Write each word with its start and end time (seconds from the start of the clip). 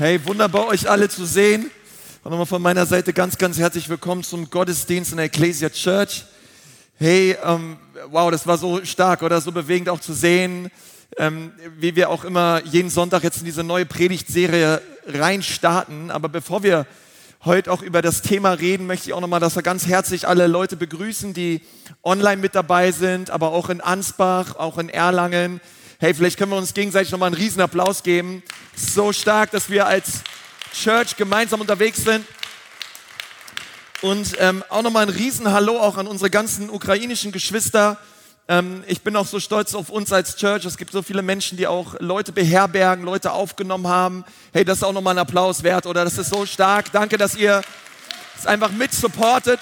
Hey, 0.00 0.18
wunderbar 0.24 0.68
euch 0.68 0.88
alle 0.88 1.10
zu 1.10 1.26
sehen. 1.26 1.70
Und 2.24 2.30
nochmal 2.30 2.46
von 2.46 2.62
meiner 2.62 2.86
Seite 2.86 3.12
ganz, 3.12 3.36
ganz 3.36 3.58
herzlich 3.58 3.86
willkommen 3.90 4.22
zum 4.22 4.48
Gottesdienst 4.48 5.10
in 5.10 5.18
der 5.18 5.26
Ecclesia 5.26 5.68
Church. 5.68 6.24
Hey, 6.96 7.36
ähm, 7.44 7.76
wow, 8.08 8.30
das 8.30 8.46
war 8.46 8.56
so 8.56 8.82
stark 8.82 9.20
oder 9.20 9.42
so 9.42 9.52
bewegend 9.52 9.90
auch 9.90 10.00
zu 10.00 10.14
sehen, 10.14 10.70
ähm, 11.18 11.52
wie 11.76 11.96
wir 11.96 12.08
auch 12.08 12.24
immer 12.24 12.62
jeden 12.64 12.88
Sonntag 12.88 13.24
jetzt 13.24 13.40
in 13.40 13.44
diese 13.44 13.62
neue 13.62 13.84
Predigtserie 13.84 14.80
reinstarten. 15.04 16.10
Aber 16.10 16.30
bevor 16.30 16.62
wir 16.62 16.86
heute 17.44 17.70
auch 17.70 17.82
über 17.82 18.00
das 18.00 18.22
Thema 18.22 18.52
reden, 18.52 18.86
möchte 18.86 19.10
ich 19.10 19.12
auch 19.12 19.20
nochmal, 19.20 19.40
dass 19.40 19.54
wir 19.54 19.62
ganz 19.62 19.86
herzlich 19.86 20.26
alle 20.26 20.46
Leute 20.46 20.76
begrüßen, 20.76 21.34
die 21.34 21.60
online 22.02 22.40
mit 22.40 22.54
dabei 22.54 22.90
sind, 22.90 23.28
aber 23.28 23.52
auch 23.52 23.68
in 23.68 23.82
Ansbach, 23.82 24.56
auch 24.56 24.78
in 24.78 24.88
Erlangen. 24.88 25.60
Hey, 26.02 26.14
vielleicht 26.14 26.38
können 26.38 26.50
wir 26.50 26.56
uns 26.56 26.72
gegenseitig 26.72 27.12
nochmal 27.12 27.26
einen 27.26 27.36
riesen 27.36 27.60
Applaus 27.60 28.02
geben. 28.02 28.42
So 28.74 29.12
stark, 29.12 29.50
dass 29.50 29.68
wir 29.68 29.86
als 29.86 30.22
Church 30.72 31.14
gemeinsam 31.14 31.60
unterwegs 31.60 32.04
sind. 32.04 32.24
Und 34.00 34.34
ähm, 34.38 34.64
auch 34.70 34.80
nochmal 34.80 35.02
ein 35.02 35.10
riesen 35.10 35.52
Hallo 35.52 35.78
auch 35.78 35.98
an 35.98 36.06
unsere 36.06 36.30
ganzen 36.30 36.70
ukrainischen 36.70 37.32
Geschwister. 37.32 37.98
Ähm, 38.48 38.82
ich 38.86 39.02
bin 39.02 39.14
auch 39.14 39.26
so 39.26 39.40
stolz 39.40 39.74
auf 39.74 39.90
uns 39.90 40.10
als 40.10 40.36
Church. 40.36 40.64
Es 40.64 40.78
gibt 40.78 40.90
so 40.90 41.02
viele 41.02 41.20
Menschen, 41.20 41.58
die 41.58 41.66
auch 41.66 41.94
Leute 41.98 42.32
beherbergen, 42.32 43.04
Leute 43.04 43.32
aufgenommen 43.32 43.86
haben. 43.86 44.24
Hey, 44.54 44.64
das 44.64 44.78
ist 44.78 44.84
auch 44.84 44.94
nochmal 44.94 45.16
ein 45.16 45.18
Applaus 45.18 45.62
wert, 45.64 45.84
oder? 45.84 46.02
Das 46.04 46.16
ist 46.16 46.30
so 46.30 46.46
stark. 46.46 46.90
Danke, 46.92 47.18
dass 47.18 47.36
ihr 47.36 47.60
es 48.38 48.46
einfach 48.46 48.70
mit 48.70 48.94
supportet. 48.94 49.60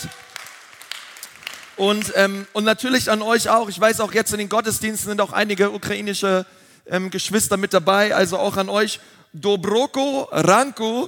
Und, 1.78 2.12
ähm, 2.16 2.46
und 2.52 2.64
natürlich 2.64 3.08
an 3.08 3.22
euch 3.22 3.48
auch. 3.48 3.68
Ich 3.68 3.80
weiß 3.80 4.00
auch 4.00 4.12
jetzt 4.12 4.32
in 4.32 4.38
den 4.38 4.48
Gottesdiensten 4.48 5.10
sind 5.10 5.20
auch 5.20 5.32
einige 5.32 5.70
ukrainische 5.70 6.44
ähm, 6.86 7.08
Geschwister 7.10 7.56
mit 7.56 7.72
dabei. 7.72 8.16
Also 8.16 8.36
auch 8.36 8.56
an 8.56 8.68
euch. 8.68 8.98
Dobroko, 9.32 10.28
Ranku, 10.32 11.06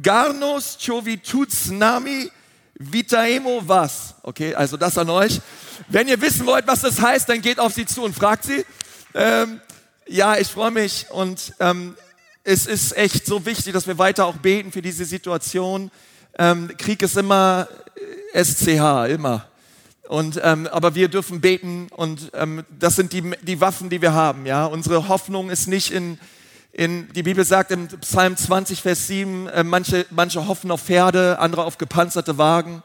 Garnos, 0.00 0.78
Chovitutsnami, 0.78 2.30
Vitaemo 2.74 3.62
was. 3.66 4.14
Okay, 4.22 4.54
also 4.54 4.76
das 4.76 4.96
an 4.98 5.10
euch. 5.10 5.40
Wenn 5.88 6.06
ihr 6.06 6.20
wissen 6.20 6.46
wollt, 6.46 6.68
was 6.68 6.82
das 6.82 7.00
heißt, 7.00 7.28
dann 7.28 7.40
geht 7.40 7.58
auf 7.58 7.72
sie 7.72 7.86
zu 7.86 8.04
und 8.04 8.14
fragt 8.14 8.44
sie. 8.44 8.64
Ähm, 9.14 9.60
ja, 10.06 10.36
ich 10.36 10.46
freue 10.46 10.70
mich 10.70 11.06
und 11.10 11.54
ähm, 11.58 11.96
es 12.44 12.66
ist 12.66 12.96
echt 12.96 13.26
so 13.26 13.44
wichtig, 13.44 13.72
dass 13.72 13.88
wir 13.88 13.98
weiter 13.98 14.26
auch 14.26 14.36
beten 14.36 14.70
für 14.70 14.82
diese 14.82 15.04
Situation. 15.04 15.90
Ähm, 16.38 16.70
Krieg 16.78 17.02
ist 17.02 17.16
immer 17.16 17.66
SCH, 18.32 19.10
immer. 19.10 19.48
Und, 20.08 20.40
ähm, 20.42 20.66
aber 20.72 20.94
wir 20.94 21.08
dürfen 21.08 21.42
beten 21.42 21.88
und 21.90 22.30
ähm, 22.32 22.64
das 22.70 22.96
sind 22.96 23.12
die, 23.12 23.30
die 23.42 23.60
Waffen, 23.60 23.90
die 23.90 24.00
wir 24.00 24.14
haben. 24.14 24.46
Ja? 24.46 24.64
Unsere 24.64 25.08
Hoffnung 25.08 25.50
ist 25.50 25.66
nicht 25.66 25.90
in, 25.90 26.18
in, 26.72 27.12
die 27.12 27.22
Bibel 27.22 27.44
sagt 27.44 27.72
im 27.72 27.88
Psalm 27.88 28.34
20, 28.34 28.80
Vers 28.80 29.06
7, 29.06 29.48
äh, 29.48 29.64
manche, 29.64 30.06
manche 30.08 30.48
hoffen 30.48 30.70
auf 30.70 30.80
Pferde, 30.80 31.38
andere 31.40 31.64
auf 31.64 31.76
gepanzerte 31.76 32.38
Wagen. 32.38 32.82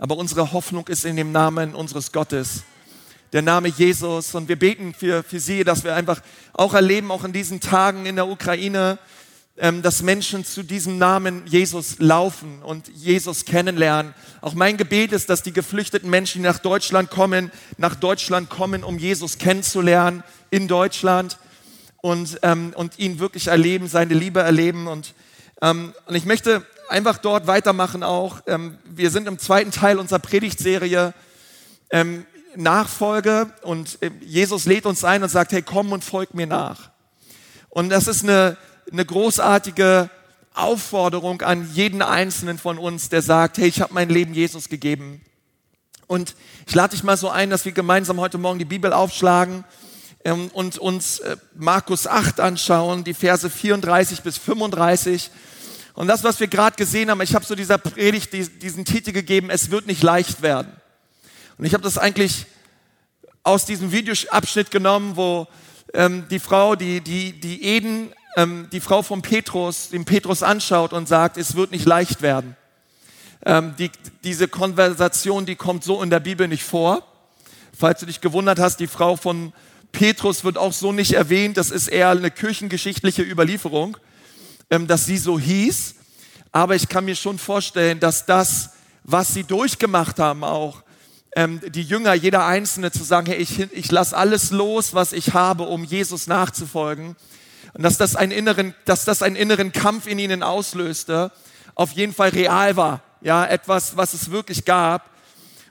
Aber 0.00 0.16
unsere 0.16 0.52
Hoffnung 0.52 0.88
ist 0.88 1.04
in 1.04 1.14
dem 1.14 1.30
Namen 1.30 1.76
unseres 1.76 2.10
Gottes, 2.10 2.64
der 3.32 3.42
Name 3.42 3.68
Jesus. 3.68 4.34
Und 4.34 4.48
wir 4.48 4.58
beten 4.58 4.94
für, 4.94 5.22
für 5.22 5.38
sie, 5.38 5.62
dass 5.62 5.84
wir 5.84 5.94
einfach 5.94 6.20
auch 6.54 6.74
erleben, 6.74 7.12
auch 7.12 7.22
in 7.22 7.32
diesen 7.32 7.60
Tagen 7.60 8.04
in 8.04 8.16
der 8.16 8.26
Ukraine, 8.26 8.98
dass 9.82 10.02
Menschen 10.02 10.44
zu 10.44 10.62
diesem 10.62 10.98
Namen 10.98 11.42
Jesus 11.46 11.96
laufen 11.98 12.62
und 12.62 12.88
Jesus 12.94 13.44
kennenlernen. 13.44 14.14
Auch 14.40 14.54
mein 14.54 14.76
Gebet 14.76 15.12
ist, 15.12 15.28
dass 15.30 15.42
die 15.42 15.52
geflüchteten 15.52 16.08
Menschen, 16.08 16.42
die 16.42 16.48
nach 16.48 16.60
Deutschland 16.60 17.10
kommen, 17.10 17.50
nach 17.76 17.96
Deutschland 17.96 18.50
kommen, 18.50 18.84
um 18.84 18.98
Jesus 18.98 19.38
kennenzulernen 19.38 20.22
in 20.50 20.68
Deutschland 20.68 21.38
und, 22.00 22.38
ähm, 22.42 22.72
und 22.76 22.98
ihn 22.98 23.18
wirklich 23.18 23.48
erleben, 23.48 23.88
seine 23.88 24.14
Liebe 24.14 24.40
erleben. 24.40 24.86
Und, 24.86 25.14
ähm, 25.60 25.92
und 26.06 26.14
ich 26.14 26.24
möchte 26.24 26.64
einfach 26.88 27.18
dort 27.18 27.46
weitermachen 27.46 28.02
auch. 28.02 28.40
Ähm, 28.46 28.78
wir 28.84 29.10
sind 29.10 29.26
im 29.26 29.38
zweiten 29.38 29.70
Teil 29.70 29.98
unserer 29.98 30.20
Predigtserie 30.20 31.14
ähm, 31.90 32.26
Nachfolge 32.56 33.52
und 33.62 33.98
äh, 34.02 34.10
Jesus 34.20 34.66
lädt 34.66 34.86
uns 34.86 35.04
ein 35.04 35.22
und 35.22 35.28
sagt, 35.28 35.52
hey, 35.52 35.62
komm 35.62 35.92
und 35.92 36.04
folg 36.04 36.34
mir 36.34 36.46
nach. 36.46 36.90
Und 37.68 37.90
das 37.90 38.08
ist 38.08 38.24
eine, 38.24 38.56
eine 38.90 39.04
großartige 39.04 40.10
Aufforderung 40.54 41.42
an 41.42 41.70
jeden 41.72 42.02
Einzelnen 42.02 42.58
von 42.58 42.78
uns, 42.78 43.08
der 43.08 43.22
sagt, 43.22 43.58
hey, 43.58 43.68
ich 43.68 43.80
habe 43.80 43.94
mein 43.94 44.08
Leben 44.08 44.34
Jesus 44.34 44.68
gegeben. 44.68 45.20
Und 46.06 46.34
ich 46.66 46.74
lade 46.74 46.94
dich 46.96 47.04
mal 47.04 47.16
so 47.16 47.28
ein, 47.28 47.50
dass 47.50 47.64
wir 47.64 47.72
gemeinsam 47.72 48.18
heute 48.18 48.38
Morgen 48.38 48.58
die 48.58 48.64
Bibel 48.64 48.92
aufschlagen 48.92 49.64
ähm, 50.24 50.48
und 50.52 50.78
uns 50.78 51.20
äh, 51.20 51.36
Markus 51.54 52.06
8 52.06 52.40
anschauen, 52.40 53.04
die 53.04 53.14
Verse 53.14 53.48
34 53.48 54.22
bis 54.22 54.38
35. 54.38 55.30
Und 55.94 56.08
das, 56.08 56.24
was 56.24 56.40
wir 56.40 56.48
gerade 56.48 56.76
gesehen 56.76 57.10
haben, 57.10 57.20
ich 57.20 57.34
habe 57.34 57.44
so 57.44 57.54
dieser 57.54 57.78
Predigt 57.78 58.32
diesen 58.32 58.84
Titel 58.84 59.12
gegeben, 59.12 59.50
es 59.50 59.70
wird 59.70 59.86
nicht 59.86 60.02
leicht 60.02 60.42
werden. 60.42 60.72
Und 61.58 61.64
ich 61.64 61.74
habe 61.74 61.82
das 61.82 61.98
eigentlich 61.98 62.46
aus 63.42 63.64
diesem 63.64 63.92
Videoabschnitt 63.92 64.70
genommen, 64.70 65.16
wo 65.16 65.46
ähm, 65.94 66.26
die 66.30 66.38
Frau, 66.38 66.76
die, 66.76 67.00
die, 67.00 67.38
die 67.38 67.64
Eden 67.64 68.12
ähm, 68.36 68.68
die 68.72 68.80
Frau 68.80 69.02
von 69.02 69.22
Petrus, 69.22 69.90
den 69.90 70.04
Petrus 70.04 70.42
anschaut 70.42 70.92
und 70.92 71.08
sagt, 71.08 71.36
es 71.36 71.54
wird 71.54 71.70
nicht 71.70 71.86
leicht 71.86 72.22
werden. 72.22 72.56
Ähm, 73.44 73.74
die, 73.78 73.90
diese 74.24 74.48
Konversation, 74.48 75.46
die 75.46 75.56
kommt 75.56 75.84
so 75.84 76.02
in 76.02 76.10
der 76.10 76.20
Bibel 76.20 76.48
nicht 76.48 76.64
vor. 76.64 77.02
Falls 77.76 78.00
du 78.00 78.06
dich 78.06 78.20
gewundert 78.20 78.58
hast, 78.58 78.80
die 78.80 78.86
Frau 78.86 79.16
von 79.16 79.52
Petrus 79.92 80.44
wird 80.44 80.58
auch 80.58 80.72
so 80.72 80.92
nicht 80.92 81.12
erwähnt. 81.12 81.56
Das 81.56 81.70
ist 81.70 81.88
eher 81.88 82.10
eine 82.10 82.30
kirchengeschichtliche 82.30 83.22
Überlieferung, 83.22 83.96
ähm, 84.70 84.86
dass 84.86 85.06
sie 85.06 85.18
so 85.18 85.38
hieß. 85.38 85.94
Aber 86.52 86.74
ich 86.74 86.88
kann 86.88 87.04
mir 87.04 87.16
schon 87.16 87.38
vorstellen, 87.38 88.00
dass 88.00 88.26
das, 88.26 88.70
was 89.04 89.34
sie 89.34 89.44
durchgemacht 89.44 90.18
haben, 90.18 90.44
auch 90.44 90.82
ähm, 91.36 91.60
die 91.66 91.82
Jünger, 91.82 92.14
jeder 92.14 92.46
Einzelne, 92.46 92.90
zu 92.90 93.04
sagen, 93.04 93.26
hey, 93.26 93.36
ich, 93.36 93.60
ich 93.72 93.90
lasse 93.90 94.16
alles 94.16 94.50
los, 94.50 94.94
was 94.94 95.12
ich 95.12 95.34
habe, 95.34 95.64
um 95.64 95.84
Jesus 95.84 96.26
nachzufolgen, 96.26 97.16
und 97.78 97.84
dass 97.84 97.96
das, 97.96 98.16
einen 98.16 98.32
inneren, 98.32 98.74
dass 98.86 99.04
das 99.04 99.22
einen 99.22 99.36
inneren 99.36 99.70
Kampf 99.70 100.08
in 100.08 100.18
ihnen 100.18 100.42
auslöste, 100.42 101.30
auf 101.76 101.92
jeden 101.92 102.12
Fall 102.12 102.30
real 102.30 102.76
war. 102.76 103.02
Ja, 103.20 103.46
etwas, 103.46 103.96
was 103.96 104.14
es 104.14 104.32
wirklich 104.32 104.64
gab. 104.64 105.08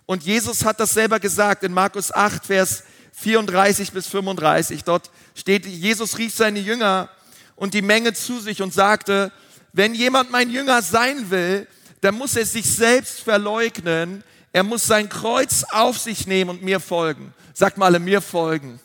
Und 0.05 0.23
Jesus 0.23 0.63
hat 0.63 0.79
das 0.79 0.91
selber 0.93 1.19
gesagt 1.19 1.65
in 1.65 1.73
Markus 1.73 2.13
8, 2.13 2.45
Vers 2.45 2.83
34 3.11 3.91
bis 3.91 4.07
35. 4.07 4.85
Dort 4.85 5.11
steht, 5.35 5.65
Jesus 5.65 6.17
rief 6.17 6.33
seine 6.33 6.59
Jünger 6.59 7.09
und 7.57 7.73
die 7.73 7.81
Menge 7.81 8.13
zu 8.13 8.39
sich 8.39 8.61
und 8.61 8.73
sagte, 8.73 9.33
wenn 9.73 9.93
jemand 9.93 10.31
mein 10.31 10.49
Jünger 10.49 10.81
sein 10.81 11.29
will, 11.29 11.67
dann 11.99 12.15
muss 12.15 12.37
er 12.37 12.45
sich 12.45 12.73
selbst 12.73 13.19
verleugnen. 13.19 14.23
Er 14.53 14.63
muss 14.63 14.87
sein 14.87 15.09
Kreuz 15.09 15.65
auf 15.71 15.97
sich 15.97 16.25
nehmen 16.25 16.51
und 16.51 16.63
mir 16.63 16.79
folgen. 16.79 17.33
Sag 17.53 17.77
mal, 17.77 17.99
mir 17.99 18.21
folgen. 18.21 18.79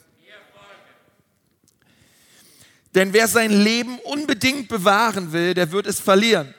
Denn 2.95 3.13
wer 3.13 3.27
sein 3.27 3.51
Leben 3.51 3.97
unbedingt 3.99 4.67
bewahren 4.67 5.31
will, 5.33 5.53
der 5.53 5.71
wird 5.71 5.87
es 5.87 5.99
verlieren. 5.99 6.53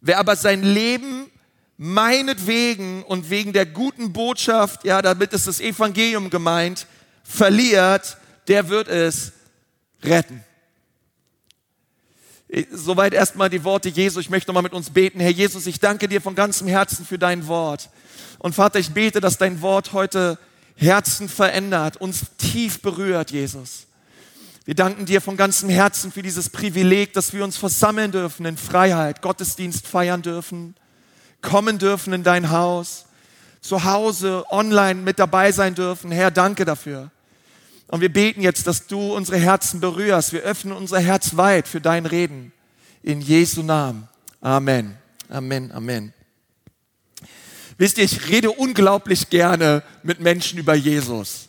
Wer 0.00 0.18
aber 0.18 0.36
sein 0.36 0.62
Leben 0.62 1.30
meinetwegen 1.76 3.02
und 3.02 3.30
wegen 3.30 3.52
der 3.52 3.66
guten 3.66 4.12
Botschaft, 4.12 4.84
ja, 4.84 5.02
damit 5.02 5.32
ist 5.32 5.46
das 5.46 5.60
Evangelium 5.60 6.30
gemeint, 6.30 6.86
verliert, 7.22 8.16
der 8.48 8.68
wird 8.68 8.88
es 8.88 9.32
retten. 10.02 10.42
Soweit 12.70 13.14
erstmal 13.14 13.50
die 13.50 13.64
Worte 13.64 13.88
Jesu. 13.88 14.20
Ich 14.20 14.30
möchte 14.30 14.50
nochmal 14.50 14.62
mit 14.62 14.74
uns 14.74 14.90
beten. 14.90 15.18
Herr 15.18 15.30
Jesus, 15.30 15.66
ich 15.66 15.80
danke 15.80 16.08
dir 16.08 16.20
von 16.20 16.34
ganzem 16.34 16.68
Herzen 16.68 17.04
für 17.04 17.18
dein 17.18 17.46
Wort. 17.48 17.90
Und 18.38 18.54
Vater, 18.54 18.78
ich 18.78 18.90
bete, 18.90 19.20
dass 19.20 19.38
dein 19.38 19.60
Wort 19.60 19.92
heute 19.92 20.38
Herzen 20.76 21.28
verändert, 21.28 21.96
uns 21.96 22.26
tief 22.38 22.80
berührt, 22.80 23.30
Jesus. 23.30 23.86
Wir 24.66 24.74
danken 24.74 25.04
dir 25.04 25.20
von 25.20 25.36
ganzem 25.36 25.68
Herzen 25.68 26.10
für 26.10 26.22
dieses 26.22 26.48
Privileg, 26.48 27.12
dass 27.12 27.34
wir 27.34 27.44
uns 27.44 27.58
versammeln 27.58 28.12
dürfen 28.12 28.46
in 28.46 28.56
Freiheit, 28.56 29.20
Gottesdienst 29.20 29.86
feiern 29.86 30.22
dürfen, 30.22 30.74
kommen 31.42 31.78
dürfen 31.78 32.14
in 32.14 32.22
dein 32.22 32.50
Haus, 32.50 33.04
zu 33.60 33.84
Hause, 33.84 34.44
online 34.50 35.02
mit 35.02 35.18
dabei 35.18 35.52
sein 35.52 35.74
dürfen. 35.74 36.10
Herr, 36.10 36.30
danke 36.30 36.64
dafür. 36.64 37.10
Und 37.88 38.00
wir 38.00 38.10
beten 38.10 38.40
jetzt, 38.40 38.66
dass 38.66 38.86
du 38.86 39.14
unsere 39.14 39.36
Herzen 39.36 39.80
berührst. 39.80 40.32
Wir 40.32 40.40
öffnen 40.40 40.74
unser 40.74 40.98
Herz 40.98 41.36
weit 41.36 41.68
für 41.68 41.82
dein 41.82 42.06
Reden. 42.06 42.52
In 43.02 43.20
Jesu 43.20 43.62
Namen. 43.62 44.08
Amen. 44.40 44.96
Amen. 45.28 45.72
Amen. 45.72 46.14
Wisst 47.76 47.98
ihr, 47.98 48.04
ich 48.04 48.28
rede 48.28 48.50
unglaublich 48.50 49.28
gerne 49.28 49.82
mit 50.02 50.20
Menschen 50.20 50.58
über 50.58 50.74
Jesus. 50.74 51.48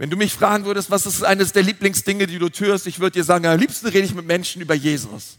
Wenn 0.00 0.08
du 0.08 0.16
mich 0.16 0.32
fragen 0.32 0.64
würdest, 0.64 0.90
was 0.90 1.04
ist 1.04 1.22
eines 1.22 1.52
der 1.52 1.62
Lieblingsdinge, 1.62 2.26
die 2.26 2.38
du 2.38 2.48
tust, 2.48 2.86
ich 2.86 3.00
würde 3.00 3.18
dir 3.18 3.24
sagen, 3.24 3.44
am 3.44 3.58
liebsten 3.60 3.86
rede 3.86 4.06
ich 4.06 4.14
mit 4.14 4.24
Menschen 4.24 4.62
über 4.62 4.72
Jesus. 4.72 5.36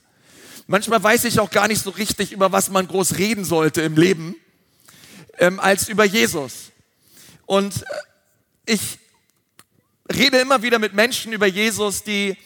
Manchmal 0.68 1.02
weiß 1.02 1.24
ich 1.24 1.40
auch 1.40 1.50
gar 1.50 1.68
nicht 1.68 1.82
so 1.82 1.90
richtig, 1.90 2.32
über 2.32 2.52
was 2.52 2.70
man 2.70 2.88
groß 2.88 3.18
reden 3.18 3.44
sollte 3.44 3.82
im 3.82 3.98
Leben, 3.98 4.36
ähm, 5.40 5.60
als 5.60 5.90
über 5.90 6.06
Jesus. 6.06 6.70
Und 7.48 7.82
äh, 7.82 7.86
ich 8.68 9.00
rede 10.14 10.38
immer 10.38 10.62
wieder 10.62 10.78
mit 10.78 10.94
Menschen 10.94 11.34
über 11.34 11.48
Jesus, 11.48 12.04
die 12.04 12.38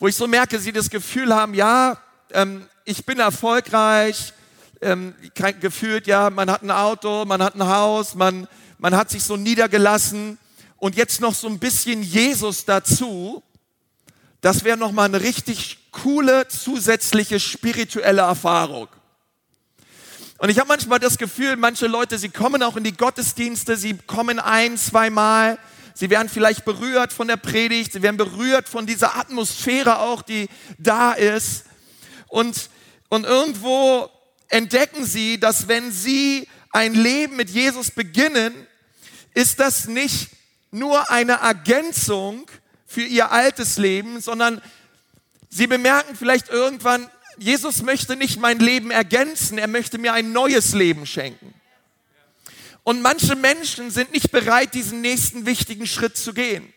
wo 0.00 0.08
ich 0.08 0.16
so 0.16 0.26
merke, 0.26 0.58
sie 0.58 0.72
das 0.72 0.90
Gefühl 0.90 1.32
haben, 1.32 1.54
ja, 1.54 2.02
ähm, 2.32 2.66
ich 2.84 3.06
bin 3.06 3.20
erfolgreich, 3.20 4.32
ähm, 4.80 5.14
gefühlt, 5.60 6.08
ja, 6.08 6.28
man 6.28 6.50
hat 6.50 6.62
ein 6.62 6.72
Auto, 6.72 7.24
man 7.24 7.40
hat 7.40 7.54
ein 7.54 7.68
Haus, 7.68 8.16
man, 8.16 8.48
man 8.78 8.96
hat 8.96 9.10
sich 9.10 9.22
so 9.22 9.36
niedergelassen 9.36 10.38
und 10.78 10.96
jetzt 10.96 11.20
noch 11.20 11.34
so 11.34 11.48
ein 11.48 11.58
bisschen 11.58 12.02
Jesus 12.02 12.64
dazu, 12.64 13.42
das 14.40 14.64
wäre 14.64 14.76
nochmal 14.76 15.06
eine 15.06 15.20
richtig 15.20 15.90
coole 15.90 16.46
zusätzliche 16.48 17.40
spirituelle 17.40 18.22
Erfahrung. 18.22 18.88
Und 20.38 20.50
ich 20.50 20.58
habe 20.60 20.68
manchmal 20.68 21.00
das 21.00 21.18
Gefühl, 21.18 21.56
manche 21.56 21.88
Leute, 21.88 22.16
sie 22.16 22.28
kommen 22.28 22.62
auch 22.62 22.76
in 22.76 22.84
die 22.84 22.96
Gottesdienste, 22.96 23.76
sie 23.76 23.98
kommen 24.06 24.38
ein, 24.38 24.78
zweimal, 24.78 25.58
sie 25.94 26.10
werden 26.10 26.28
vielleicht 26.28 26.64
berührt 26.64 27.12
von 27.12 27.26
der 27.26 27.38
Predigt, 27.38 27.92
sie 27.92 28.02
werden 28.02 28.16
berührt 28.16 28.68
von 28.68 28.86
dieser 28.86 29.16
Atmosphäre 29.16 29.98
auch, 29.98 30.22
die 30.22 30.48
da 30.78 31.12
ist. 31.12 31.64
Und, 32.28 32.70
und 33.08 33.24
irgendwo 33.24 34.08
entdecken 34.46 35.04
sie, 35.04 35.40
dass 35.40 35.66
wenn 35.66 35.90
sie 35.90 36.46
ein 36.70 36.94
Leben 36.94 37.34
mit 37.34 37.50
Jesus 37.50 37.90
beginnen, 37.90 38.54
ist 39.34 39.58
das 39.58 39.88
nicht 39.88 40.28
nur 40.70 41.10
eine 41.10 41.34
Ergänzung 41.34 42.46
für 42.86 43.02
ihr 43.02 43.30
altes 43.30 43.78
Leben, 43.78 44.20
sondern 44.20 44.62
sie 45.48 45.66
bemerken 45.66 46.16
vielleicht 46.16 46.48
irgendwann, 46.48 47.08
Jesus 47.38 47.82
möchte 47.82 48.16
nicht 48.16 48.40
mein 48.40 48.58
Leben 48.58 48.90
ergänzen, 48.90 49.58
er 49.58 49.68
möchte 49.68 49.98
mir 49.98 50.12
ein 50.12 50.32
neues 50.32 50.74
Leben 50.74 51.06
schenken. 51.06 51.54
Und 52.82 53.02
manche 53.02 53.36
Menschen 53.36 53.90
sind 53.90 54.12
nicht 54.12 54.30
bereit, 54.30 54.74
diesen 54.74 55.02
nächsten 55.02 55.46
wichtigen 55.46 55.86
Schritt 55.86 56.16
zu 56.16 56.32
gehen. 56.32 56.72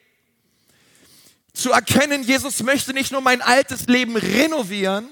Zu 1.53 1.71
erkennen, 1.71 2.23
Jesus 2.23 2.61
möchte 2.63 2.94
nicht 2.94 3.11
nur 3.11 3.21
mein 3.21 3.41
altes 3.41 3.87
Leben 3.87 4.15
renovieren, 4.17 5.07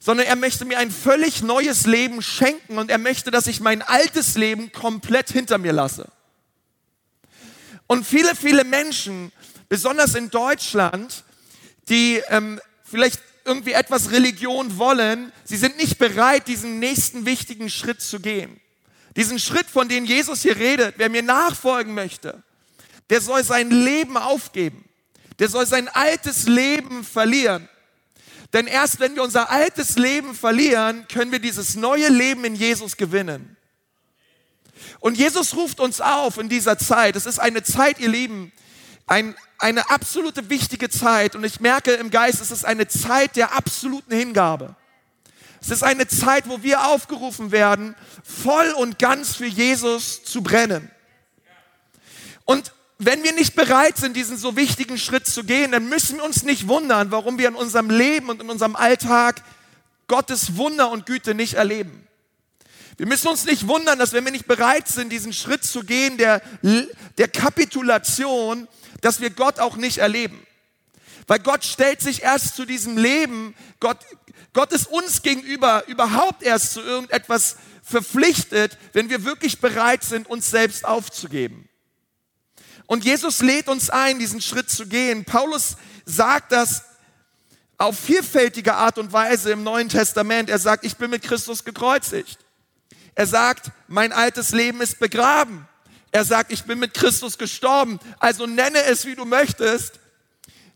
sondern 0.00 0.26
er 0.26 0.36
möchte 0.36 0.64
mir 0.64 0.78
ein 0.78 0.90
völlig 0.90 1.42
neues 1.42 1.86
Leben 1.86 2.22
schenken 2.22 2.78
und 2.78 2.90
er 2.90 2.98
möchte, 2.98 3.30
dass 3.30 3.46
ich 3.46 3.60
mein 3.60 3.82
altes 3.82 4.36
Leben 4.36 4.72
komplett 4.72 5.30
hinter 5.30 5.58
mir 5.58 5.72
lasse. 5.72 6.10
Und 7.86 8.06
viele, 8.06 8.34
viele 8.34 8.64
Menschen, 8.64 9.32
besonders 9.68 10.14
in 10.14 10.30
Deutschland, 10.30 11.24
die 11.88 12.20
ähm, 12.28 12.60
vielleicht 12.84 13.20
irgendwie 13.44 13.72
etwas 13.72 14.10
Religion 14.10 14.76
wollen, 14.76 15.32
sie 15.44 15.56
sind 15.56 15.76
nicht 15.76 15.98
bereit, 15.98 16.48
diesen 16.48 16.78
nächsten 16.78 17.26
wichtigen 17.26 17.70
Schritt 17.70 18.00
zu 18.00 18.20
gehen. 18.20 18.60
Diesen 19.14 19.38
Schritt, 19.38 19.66
von 19.66 19.88
dem 19.88 20.04
Jesus 20.04 20.42
hier 20.42 20.56
redet, 20.56 20.94
wer 20.98 21.08
mir 21.08 21.22
nachfolgen 21.22 21.94
möchte, 21.94 22.42
der 23.08 23.20
soll 23.20 23.44
sein 23.44 23.70
Leben 23.70 24.16
aufgeben. 24.16 24.84
Der 25.38 25.48
soll 25.48 25.66
sein 25.66 25.88
altes 25.88 26.46
Leben 26.46 27.04
verlieren. 27.04 27.68
Denn 28.52 28.66
erst 28.66 29.00
wenn 29.00 29.14
wir 29.14 29.22
unser 29.22 29.50
altes 29.50 29.96
Leben 29.96 30.34
verlieren, 30.34 31.06
können 31.08 31.30
wir 31.30 31.38
dieses 31.38 31.76
neue 31.76 32.08
Leben 32.08 32.44
in 32.44 32.54
Jesus 32.54 32.96
gewinnen. 32.96 33.55
Und 35.00 35.16
Jesus 35.16 35.54
ruft 35.54 35.80
uns 35.80 36.00
auf 36.00 36.38
in 36.38 36.48
dieser 36.48 36.78
Zeit. 36.78 37.16
Es 37.16 37.26
ist 37.26 37.38
eine 37.38 37.62
Zeit, 37.62 37.98
ihr 37.98 38.08
Lieben, 38.08 38.52
ein, 39.06 39.34
eine 39.58 39.90
absolute 39.90 40.50
wichtige 40.50 40.88
Zeit. 40.90 41.34
Und 41.34 41.44
ich 41.44 41.60
merke 41.60 41.92
im 41.92 42.10
Geist, 42.10 42.40
es 42.40 42.50
ist 42.50 42.64
eine 42.64 42.88
Zeit 42.88 43.36
der 43.36 43.52
absoluten 43.52 44.14
Hingabe. 44.14 44.74
Es 45.60 45.70
ist 45.70 45.82
eine 45.82 46.06
Zeit, 46.06 46.48
wo 46.48 46.62
wir 46.62 46.86
aufgerufen 46.86 47.50
werden, 47.50 47.96
voll 48.22 48.70
und 48.72 48.98
ganz 48.98 49.34
für 49.34 49.46
Jesus 49.46 50.22
zu 50.22 50.42
brennen. 50.42 50.90
Und 52.44 52.72
wenn 52.98 53.22
wir 53.22 53.32
nicht 53.32 53.54
bereit 53.54 53.96
sind, 53.96 54.16
diesen 54.16 54.38
so 54.38 54.56
wichtigen 54.56 54.96
Schritt 54.96 55.26
zu 55.26 55.44
gehen, 55.44 55.72
dann 55.72 55.88
müssen 55.88 56.18
wir 56.18 56.24
uns 56.24 56.44
nicht 56.44 56.68
wundern, 56.68 57.10
warum 57.10 57.38
wir 57.38 57.48
in 57.48 57.54
unserem 57.54 57.90
Leben 57.90 58.30
und 58.30 58.40
in 58.40 58.48
unserem 58.48 58.76
Alltag 58.76 59.42
Gottes 60.08 60.56
Wunder 60.56 60.90
und 60.90 61.04
Güte 61.04 61.34
nicht 61.34 61.54
erleben. 61.54 62.05
Wir 62.96 63.06
müssen 63.06 63.28
uns 63.28 63.44
nicht 63.44 63.68
wundern, 63.68 63.98
dass 63.98 64.12
wenn 64.12 64.24
wir 64.24 64.32
nicht 64.32 64.46
bereit 64.46 64.88
sind, 64.88 65.10
diesen 65.10 65.32
Schritt 65.32 65.64
zu 65.64 65.84
gehen, 65.84 66.16
der, 66.16 66.40
der 67.18 67.28
Kapitulation, 67.28 68.68
dass 69.02 69.20
wir 69.20 69.30
Gott 69.30 69.58
auch 69.58 69.76
nicht 69.76 69.98
erleben. 69.98 70.46
Weil 71.26 71.40
Gott 71.40 71.64
stellt 71.64 72.00
sich 72.00 72.22
erst 72.22 72.56
zu 72.56 72.64
diesem 72.64 72.96
Leben, 72.96 73.54
Gott, 73.80 73.98
Gott 74.52 74.72
ist 74.72 74.86
uns 74.86 75.22
gegenüber 75.22 75.86
überhaupt 75.88 76.42
erst 76.42 76.72
zu 76.72 76.80
irgendetwas 76.80 77.56
verpflichtet, 77.82 78.78
wenn 78.92 79.10
wir 79.10 79.24
wirklich 79.24 79.60
bereit 79.60 80.02
sind, 80.02 80.28
uns 80.28 80.50
selbst 80.50 80.84
aufzugeben. 80.84 81.68
Und 82.86 83.04
Jesus 83.04 83.40
lädt 83.40 83.68
uns 83.68 83.90
ein, 83.90 84.18
diesen 84.18 84.40
Schritt 84.40 84.70
zu 84.70 84.86
gehen. 84.86 85.24
Paulus 85.24 85.76
sagt 86.04 86.52
das 86.52 86.84
auf 87.76 87.98
vielfältige 87.98 88.74
Art 88.74 88.96
und 88.96 89.12
Weise 89.12 89.50
im 89.50 89.64
Neuen 89.64 89.88
Testament. 89.88 90.48
Er 90.48 90.58
sagt, 90.58 90.84
ich 90.84 90.96
bin 90.96 91.10
mit 91.10 91.22
Christus 91.22 91.64
gekreuzigt. 91.64 92.45
Er 93.16 93.26
sagt, 93.26 93.72
mein 93.88 94.12
altes 94.12 94.52
Leben 94.52 94.80
ist 94.82 95.00
begraben. 95.00 95.66
Er 96.12 96.24
sagt, 96.24 96.52
ich 96.52 96.64
bin 96.64 96.78
mit 96.78 96.94
Christus 96.94 97.38
gestorben. 97.38 97.98
Also 98.18 98.46
nenne 98.46 98.84
es, 98.84 99.06
wie 99.06 99.16
du 99.16 99.24
möchtest. 99.24 99.98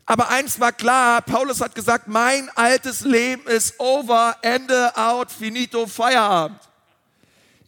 Aber 0.07 0.29
eins 0.29 0.59
war 0.59 0.71
klar, 0.73 1.21
Paulus 1.21 1.61
hat 1.61 1.75
gesagt, 1.75 2.07
mein 2.07 2.49
altes 2.55 3.01
Leben 3.01 3.47
ist 3.47 3.79
over, 3.79 4.35
Ende, 4.41 4.97
out, 4.97 5.31
finito, 5.31 5.85
Feierabend. 5.85 6.59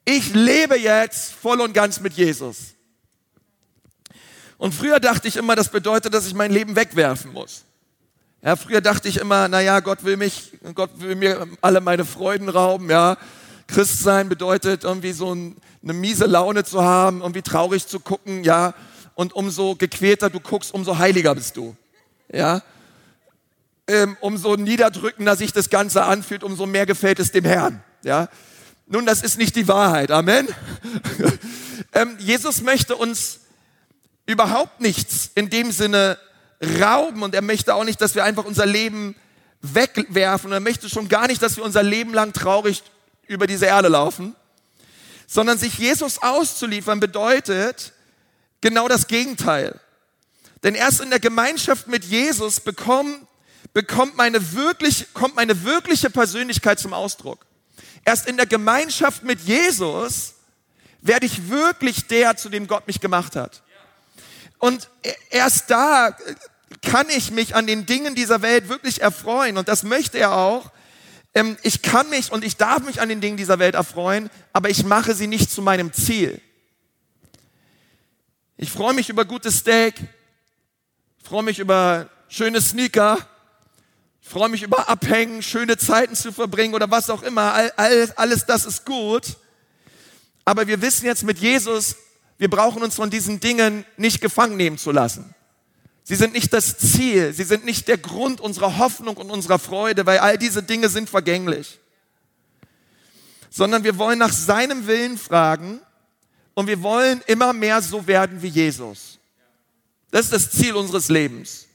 Ich 0.06 0.34
lebe 0.34 0.78
jetzt 0.78 1.34
voll 1.34 1.62
und 1.62 1.74
ganz 1.74 2.00
mit 2.00 2.14
Jesus. 2.14 2.74
Und 4.58 4.74
früher 4.74 5.00
dachte 5.00 5.28
ich 5.28 5.38
immer, 5.38 5.56
das 5.56 5.70
bedeutet, 5.70 6.14
dass 6.14 6.26
ich 6.26 6.34
mein 6.34 6.52
Leben 6.52 6.76
wegwerfen 6.76 7.32
muss. 7.32 7.64
Ja, 8.42 8.56
früher 8.56 8.82
dachte 8.82 9.08
ich 9.08 9.18
immer, 9.18 9.48
naja, 9.48 9.80
Gott 9.80 10.04
will 10.04 10.18
mich, 10.18 10.52
Gott 10.74 10.90
will 11.00 11.16
mir 11.16 11.48
alle 11.62 11.80
meine 11.80 12.06
Freuden 12.06 12.50
rauben, 12.50 12.90
ja. 12.90 13.18
Christ 13.74 14.04
sein 14.04 14.30
bedeutet 14.30 14.84
irgendwie 14.84 15.14
so 15.14 15.34
ein, 15.34 15.58
eine 15.82 15.94
miese 15.94 16.26
Laune 16.26 16.64
zu 16.64 16.84
haben, 16.84 17.22
irgendwie 17.22 17.42
traurig 17.42 17.88
zu 17.88 18.00
gucken, 18.00 18.44
ja. 18.44 18.76
Und 19.16 19.34
umso 19.34 19.76
gequälter 19.76 20.30
du 20.30 20.40
guckst, 20.40 20.74
umso 20.74 21.00
heiliger 21.00 21.34
bist 21.34 21.58
du, 21.58 21.76
ja. 22.32 22.62
Ähm, 23.88 24.16
umso 24.22 24.56
niederdrückender 24.56 25.36
sich 25.36 25.54
das 25.54 25.72
Ganze 25.72 26.04
anfühlt, 26.04 26.44
umso 26.44 26.68
mehr 26.68 26.86
gefällt 26.86 27.20
es 27.20 27.32
dem 27.32 27.46
Herrn, 27.46 27.84
ja. 28.04 28.30
Nun, 28.86 29.08
das 29.08 29.24
ist 29.24 29.40
nicht 29.40 29.56
die 29.56 29.68
Wahrheit, 29.68 30.12
Amen. 30.12 30.48
ähm, 31.94 32.16
Jesus 32.20 32.62
möchte 32.62 32.96
uns 32.96 33.40
überhaupt 34.28 34.82
nichts 34.82 35.32
in 35.34 35.50
dem 35.50 35.72
Sinne 35.72 36.20
rauben 36.80 37.24
und 37.24 37.34
er 37.34 37.42
möchte 37.42 37.74
auch 37.74 37.86
nicht, 37.86 38.00
dass 38.02 38.14
wir 38.14 38.24
einfach 38.24 38.46
unser 38.46 38.68
Leben 38.68 39.16
wegwerfen 39.62 40.50
und 40.50 40.54
er 40.54 40.60
möchte 40.60 40.90
schon 40.90 41.10
gar 41.10 41.28
nicht, 41.28 41.42
dass 41.42 41.58
wir 41.58 41.64
unser 41.64 41.82
Leben 41.82 42.14
lang 42.14 42.34
traurig 42.34 42.84
über 43.34 43.48
diese 43.48 43.66
Erde 43.66 43.88
laufen, 43.88 44.36
sondern 45.28 45.58
sich 45.58 45.78
Jesus 45.78 46.22
auszuliefern 46.22 47.00
bedeutet 47.00 47.94
genau 48.62 48.88
das 48.88 49.08
Gegenteil. 49.08 49.80
Denn 50.64 50.76
erst 50.76 51.02
in 51.02 51.10
der 51.10 51.20
Gemeinschaft 51.20 51.88
mit 51.88 52.06
Jesus 52.06 52.60
bekommt, 52.60 53.28
bekommt 53.74 54.16
meine 54.16 54.54
wirklich, 54.54 55.14
kommt 55.14 55.36
meine 55.36 55.64
wirkliche 55.64 56.10
Persönlichkeit 56.10 56.80
zum 56.80 56.94
Ausdruck. 56.94 57.46
Erst 58.06 58.28
in 58.28 58.38
der 58.38 58.46
Gemeinschaft 58.46 59.24
mit 59.24 59.42
Jesus 59.42 60.36
werde 61.02 61.26
ich 61.26 61.50
wirklich 61.50 62.08
der, 62.08 62.38
zu 62.38 62.50
dem 62.50 62.68
Gott 62.68 62.88
mich 62.88 63.02
gemacht 63.02 63.36
hat. 63.36 63.62
Und 64.60 64.90
erst 65.30 65.70
da 65.70 66.16
kann 66.82 67.10
ich 67.10 67.32
mich 67.32 67.56
an 67.56 67.68
den 67.68 67.86
Dingen 67.86 68.16
dieser 68.16 68.42
Welt 68.42 68.70
wirklich 68.70 69.02
erfreuen. 69.02 69.58
Und 69.58 69.68
das 69.68 69.84
möchte 69.84 70.18
er 70.18 70.34
auch, 70.34 70.72
ähm, 71.36 71.58
ich 71.64 71.82
kann 71.82 72.10
mich 72.10 72.32
und 72.32 72.44
ich 72.44 72.58
darf 72.58 72.84
mich 72.84 73.02
an 73.02 73.10
den 73.10 73.22
Dingen 73.22 73.38
dieser 73.38 73.60
Welt 73.60 73.76
erfreuen, 73.76 74.30
aber 74.52 74.70
ich 74.70 74.84
mache 74.84 75.16
sie 75.16 75.28
nicht 75.28 75.52
zu 75.52 75.62
meinem 75.62 75.94
Ziel. 75.94 76.42
Ich 78.58 78.70
freue 78.70 78.94
mich 78.94 79.10
über 79.10 79.26
gutes 79.26 79.60
Steak, 79.60 79.96
freue 81.24 81.44
mich 81.44 81.60
über 81.60 82.10
schöne 82.30 82.62
Sneaker, 82.62 83.18
ich 84.22 84.30
freue 84.30 84.50
mich 84.50 84.64
über 84.64 84.88
Abhängen, 84.88 85.42
schöne 85.42 85.78
Zeiten 85.78 86.16
zu 86.16 86.32
verbringen 86.32 86.76
oder 86.76 86.90
was 86.90 87.10
auch 87.10 87.24
immer. 87.24 87.54
All, 87.54 87.72
all, 87.76 88.14
alles 88.16 88.46
das 88.46 88.66
ist 88.66 88.86
gut. 88.86 89.36
Aber 90.46 90.68
wir 90.68 90.82
wissen 90.82 91.06
jetzt 91.06 91.24
mit 91.24 91.40
Jesus, 91.40 91.96
wir 92.38 92.50
brauchen 92.50 92.84
uns 92.84 92.96
von 92.96 93.10
diesen 93.10 93.40
Dingen 93.40 93.86
nicht 93.98 94.22
gefangen 94.22 94.56
nehmen 94.56 94.78
zu 94.78 94.92
lassen. 94.92 95.36
Sie 96.04 96.16
sind 96.16 96.34
nicht 96.34 96.52
das 96.52 96.78
Ziel, 96.78 97.34
sie 97.34 97.44
sind 97.44 97.64
nicht 97.64 97.88
der 97.88 97.98
Grund 97.98 98.42
unserer 98.42 98.78
Hoffnung 98.78 99.16
und 99.16 99.30
unserer 99.30 99.58
Freude, 99.58 100.06
weil 100.06 100.20
all 100.20 100.38
diese 100.38 100.62
Dinge 100.62 100.90
sind 100.90 101.10
vergänglich. 101.10 101.80
Sondern 103.50 103.84
wir 103.84 103.98
wollen 103.98 104.20
nach 104.20 104.34
seinem 104.34 104.86
Willen 104.88 105.18
fragen 105.18 105.80
und 106.56 106.68
wir 106.68 106.82
wollen 106.84 107.22
immer 107.28 107.54
mehr 107.54 107.82
so 107.82 108.06
werden 108.06 108.42
wie 108.42 108.48
Jesus. 108.48 109.20
Das 110.12 110.26
ist 110.26 110.34
das 110.34 110.52
Ziel 110.52 110.76
unseres 110.76 111.08
Lebens. 111.08 111.68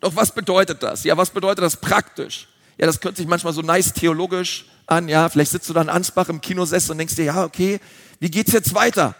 Doch 0.00 0.16
was 0.16 0.32
bedeutet 0.32 0.82
das? 0.82 1.04
Ja, 1.04 1.16
was 1.16 1.30
bedeutet 1.30 1.62
das 1.64 1.76
praktisch? 1.76 2.48
Ja, 2.78 2.86
das 2.86 2.98
hört 3.02 3.16
sich 3.16 3.26
manchmal 3.26 3.52
so 3.52 3.60
nice 3.62 3.92
theologisch 3.92 4.66
an. 4.86 5.08
Ja, 5.08 5.28
vielleicht 5.28 5.50
sitzt 5.50 5.68
du 5.68 5.74
dann 5.74 5.88
Ansbach 5.88 6.28
im 6.28 6.40
Kinosessel 6.40 6.92
und 6.92 6.98
denkst 6.98 7.16
dir, 7.16 7.24
ja, 7.26 7.44
okay, 7.44 7.80
wie 8.20 8.30
geht's 8.30 8.52
jetzt 8.52 8.74
weiter? 8.74 9.14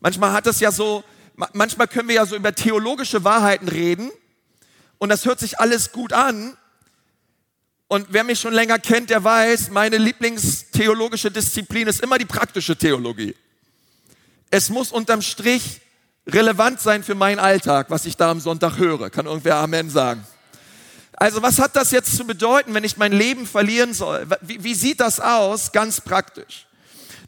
Manchmal 0.00 0.32
hat 0.32 0.46
das 0.46 0.60
ja 0.60 0.70
so 0.70 1.02
manchmal 1.52 1.88
können 1.88 2.08
wir 2.08 2.16
ja 2.16 2.26
so 2.26 2.36
über 2.36 2.54
theologische 2.54 3.24
Wahrheiten 3.24 3.68
reden 3.68 4.10
und 4.98 5.08
das 5.08 5.24
hört 5.24 5.40
sich 5.40 5.58
alles 5.58 5.92
gut 5.92 6.12
an. 6.12 6.56
Und 7.88 8.06
wer 8.10 8.24
mich 8.24 8.40
schon 8.40 8.54
länger 8.54 8.78
kennt, 8.78 9.10
der 9.10 9.22
weiß, 9.22 9.70
meine 9.70 9.98
Lieblingstheologische 9.98 11.30
Disziplin 11.30 11.88
ist 11.88 12.00
immer 12.00 12.16
die 12.16 12.24
praktische 12.24 12.76
Theologie. 12.76 13.34
Es 14.50 14.70
muss 14.70 14.92
unterm 14.92 15.22
Strich 15.22 15.80
relevant 16.26 16.80
sein 16.80 17.02
für 17.02 17.14
meinen 17.14 17.38
Alltag, 17.38 17.90
was 17.90 18.06
ich 18.06 18.16
da 18.16 18.30
am 18.30 18.40
Sonntag 18.40 18.78
höre. 18.78 19.10
Kann 19.10 19.26
irgendwer 19.26 19.56
Amen 19.56 19.90
sagen? 19.90 20.24
Also 21.12 21.42
was 21.42 21.58
hat 21.58 21.76
das 21.76 21.90
jetzt 21.90 22.16
zu 22.16 22.24
bedeuten, 22.24 22.74
wenn 22.74 22.84
ich 22.84 22.96
mein 22.96 23.12
Leben 23.12 23.46
verlieren 23.46 23.94
soll? 23.94 24.26
Wie, 24.40 24.62
wie 24.64 24.74
sieht 24.74 25.00
das 25.00 25.20
aus, 25.20 25.72
ganz 25.72 26.00
praktisch? 26.00 26.66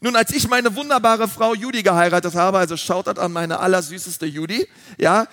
Nun, 0.00 0.16
als 0.16 0.30
ich 0.32 0.48
meine 0.48 0.74
wunderbare 0.74 1.28
Frau 1.28 1.54
Judy 1.54 1.82
geheiratet 1.82 2.34
habe, 2.34 2.58
also 2.58 2.76
das 2.76 3.18
an 3.18 3.32
meine 3.32 3.60
allersüßeste 3.60 4.26
Judy, 4.26 4.68
ja, 4.98 5.26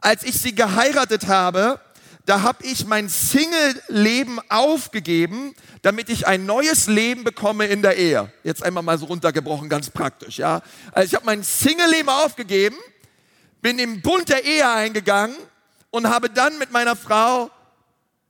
als 0.00 0.22
ich 0.22 0.38
sie 0.40 0.54
geheiratet 0.54 1.26
habe, 1.26 1.80
da 2.24 2.42
habe 2.42 2.62
ich 2.64 2.84
mein 2.84 3.08
Single-Leben 3.08 4.38
aufgegeben, 4.50 5.54
damit 5.80 6.10
ich 6.10 6.26
ein 6.26 6.44
neues 6.44 6.86
Leben 6.86 7.24
bekomme 7.24 7.66
in 7.66 7.80
der 7.80 7.96
Ehe. 7.96 8.30
Jetzt 8.44 8.62
einmal 8.62 8.82
mal 8.82 8.98
so 8.98 9.06
runtergebrochen, 9.06 9.70
ganz 9.70 9.88
praktisch, 9.88 10.38
ja. 10.38 10.60
Also 10.92 11.06
ich 11.06 11.14
habe 11.14 11.24
mein 11.24 11.42
Single-Leben 11.42 12.10
aufgegeben, 12.10 12.76
bin 13.62 13.78
im 13.78 14.02
Bund 14.02 14.28
der 14.28 14.44
Ehe 14.44 14.68
eingegangen 14.68 15.36
und 15.90 16.08
habe 16.08 16.28
dann 16.28 16.58
mit 16.58 16.70
meiner 16.70 16.96
Frau 16.96 17.50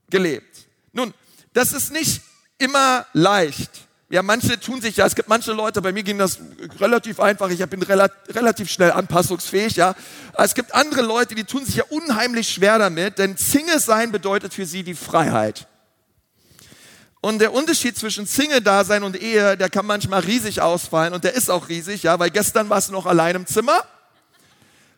gelebt. 0.09 0.69
Nun, 0.93 1.13
das 1.53 1.73
ist 1.73 1.93
nicht 1.93 2.23
immer 2.59 3.05
leicht. 3.13 3.88
Ja, 4.11 4.23
manche 4.23 4.59
tun 4.59 4.81
sich 4.81 4.97
ja, 4.97 5.05
es 5.05 5.15
gibt 5.15 5.29
manche 5.29 5.53
Leute, 5.53 5.83
bei 5.83 5.93
mir 5.93 6.03
ging 6.03 6.17
das 6.17 6.39
relativ 6.81 7.21
einfach, 7.21 7.51
ich 7.51 7.65
bin 7.67 7.83
relativ 7.83 8.71
schnell 8.71 8.91
anpassungsfähig, 8.91 9.77
ja. 9.77 9.95
Es 10.33 10.55
gibt 10.55 10.75
andere 10.75 11.03
Leute, 11.03 11.35
die 11.35 11.45
tun 11.45 11.67
sich 11.67 11.77
ja 11.77 11.85
unheimlich 11.91 12.49
schwer 12.49 12.79
damit, 12.79 13.19
denn 13.19 13.37
Single 13.37 13.79
sein 13.79 14.11
bedeutet 14.11 14.55
für 14.55 14.65
sie 14.65 14.83
die 14.83 14.95
Freiheit. 14.95 15.67
Und 17.21 17.41
der 17.41 17.53
Unterschied 17.53 17.99
zwischen 17.99 18.27
Single-Dasein 18.27 19.03
und 19.03 19.21
Ehe, 19.21 19.59
der 19.59 19.69
kann 19.69 19.85
manchmal 19.85 20.21
riesig 20.21 20.63
ausfallen 20.63 21.13
und 21.13 21.25
der 21.25 21.35
ist 21.35 21.51
auch 21.51 21.69
riesig, 21.69 22.05
ja, 22.05 22.19
weil 22.19 22.31
gestern 22.31 22.71
warst 22.71 22.89
du 22.89 22.93
noch 22.93 23.05
allein 23.05 23.37
im 23.37 23.47
Zimmer 23.47 23.85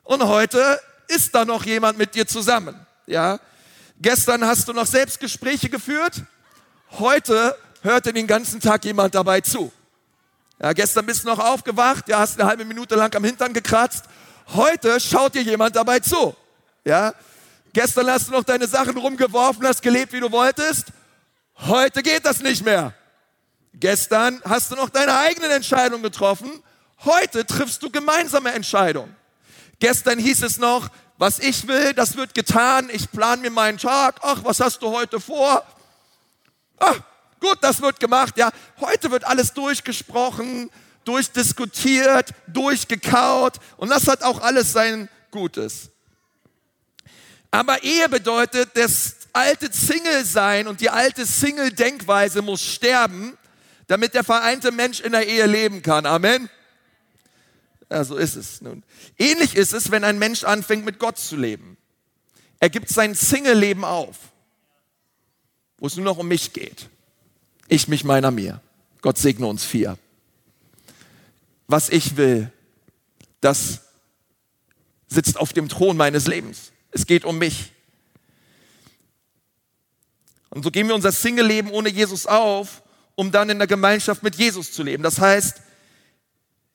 und 0.05 0.23
heute 0.23 0.81
ist 1.09 1.35
da 1.35 1.45
noch 1.45 1.67
jemand 1.67 1.99
mit 1.99 2.14
dir 2.14 2.29
zusammen, 2.29 2.76
ja. 3.07 3.40
Gestern 4.00 4.47
hast 4.47 4.69
du 4.69 4.73
noch 4.73 4.87
Selbstgespräche 4.87 5.69
geführt, 5.69 6.23
heute 6.93 7.57
hörte 7.83 8.13
den 8.13 8.27
ganzen 8.27 8.61
Tag 8.61 8.85
jemand 8.85 9.15
dabei 9.15 9.41
zu. 9.41 9.73
Ja, 10.63 10.73
gestern 10.73 11.07
bist 11.07 11.25
du 11.25 11.29
noch 11.29 11.39
aufgewacht, 11.39 12.09
ja, 12.09 12.19
hast 12.19 12.39
eine 12.39 12.49
halbe 12.49 12.65
Minute 12.65 12.95
lang 12.95 13.15
am 13.15 13.25
Hintern 13.25 13.53
gekratzt. 13.53 14.05
Heute 14.49 15.01
schaut 15.01 15.35
dir 15.35 15.43
jemand 15.43 15.77
dabei 15.77 16.01
zu. 16.01 16.37
Ja, 16.85 17.15
gestern 17.73 18.11
hast 18.11 18.29
du 18.29 18.33
noch 18.33 18.45
deine 18.45 18.67
Sachen 18.67 18.97
rumgeworfen, 18.97 19.67
hast 19.67 19.81
gelebt, 19.81 20.13
wie 20.13 20.21
du 20.21 20.31
wolltest. 20.31 20.89
Heute 21.57 22.03
geht 22.03 22.27
das 22.27 22.41
nicht 22.41 22.65
mehr. 22.65 22.95
Gestern 23.75 24.43
hast 24.45 24.71
du 24.71 24.77
noch 24.77 24.91
deine 24.91 25.17
eigenen 25.17 25.51
Entscheidungen 25.51 26.03
getroffen. 26.03 26.51
Heute 27.05 27.47
triffst 27.47 27.83
du 27.83 27.91
gemeinsame 27.91 28.53
Entscheidungen. 28.53 29.15
Gestern 29.79 30.19
hieß 30.19 30.43
es 30.43 30.59
noch, 30.59 30.91
was 31.17 31.39
ich 31.39 31.67
will, 31.69 31.95
das 31.95 32.17
wird 32.17 32.35
getan. 32.35 32.91
Ich 32.93 33.11
plane 33.11 33.43
mir 33.43 33.51
meinen 33.51 33.79
Tag. 33.79 34.17
Ach, 34.23 34.41
was 34.43 34.61
hast 34.61 34.83
du 34.83 34.91
heute 34.91 35.21
vor? 35.21 35.65
Ach, 36.79 37.01
Gut, 37.41 37.59
das 37.63 37.81
wird 37.81 37.99
gemacht, 37.99 38.37
ja. 38.37 38.51
Heute 38.81 39.11
wird 39.11 39.25
alles 39.25 39.55
durchgesprochen, 39.55 40.71
durchdiskutiert, 41.05 42.31
durchgekaut 42.47 43.57
und 43.79 43.89
das 43.89 44.07
hat 44.07 44.23
auch 44.23 44.41
alles 44.43 44.73
sein 44.73 45.09
Gutes. 45.31 45.91
Aber 47.51 47.83
Ehe 47.83 48.09
bedeutet, 48.09 48.71
das 48.75 49.17
alte 49.33 49.73
Single-Sein 49.73 50.69
und 50.69 50.81
die 50.81 50.91
alte 50.91 51.27
Single-Denkweise 51.27 52.43
muss 52.43 52.63
sterben, 52.63 53.37
damit 53.87 54.15
der 54.15 54.23
vereinte 54.23 54.71
Mensch 54.71 55.01
in 55.01 55.13
der 55.13 55.27
Ehe 55.27 55.47
leben 55.47 55.83
kann. 55.83 56.07
Amen. 56.07 56.49
Ja, 57.91 58.05
so 58.05 58.17
ist 58.17 58.37
es 58.37 58.61
nun. 58.61 58.85
Ähnlich 59.19 59.57
ist 59.57 59.73
es, 59.73 59.91
wenn 59.91 60.05
ein 60.05 60.19
Mensch 60.19 60.45
anfängt, 60.45 60.85
mit 60.85 61.01
Gott 61.01 61.19
zu 61.19 61.37
leben. 61.37 61.77
Er 62.61 62.71
gibt 62.71 62.89
sein 62.89 63.15
Single-Leben 63.15 63.85
auf, 63.85 64.17
wo 65.79 65.87
es 65.87 65.97
nur 65.97 66.05
noch 66.05 66.19
um 66.19 66.29
mich 66.29 66.53
geht. 66.53 66.89
Ich 67.71 67.87
mich 67.87 68.03
meiner 68.03 68.33
mir. 68.33 68.61
Gott 69.00 69.17
segne 69.17 69.47
uns 69.47 69.65
vier. 69.65 69.97
Was 71.69 71.89
ich 71.89 72.17
will, 72.17 72.53
das 73.41 73.83
sitzt 75.07 75.39
auf 75.39 75.53
dem 75.53 75.69
Thron 75.69 75.97
meines 75.97 76.27
Lebens. 76.27 76.73
Es 76.91 77.07
geht 77.07 77.25
um 77.25 77.39
mich. 77.39 77.73
Und 80.49 80.65
so 80.65 80.73
geben 80.73 80.89
wir 80.89 80.97
unser 80.97 81.12
Single-Leben 81.12 81.71
ohne 81.71 81.89
Jesus 81.89 82.27
auf, 82.27 82.83
um 83.15 83.31
dann 83.31 83.49
in 83.50 83.59
der 83.59 83.69
Gemeinschaft 83.69 84.25
mit 84.25 84.35
Jesus 84.35 84.73
zu 84.73 84.83
leben. 84.83 85.05
Das 85.05 85.21
heißt, 85.21 85.62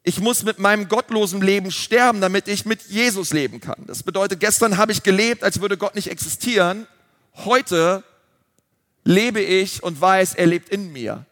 ich 0.04 0.22
muss 0.22 0.44
mit 0.44 0.60
meinem 0.60 0.88
gottlosen 0.88 1.42
Leben 1.42 1.72
sterben, 1.72 2.22
damit 2.22 2.48
ich 2.48 2.66
mit 2.66 2.84
Jesus 2.84 3.34
leben 3.34 3.60
kann. 3.60 3.84
Das 3.86 4.02
bedeutet, 4.02 4.40
gestern 4.40 4.78
habe 4.78 4.94
ich 4.94 5.04
gelebt, 5.04 5.44
als 5.44 5.60
würde 5.60 5.76
Gott 5.76 5.96
nicht 5.96 6.08
existieren. 6.08 6.88
Heute 7.34 8.06
lebe 9.06 9.40
ich 9.40 9.82
und 9.84 10.02
weiß, 10.02 10.36
er 10.36 10.48
lebt 10.48 10.70
in 10.70 10.92
mir. 10.92 11.26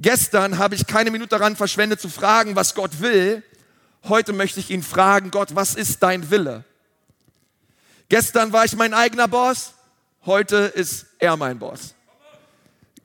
Gestern 0.00 0.58
habe 0.58 0.74
ich 0.74 0.86
keine 0.86 1.10
Minute 1.10 1.30
daran 1.30 1.54
verschwendet 1.54 2.00
zu 2.00 2.08
fragen, 2.08 2.56
was 2.56 2.74
Gott 2.74 3.00
will. 3.00 3.42
Heute 4.04 4.32
möchte 4.32 4.60
ich 4.60 4.70
ihn 4.70 4.82
fragen, 4.82 5.30
Gott, 5.30 5.54
was 5.54 5.74
ist 5.74 6.02
dein 6.02 6.30
Wille? 6.30 6.64
Gestern 8.08 8.52
war 8.52 8.64
ich 8.64 8.76
mein 8.76 8.94
eigener 8.94 9.28
Boss, 9.28 9.74
heute 10.24 10.56
ist 10.56 11.06
er 11.18 11.36
mein 11.36 11.58
Boss. 11.58 11.94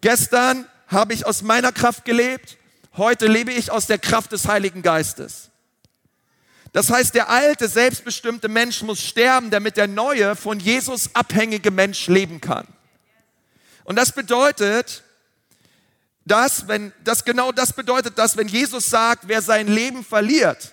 Gestern 0.02 0.68
habe 0.88 1.14
ich 1.14 1.26
aus 1.26 1.42
meiner 1.42 1.72
Kraft 1.72 2.06
gelebt, 2.06 2.58
heute 2.98 3.28
lebe 3.28 3.52
ich 3.52 3.72
aus 3.72 3.88
der 3.88 3.98
Kraft 3.98 4.32
des 4.32 4.48
Heiligen 4.48 4.82
Geistes. 4.82 5.50
Das 6.74 6.90
heißt, 6.90 7.16
der 7.16 7.30
alte, 7.30 7.68
selbstbestimmte 7.68 8.48
Mensch 8.48 8.82
muss 8.84 9.02
sterben, 9.02 9.50
damit 9.50 9.76
der 9.76 9.88
neue, 9.88 10.36
von 10.36 10.60
Jesus 10.60 11.10
abhängige 11.14 11.72
Mensch 11.72 12.08
leben 12.08 12.40
kann. 12.40 12.68
Und 13.84 13.96
das 13.96 14.12
bedeutet, 14.12 15.04
dass, 16.26 16.68
wenn, 16.68 16.94
das 17.04 17.26
genau 17.26 17.52
das 17.52 17.74
bedeutet, 17.74 18.18
dass 18.18 18.38
wenn 18.38 18.48
Jesus 18.48 18.90
sagt, 18.90 19.28
wer 19.28 19.42
sein 19.42 19.68
Leben 19.68 20.04
verliert, 20.04 20.72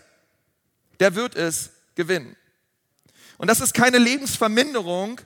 der 1.00 1.14
wird 1.14 1.34
es 1.34 1.70
gewinnen. 1.94 2.36
Und 3.38 3.48
das 3.48 3.60
ist 3.60 3.72
keine 3.72 3.98
Lebensverminderung. 3.98 5.20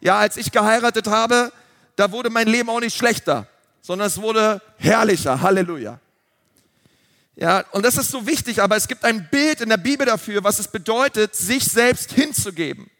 Ja, 0.00 0.18
als 0.18 0.36
ich 0.36 0.52
geheiratet 0.52 1.06
habe, 1.06 1.50
da 1.96 2.12
wurde 2.12 2.30
mein 2.30 2.46
Leben 2.46 2.68
auch 2.68 2.80
nicht 2.80 2.96
schlechter, 2.96 3.46
sondern 3.80 4.08
es 4.08 4.20
wurde 4.20 4.60
herrlicher. 4.76 5.40
Halleluja. 5.40 5.98
Ja, 7.36 7.64
und 7.72 7.84
das 7.84 7.96
ist 7.96 8.10
so 8.10 8.26
wichtig, 8.26 8.62
aber 8.62 8.76
es 8.76 8.86
gibt 8.86 9.04
ein 9.04 9.28
Bild 9.28 9.60
in 9.60 9.68
der 9.68 9.76
Bibel 9.76 10.06
dafür, 10.06 10.44
was 10.44 10.58
es 10.58 10.68
bedeutet, 10.68 11.34
sich 11.34 11.64
selbst 11.64 12.12
hinzugeben. 12.12 12.90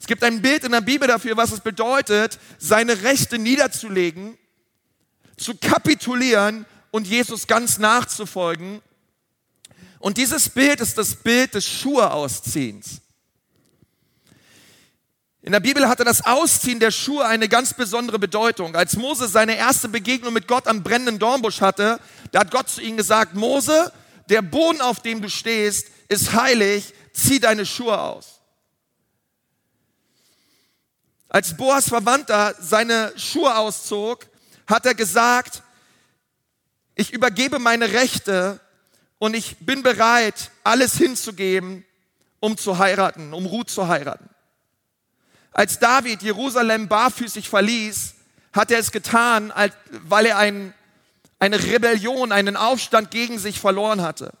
Es 0.00 0.06
gibt 0.06 0.22
ein 0.22 0.42
Bild 0.42 0.64
in 0.64 0.72
der 0.72 0.80
Bibel 0.80 1.08
dafür, 1.08 1.36
was 1.36 1.52
es 1.52 1.60
bedeutet, 1.60 2.38
seine 2.58 3.02
Rechte 3.02 3.38
niederzulegen, 3.38 4.38
zu 5.36 5.54
kapitulieren 5.56 6.66
und 6.90 7.06
Jesus 7.06 7.46
ganz 7.46 7.78
nachzufolgen. 7.78 8.80
Und 9.98 10.16
dieses 10.16 10.48
Bild 10.48 10.80
ist 10.80 10.96
das 10.98 11.16
Bild 11.16 11.54
des 11.54 11.66
Schuhe-Ausziehens. 11.66 13.00
In 15.42 15.52
der 15.52 15.60
Bibel 15.60 15.88
hatte 15.88 16.04
das 16.04 16.24
Ausziehen 16.26 16.78
der 16.78 16.90
Schuhe 16.90 17.24
eine 17.24 17.48
ganz 17.48 17.72
besondere 17.72 18.18
Bedeutung. 18.18 18.76
Als 18.76 18.96
Mose 18.96 19.28
seine 19.28 19.56
erste 19.56 19.88
Begegnung 19.88 20.32
mit 20.32 20.46
Gott 20.46 20.66
am 20.66 20.82
brennenden 20.82 21.18
Dornbusch 21.18 21.60
hatte, 21.60 22.00
da 22.32 22.40
hat 22.40 22.50
Gott 22.50 22.68
zu 22.68 22.82
ihm 22.82 22.96
gesagt, 22.96 23.34
Mose, 23.34 23.92
der 24.28 24.42
Boden, 24.42 24.80
auf 24.80 25.00
dem 25.00 25.22
du 25.22 25.30
stehst, 25.30 25.88
ist 26.08 26.34
heilig, 26.34 26.92
zieh 27.12 27.40
deine 27.40 27.64
Schuhe 27.64 27.98
aus. 27.98 28.37
Als 31.28 31.56
Boas 31.56 31.88
Verwandter 31.88 32.54
seine 32.58 33.12
Schuhe 33.16 33.54
auszog, 33.56 34.26
hat 34.66 34.86
er 34.86 34.94
gesagt, 34.94 35.62
ich 36.94 37.12
übergebe 37.12 37.58
meine 37.58 37.92
Rechte 37.92 38.60
und 39.18 39.34
ich 39.34 39.58
bin 39.58 39.82
bereit, 39.82 40.50
alles 40.64 40.96
hinzugeben, 40.96 41.84
um 42.40 42.56
zu 42.56 42.78
heiraten, 42.78 43.34
um 43.34 43.46
Ruth 43.46 43.70
zu 43.70 43.88
heiraten. 43.88 44.28
Als 45.52 45.78
David 45.78 46.22
Jerusalem 46.22 46.88
barfüßig 46.88 47.48
verließ, 47.48 48.14
hat 48.52 48.70
er 48.70 48.78
es 48.78 48.90
getan, 48.90 49.52
weil 50.04 50.26
er 50.26 50.38
ein, 50.38 50.72
eine 51.38 51.62
Rebellion, 51.62 52.32
einen 52.32 52.56
Aufstand 52.56 53.10
gegen 53.10 53.38
sich 53.38 53.60
verloren 53.60 54.02
hatte. 54.02 54.32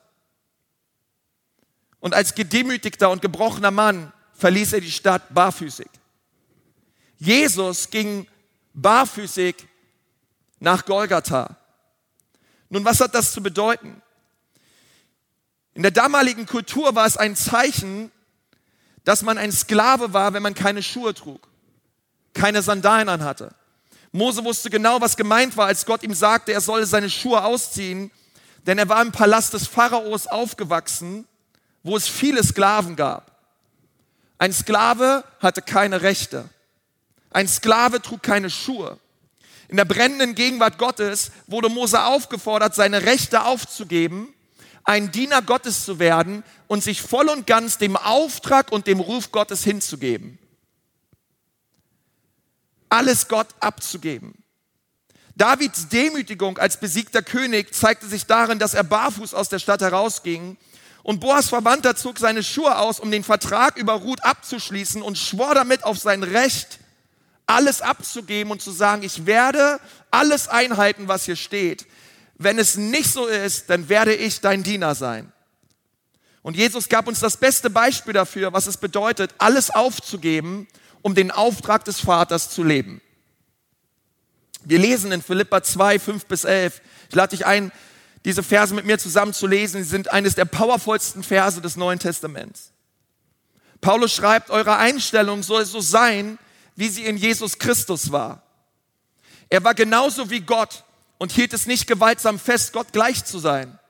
Und 2.00 2.14
als 2.14 2.34
gedemütigter 2.34 3.10
und 3.10 3.20
gebrochener 3.20 3.70
Mann 3.70 4.12
verließ 4.34 4.74
er 4.74 4.80
die 4.80 4.90
Stadt 4.90 5.34
barfüßig. 5.34 5.88
Jesus 7.18 7.90
ging 7.90 8.26
barfüßig 8.74 9.56
nach 10.60 10.84
Golgatha. 10.84 11.56
Nun, 12.70 12.84
was 12.84 13.00
hat 13.00 13.14
das 13.14 13.32
zu 13.32 13.42
bedeuten? 13.42 14.00
In 15.74 15.82
der 15.82 15.90
damaligen 15.90 16.46
Kultur 16.46 16.94
war 16.94 17.06
es 17.06 17.16
ein 17.16 17.36
Zeichen, 17.36 18.10
dass 19.04 19.22
man 19.22 19.38
ein 19.38 19.52
Sklave 19.52 20.12
war, 20.12 20.32
wenn 20.34 20.42
man 20.42 20.54
keine 20.54 20.82
Schuhe 20.82 21.14
trug. 21.14 21.48
keine 22.34 22.62
Sandalen 22.62 23.08
anhatte. 23.08 23.54
Mose 24.12 24.44
wusste 24.44 24.70
genau, 24.70 25.00
was 25.00 25.16
gemeint 25.16 25.56
war, 25.56 25.66
als 25.66 25.84
Gott 25.84 26.02
ihm 26.02 26.14
sagte, 26.14 26.52
er 26.52 26.60
solle 26.60 26.86
seine 26.86 27.10
Schuhe 27.10 27.42
ausziehen, 27.42 28.10
denn 28.66 28.78
er 28.78 28.88
war 28.88 29.02
im 29.02 29.12
Palast 29.12 29.52
des 29.54 29.66
Pharaos 29.66 30.26
aufgewachsen, 30.26 31.26
wo 31.82 31.96
es 31.96 32.08
viele 32.08 32.42
Sklaven 32.42 32.96
gab. 32.96 33.32
Ein 34.38 34.52
Sklave 34.52 35.24
hatte 35.40 35.62
keine 35.62 36.02
Rechte. 36.02 36.48
Ein 37.30 37.48
Sklave 37.48 38.00
trug 38.02 38.22
keine 38.22 38.50
Schuhe. 38.50 38.98
In 39.68 39.76
der 39.76 39.84
brennenden 39.84 40.34
Gegenwart 40.34 40.78
Gottes 40.78 41.30
wurde 41.46 41.68
Mose 41.68 42.02
aufgefordert, 42.04 42.74
seine 42.74 43.02
Rechte 43.02 43.44
aufzugeben, 43.44 44.32
ein 44.84 45.12
Diener 45.12 45.42
Gottes 45.42 45.84
zu 45.84 45.98
werden 45.98 46.42
und 46.66 46.82
sich 46.82 47.02
voll 47.02 47.28
und 47.28 47.46
ganz 47.46 47.76
dem 47.76 47.96
Auftrag 47.96 48.72
und 48.72 48.86
dem 48.86 49.00
Ruf 49.00 49.30
Gottes 49.30 49.62
hinzugeben. 49.62 50.38
Alles 52.88 53.28
Gott 53.28 53.48
abzugeben. 53.60 54.42
Davids 55.36 55.88
Demütigung 55.88 56.56
als 56.56 56.80
besiegter 56.80 57.22
König 57.22 57.74
zeigte 57.74 58.08
sich 58.08 58.24
darin, 58.24 58.58
dass 58.58 58.72
er 58.72 58.82
barfuß 58.84 59.34
aus 59.34 59.50
der 59.50 59.58
Stadt 59.58 59.82
herausging 59.82 60.56
und 61.02 61.20
Boas 61.20 61.48
Verwandter 61.48 61.94
zog 61.94 62.18
seine 62.18 62.42
Schuhe 62.42 62.78
aus, 62.78 62.98
um 62.98 63.10
den 63.10 63.24
Vertrag 63.24 63.76
über 63.76 63.94
Ruth 63.94 64.24
abzuschließen 64.24 65.00
und 65.00 65.16
schwor 65.16 65.54
damit 65.54 65.84
auf 65.84 65.98
sein 65.98 66.22
Recht, 66.22 66.80
alles 67.48 67.80
abzugeben 67.80 68.52
und 68.52 68.62
zu 68.62 68.70
sagen, 68.70 69.02
ich 69.02 69.26
werde 69.26 69.80
alles 70.10 70.48
einhalten, 70.48 71.08
was 71.08 71.24
hier 71.24 71.34
steht. 71.34 71.86
Wenn 72.36 72.58
es 72.58 72.76
nicht 72.76 73.10
so 73.10 73.26
ist, 73.26 73.70
dann 73.70 73.88
werde 73.88 74.14
ich 74.14 74.40
dein 74.40 74.62
Diener 74.62 74.94
sein. 74.94 75.32
Und 76.42 76.56
Jesus 76.56 76.88
gab 76.88 77.08
uns 77.08 77.20
das 77.20 77.36
beste 77.36 77.70
Beispiel 77.70 78.12
dafür, 78.12 78.52
was 78.52 78.66
es 78.66 78.76
bedeutet, 78.76 79.34
alles 79.38 79.70
aufzugeben, 79.70 80.68
um 81.02 81.14
den 81.14 81.30
Auftrag 81.30 81.84
des 81.84 82.00
Vaters 82.00 82.50
zu 82.50 82.62
leben. 82.62 83.00
Wir 84.64 84.78
lesen 84.78 85.10
in 85.10 85.22
Philippa 85.22 85.62
2, 85.62 85.98
5 85.98 86.26
bis 86.26 86.44
11. 86.44 86.82
Ich 87.08 87.14
lade 87.14 87.30
dich 87.30 87.46
ein, 87.46 87.72
diese 88.24 88.42
Verse 88.42 88.74
mit 88.74 88.84
mir 88.84 88.98
zusammen 88.98 89.32
zu 89.32 89.46
lesen. 89.46 89.82
Sie 89.82 89.88
sind 89.88 90.12
eines 90.12 90.34
der 90.34 90.44
powervollsten 90.44 91.22
Verse 91.22 91.60
des 91.62 91.76
Neuen 91.76 91.98
Testaments. 91.98 92.72
Paulus 93.80 94.12
schreibt, 94.12 94.50
eure 94.50 94.76
Einstellung 94.76 95.42
soll 95.42 95.64
so 95.64 95.80
sein, 95.80 96.38
wie 96.78 96.88
sie 96.88 97.06
in 97.06 97.16
Jesus 97.16 97.58
Christus 97.58 98.12
war. 98.12 98.40
Er 99.48 99.64
war 99.64 99.74
genauso 99.74 100.30
wie 100.30 100.38
Gott 100.38 100.84
und 101.18 101.32
hielt 101.32 101.52
es 101.52 101.66
nicht 101.66 101.88
gewaltsam 101.88 102.38
fest, 102.38 102.72
Gott 102.72 102.92
gleich 102.92 103.24
zu 103.24 103.40
sein. 103.40 103.80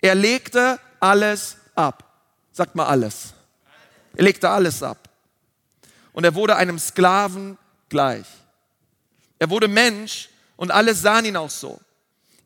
Er 0.00 0.14
legte 0.14 0.80
alles 0.98 1.58
ab. 1.74 2.04
Sagt 2.52 2.74
mal 2.74 2.86
alles. 2.86 3.34
Er 4.16 4.24
legte 4.24 4.48
alles 4.48 4.82
ab. 4.82 5.10
Und 6.14 6.24
er 6.24 6.34
wurde 6.34 6.56
einem 6.56 6.78
Sklaven 6.78 7.58
gleich. 7.90 8.26
Er 9.38 9.50
wurde 9.50 9.68
Mensch 9.68 10.30
und 10.56 10.70
alle 10.70 10.94
sahen 10.94 11.26
ihn 11.26 11.36
auch 11.36 11.50
so. 11.50 11.78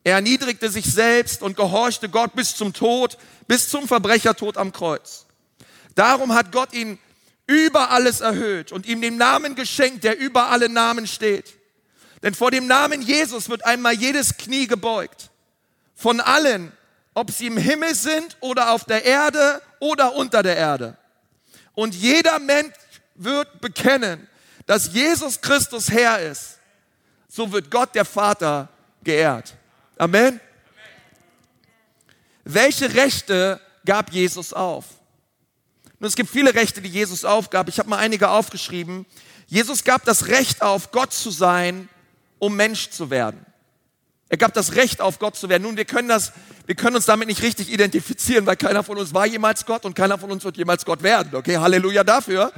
Er 0.03 0.15
erniedrigte 0.15 0.69
sich 0.69 0.83
selbst 0.83 1.41
und 1.41 1.55
gehorchte 1.55 2.09
Gott 2.09 2.35
bis 2.35 2.57
zum 2.57 2.73
Tod, 2.73 3.17
bis 3.47 3.69
zum 3.69 3.87
Verbrechertod 3.87 4.57
am 4.57 4.73
Kreuz. 4.73 5.27
Darum 5.95 6.33
hat 6.33 6.51
Gott 6.51 6.73
ihn 6.73 6.99
über 7.47 7.91
alles 7.91 8.21
erhöht 8.21 8.71
und 8.71 8.85
ihm 8.85 9.01
den 9.01 9.17
Namen 9.17 9.55
geschenkt, 9.55 10.03
der 10.03 10.17
über 10.17 10.49
alle 10.49 10.69
Namen 10.69 11.07
steht. 11.07 11.57
Denn 12.23 12.33
vor 12.33 12.51
dem 12.51 12.67
Namen 12.67 13.01
Jesus 13.01 13.49
wird 13.49 13.65
einmal 13.65 13.93
jedes 13.93 14.37
Knie 14.37 14.67
gebeugt. 14.67 15.29
Von 15.95 16.19
allen, 16.19 16.71
ob 17.13 17.31
sie 17.31 17.47
im 17.47 17.57
Himmel 17.57 17.95
sind 17.95 18.37
oder 18.39 18.71
auf 18.71 18.85
der 18.85 19.03
Erde 19.03 19.61
oder 19.79 20.13
unter 20.15 20.43
der 20.43 20.55
Erde. 20.55 20.97
Und 21.73 21.95
jeder 21.95 22.39
Mensch 22.39 22.73
wird 23.15 23.59
bekennen, 23.61 24.27
dass 24.65 24.93
Jesus 24.93 25.41
Christus 25.41 25.89
Herr 25.89 26.19
ist. 26.19 26.59
So 27.27 27.51
wird 27.51 27.71
Gott 27.71 27.95
der 27.95 28.05
Vater 28.05 28.69
geehrt. 29.03 29.53
Amen. 29.97 30.39
Welche 32.43 32.93
Rechte 32.93 33.59
gab 33.85 34.11
Jesus 34.11 34.53
auf? 34.53 34.85
Und 36.01 36.07
es 36.07 36.15
gibt 36.15 36.31
viele 36.31 36.55
Rechte, 36.55 36.81
die 36.81 36.89
Jesus 36.89 37.25
aufgab. 37.25 37.69
Ich 37.69 37.77
habe 37.77 37.87
mal 37.87 37.99
einige 37.99 38.29
aufgeschrieben. 38.31 39.05
Jesus 39.45 39.83
gab 39.83 40.03
das 40.03 40.29
Recht 40.29 40.63
auf, 40.63 40.91
Gott 40.91 41.13
zu 41.13 41.29
sein, 41.29 41.89
um 42.39 42.55
Mensch 42.55 42.89
zu 42.89 43.11
werden. 43.11 43.45
Er 44.27 44.37
gab 44.37 44.51
das 44.55 44.73
Recht 44.73 44.99
auf, 44.99 45.19
Gott 45.19 45.35
zu 45.35 45.47
werden. 45.47 45.61
Nun, 45.61 45.77
wir 45.77 45.85
können 45.85 46.07
das, 46.07 46.31
wir 46.65 46.73
können 46.73 46.95
uns 46.95 47.05
damit 47.05 47.27
nicht 47.27 47.43
richtig 47.43 47.71
identifizieren, 47.71 48.47
weil 48.47 48.55
keiner 48.55 48.81
von 48.81 48.97
uns 48.97 49.13
war 49.13 49.27
jemals 49.27 49.67
Gott 49.67 49.85
und 49.85 49.93
keiner 49.93 50.17
von 50.17 50.31
uns 50.31 50.43
wird 50.43 50.57
jemals 50.57 50.85
Gott 50.85 51.03
werden. 51.03 51.35
Okay, 51.35 51.57
Halleluja 51.57 52.03
dafür. 52.03 52.51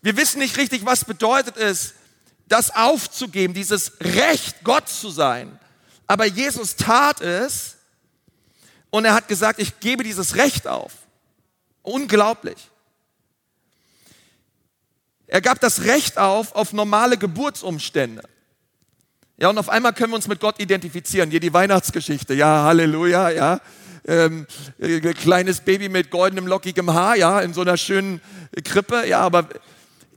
Wir 0.00 0.16
wissen 0.16 0.40
nicht 0.40 0.56
richtig, 0.56 0.84
was 0.84 1.04
bedeutet 1.04 1.56
es, 1.58 1.94
das 2.48 2.74
aufzugeben, 2.74 3.54
dieses 3.54 3.92
Recht, 4.00 4.64
Gott 4.64 4.88
zu 4.88 5.08
sein. 5.08 5.56
Aber 6.08 6.26
Jesus 6.26 6.74
tat 6.74 7.20
es 7.20 7.76
und 8.90 9.04
er 9.04 9.14
hat 9.14 9.28
gesagt, 9.28 9.60
ich 9.60 9.78
gebe 9.78 10.02
dieses 10.02 10.34
Recht 10.34 10.66
auf. 10.66 10.90
Unglaublich. 11.82 12.71
Er 15.32 15.40
gab 15.40 15.60
das 15.60 15.84
Recht 15.84 16.18
auf, 16.18 16.54
auf 16.54 16.74
normale 16.74 17.16
Geburtsumstände. 17.16 18.22
Ja, 19.38 19.48
und 19.48 19.56
auf 19.56 19.70
einmal 19.70 19.94
können 19.94 20.12
wir 20.12 20.16
uns 20.16 20.28
mit 20.28 20.40
Gott 20.40 20.60
identifizieren. 20.60 21.30
Hier 21.30 21.40
die 21.40 21.54
Weihnachtsgeschichte. 21.54 22.34
Ja, 22.34 22.64
Halleluja, 22.64 23.30
ja. 23.30 23.60
Ähm, 24.06 24.46
äh, 24.78 25.00
kleines 25.14 25.62
Baby 25.62 25.88
mit 25.88 26.10
goldenem, 26.10 26.46
lockigem 26.46 26.92
Haar, 26.92 27.16
ja, 27.16 27.40
in 27.40 27.54
so 27.54 27.62
einer 27.62 27.78
schönen 27.78 28.20
Krippe. 28.62 29.06
Ja, 29.06 29.20
aber 29.20 29.48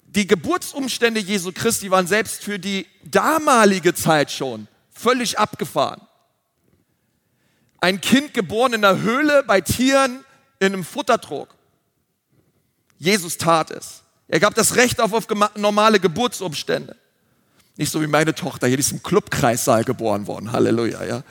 die 0.03 0.27
Geburtsumstände 0.27 1.21
Jesu 1.21 1.53
Christi 1.53 1.89
waren 1.89 2.07
selbst 2.07 2.43
für 2.43 2.59
die 2.59 2.85
damalige 3.05 3.93
Zeit 3.93 4.33
schon 4.33 4.67
völlig 4.91 5.39
abgefahren. 5.39 6.01
Ein 7.79 8.01
Kind 8.01 8.33
geboren 8.33 8.73
in 8.73 8.83
einer 8.83 8.99
Höhle 8.99 9.43
bei 9.47 9.61
Tieren 9.61 10.25
in 10.59 10.73
einem 10.73 10.83
Futtertrog. 10.83 11.55
Jesus 12.97 13.37
tat 13.37 13.71
es. 13.71 14.01
Er 14.27 14.39
gab 14.39 14.55
das 14.55 14.75
Recht 14.75 14.99
auf, 14.99 15.13
auf 15.13 15.27
normale 15.55 15.99
Geburtsumstände. 15.99 16.95
Nicht 17.77 17.91
so 17.91 18.01
wie 18.01 18.07
meine 18.07 18.33
Tochter, 18.33 18.67
hier 18.67 18.77
die 18.77 18.81
ist 18.81 18.91
im 18.91 19.03
Clubkreissaal 19.03 19.83
geboren 19.83 20.27
worden. 20.27 20.51
Halleluja, 20.51 21.03
ja. 21.03 21.23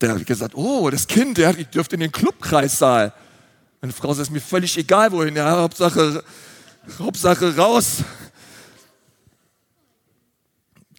Der 0.00 0.14
hat 0.14 0.26
gesagt, 0.26 0.54
oh, 0.54 0.90
das 0.90 1.06
Kind, 1.06 1.38
die 1.38 1.64
dürfte 1.64 1.96
in 1.96 2.00
den 2.00 2.12
Clubkreissaal. 2.12 3.14
Meine 3.80 3.92
Frau 3.92 4.12
sagt, 4.12 4.28
es 4.28 4.30
mir 4.30 4.40
völlig 4.40 4.76
egal, 4.76 5.10
wohin, 5.12 5.36
ja, 5.36 5.50
Hauptsache, 5.50 6.22
Hauptsache 6.98 7.56
raus. 7.56 7.98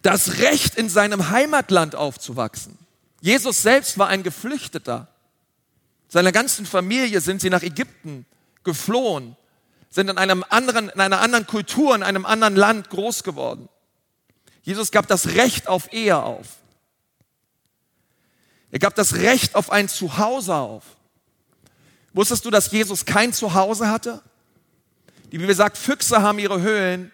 Das 0.02 0.38
Recht, 0.38 0.74
in 0.74 0.88
seinem 0.88 1.30
Heimatland 1.30 1.94
aufzuwachsen. 1.94 2.76
Jesus 3.20 3.62
selbst 3.62 3.98
war 3.98 4.08
ein 4.08 4.24
Geflüchteter. 4.24 5.06
Seiner 6.08 6.32
ganzen 6.32 6.66
Familie 6.66 7.20
sind 7.20 7.40
sie 7.40 7.50
nach 7.50 7.62
Ägypten 7.62 8.26
geflohen 8.64 9.36
sind 9.92 10.08
in, 10.08 10.16
einem 10.16 10.42
anderen, 10.48 10.88
in 10.88 11.00
einer 11.00 11.20
anderen 11.20 11.46
Kultur, 11.46 11.94
in 11.94 12.02
einem 12.02 12.24
anderen 12.24 12.56
Land 12.56 12.88
groß 12.88 13.22
geworden. 13.22 13.68
Jesus 14.62 14.90
gab 14.90 15.06
das 15.06 15.28
Recht 15.34 15.68
auf 15.68 15.92
Ehe 15.92 16.16
auf. 16.16 16.46
Er 18.70 18.78
gab 18.78 18.94
das 18.94 19.16
Recht 19.16 19.54
auf 19.54 19.70
ein 19.70 19.88
Zuhause 19.90 20.54
auf. 20.54 20.82
Wusstest 22.14 22.44
du, 22.46 22.50
dass 22.50 22.70
Jesus 22.70 23.04
kein 23.04 23.34
Zuhause 23.34 23.90
hatte? 23.90 24.22
Die 25.30 25.38
Bibel 25.38 25.54
sagt, 25.54 25.76
Füchse 25.76 26.22
haben 26.22 26.38
ihre 26.38 26.62
Höhlen, 26.62 27.12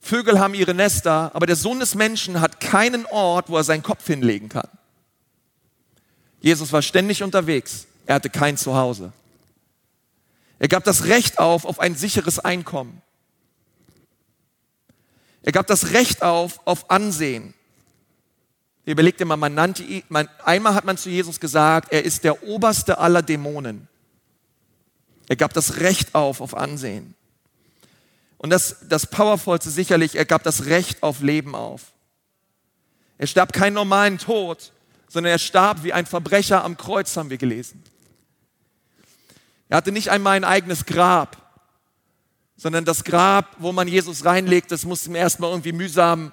Vögel 0.00 0.38
haben 0.38 0.54
ihre 0.54 0.74
Nester, 0.74 1.32
aber 1.34 1.46
der 1.46 1.56
Sohn 1.56 1.80
des 1.80 1.96
Menschen 1.96 2.40
hat 2.40 2.60
keinen 2.60 3.06
Ort, 3.06 3.48
wo 3.48 3.56
er 3.56 3.64
seinen 3.64 3.82
Kopf 3.82 4.06
hinlegen 4.06 4.48
kann. 4.48 4.68
Jesus 6.40 6.72
war 6.72 6.82
ständig 6.82 7.24
unterwegs, 7.24 7.86
er 8.06 8.16
hatte 8.16 8.30
kein 8.30 8.56
Zuhause. 8.56 9.12
Er 10.64 10.68
gab 10.68 10.82
das 10.82 11.04
Recht 11.04 11.40
auf, 11.40 11.66
auf 11.66 11.78
ein 11.78 11.94
sicheres 11.94 12.38
Einkommen. 12.38 13.02
Er 15.42 15.52
gab 15.52 15.66
das 15.66 15.90
Recht 15.92 16.22
auf, 16.22 16.58
auf 16.66 16.90
Ansehen. 16.90 17.52
Überlegt 18.86 19.22
mal, 19.26 19.36
man 19.36 19.52
nannte 19.52 19.82
ihn, 19.82 20.04
man, 20.08 20.26
einmal 20.42 20.74
hat 20.74 20.86
man 20.86 20.96
zu 20.96 21.10
Jesus 21.10 21.38
gesagt, 21.38 21.92
er 21.92 22.06
ist 22.06 22.24
der 22.24 22.44
oberste 22.44 22.96
aller 22.96 23.20
Dämonen. 23.20 23.88
Er 25.28 25.36
gab 25.36 25.52
das 25.52 25.80
Recht 25.80 26.14
auf, 26.14 26.40
auf 26.40 26.54
Ansehen. 26.54 27.14
Und 28.38 28.48
das, 28.48 28.76
das 28.88 29.06
Powervollste 29.06 29.68
sicherlich, 29.68 30.16
er 30.16 30.24
gab 30.24 30.44
das 30.44 30.64
Recht 30.64 31.02
auf 31.02 31.20
Leben 31.20 31.54
auf. 31.54 31.92
Er 33.18 33.26
starb 33.26 33.52
keinen 33.52 33.74
normalen 33.74 34.16
Tod, 34.16 34.72
sondern 35.08 35.32
er 35.32 35.38
starb 35.38 35.82
wie 35.82 35.92
ein 35.92 36.06
Verbrecher 36.06 36.64
am 36.64 36.78
Kreuz, 36.78 37.14
haben 37.18 37.28
wir 37.28 37.36
gelesen. 37.36 37.82
Er 39.74 39.78
hatte 39.78 39.90
nicht 39.90 40.12
einmal 40.12 40.36
ein 40.36 40.44
eigenes 40.44 40.86
Grab, 40.86 41.36
sondern 42.56 42.84
das 42.84 43.02
Grab, 43.02 43.56
wo 43.58 43.72
man 43.72 43.88
Jesus 43.88 44.24
reinlegt, 44.24 44.70
das 44.70 44.84
musste 44.84 45.10
ihm 45.10 45.16
erstmal 45.16 45.50
irgendwie 45.50 45.72
mühsam 45.72 46.32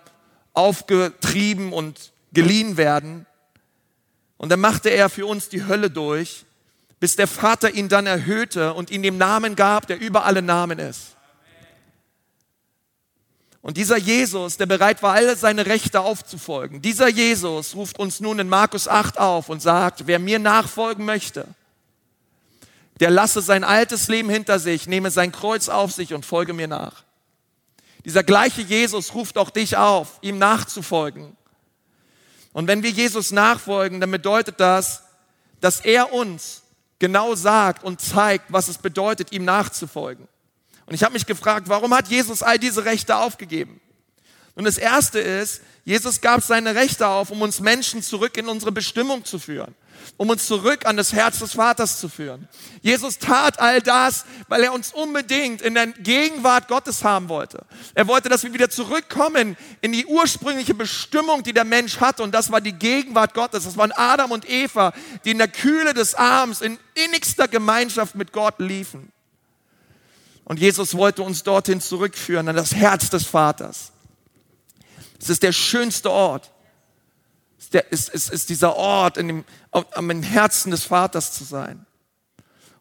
aufgetrieben 0.54 1.74
und 1.74 2.12
geliehen 2.34 2.78
werden. 2.78 3.26
Und 4.38 4.50
dann 4.52 4.60
machte 4.60 4.90
er 4.90 5.10
für 5.10 5.26
uns 5.26 5.50
die 5.50 5.66
Hölle 5.66 5.90
durch, 5.90 6.46
bis 7.00 7.16
der 7.16 7.26
Vater 7.26 7.74
ihn 7.74 7.90
dann 7.90 8.06
erhöhte 8.06 8.76
und 8.76 8.92
ihm 8.92 9.02
den 9.02 9.18
Namen 9.18 9.56
gab, 9.56 9.88
der 9.88 10.00
über 10.00 10.26
alle 10.26 10.44
Namen 10.44 10.78
ist. 10.78 11.16
Und 13.64 13.78
dieser 13.78 13.98
Jesus, 13.98 14.58
der 14.58 14.68
bereit 14.68 15.02
war, 15.02 15.16
alle 15.16 15.36
seine 15.36 15.66
Rechte 15.66 16.02
aufzufolgen, 16.02 16.84
dieser 16.84 17.08
Jesus 17.08 17.74
ruft 17.74 17.98
uns 17.98 18.20
nun 18.20 18.38
in 18.38 18.50
Markus 18.50 18.88
8 18.88 19.18
auf 19.18 19.50
und 19.50 19.64
sagt, 19.64 20.06
wer 20.06 20.20
mir 20.20 20.38
nachfolgen 20.38 21.06
möchte, 21.06 21.48
der 23.02 23.10
lasse 23.10 23.42
sein 23.42 23.64
altes 23.64 24.08
Leben 24.08 24.30
hinter 24.30 24.60
sich, 24.60 24.88
nehme 24.88 25.10
sein 25.12 25.32
Kreuz 25.32 25.68
auf 25.70 25.92
sich 25.92 26.14
und 26.14 26.26
folge 26.26 26.54
mir 26.54 26.68
nach. 26.68 27.04
Dieser 28.06 28.24
gleiche 28.24 28.62
Jesus 28.62 29.16
ruft 29.16 29.38
auch 29.40 29.50
dich 29.50 29.76
auf, 29.76 30.20
ihm 30.22 30.38
nachzufolgen. 30.38 31.36
Und 32.54 32.68
wenn 32.68 32.84
wir 32.84 32.92
Jesus 32.92 33.32
nachfolgen, 33.32 34.00
dann 34.00 34.12
bedeutet 34.12 34.60
das, 34.60 35.04
dass 35.62 35.82
er 35.82 36.14
uns 36.14 36.62
genau 37.00 37.34
sagt 37.34 37.84
und 37.84 38.02
zeigt, 38.02 38.46
was 38.54 38.68
es 38.68 38.78
bedeutet, 38.78 39.32
ihm 39.32 39.46
nachzufolgen. 39.46 40.28
Und 40.86 40.94
ich 40.94 41.04
habe 41.04 41.14
mich 41.14 41.26
gefragt, 41.26 41.70
warum 41.70 41.96
hat 41.96 42.08
Jesus 42.08 42.44
all 42.44 42.60
diese 42.60 42.86
Rechte 42.86 43.18
aufgegeben? 43.18 43.82
Und 44.54 44.66
das 44.66 44.78
Erste 44.78 45.20
ist, 45.20 45.62
Jesus 45.86 46.22
gab 46.22 46.44
seine 46.44 46.76
Rechte 46.76 47.08
auf, 47.08 47.32
um 47.32 47.42
uns 47.42 47.60
Menschen 47.62 48.04
zurück 48.04 48.38
in 48.38 48.48
unsere 48.48 48.72
Bestimmung 48.72 49.26
zu 49.26 49.40
führen, 49.40 49.74
um 50.18 50.30
uns 50.30 50.48
zurück 50.48 50.86
an 50.86 50.98
das 50.98 51.14
Herz 51.14 51.40
des 51.40 51.54
Vaters 51.54 52.00
zu 52.00 52.10
führen. 52.10 52.48
Jesus 52.82 53.20
tat 53.20 53.60
all 53.60 53.82
das, 53.82 54.26
weil 54.48 54.64
er 54.64 54.74
uns 54.74 54.94
unbedingt 54.94 55.62
in 55.62 55.74
der 55.74 55.88
Gegenwart 55.88 56.68
Gottes 56.68 57.04
haben 57.04 57.30
wollte. 57.30 57.66
Er 57.94 58.08
wollte, 58.08 58.30
dass 58.30 58.44
wir 58.44 58.54
wieder 58.54 58.70
zurückkommen 58.70 59.58
in 59.82 59.92
die 59.92 60.06
ursprüngliche 60.06 60.74
Bestimmung, 60.74 61.44
die 61.44 61.54
der 61.54 61.66
Mensch 61.66 62.00
hatte. 62.00 62.24
Und 62.24 62.34
das 62.34 62.52
war 62.52 62.62
die 62.62 62.74
Gegenwart 62.74 63.34
Gottes. 63.34 63.64
Das 63.64 63.78
waren 63.78 63.92
Adam 63.92 64.32
und 64.32 64.50
Eva, 64.50 64.94
die 65.26 65.32
in 65.32 65.38
der 65.38 65.48
Kühle 65.48 65.94
des 65.94 66.16
Arms 66.16 66.62
in 66.62 66.78
innigster 66.94 67.48
Gemeinschaft 67.48 68.16
mit 68.16 68.32
Gott 68.32 68.60
liefen. 68.60 69.12
Und 70.44 70.60
Jesus 70.60 70.96
wollte 70.96 71.22
uns 71.24 71.44
dorthin 71.44 71.80
zurückführen, 71.80 72.48
an 72.50 72.56
das 72.56 72.76
Herz 72.76 73.10
des 73.10 73.26
Vaters. 73.26 73.92
Es 75.20 75.30
ist 75.30 75.44
der 75.44 75.52
schönste 75.52 76.12
Ort. 76.12 76.52
Es 77.72 78.10
ist, 78.10 78.30
ist, 78.30 78.50
dieser 78.50 78.76
Ort, 78.76 79.18
in 79.18 79.28
dem, 79.28 79.46
am 79.72 80.22
Herzen 80.22 80.72
des 80.72 80.84
Vaters 80.84 81.32
zu 81.34 81.44
sein. 81.44 81.86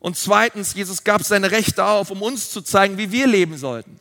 Und 0.01 0.17
zweitens, 0.17 0.75
Jesus 0.75 1.05
gab 1.05 1.23
seine 1.23 1.51
Rechte 1.51 1.85
auf, 1.85 2.11
um 2.11 2.23
uns 2.23 2.51
zu 2.51 2.63
zeigen, 2.63 2.99
wie 2.99 3.13
wir 3.13 3.27
leben 3.27 3.57
sollten. 3.57 4.01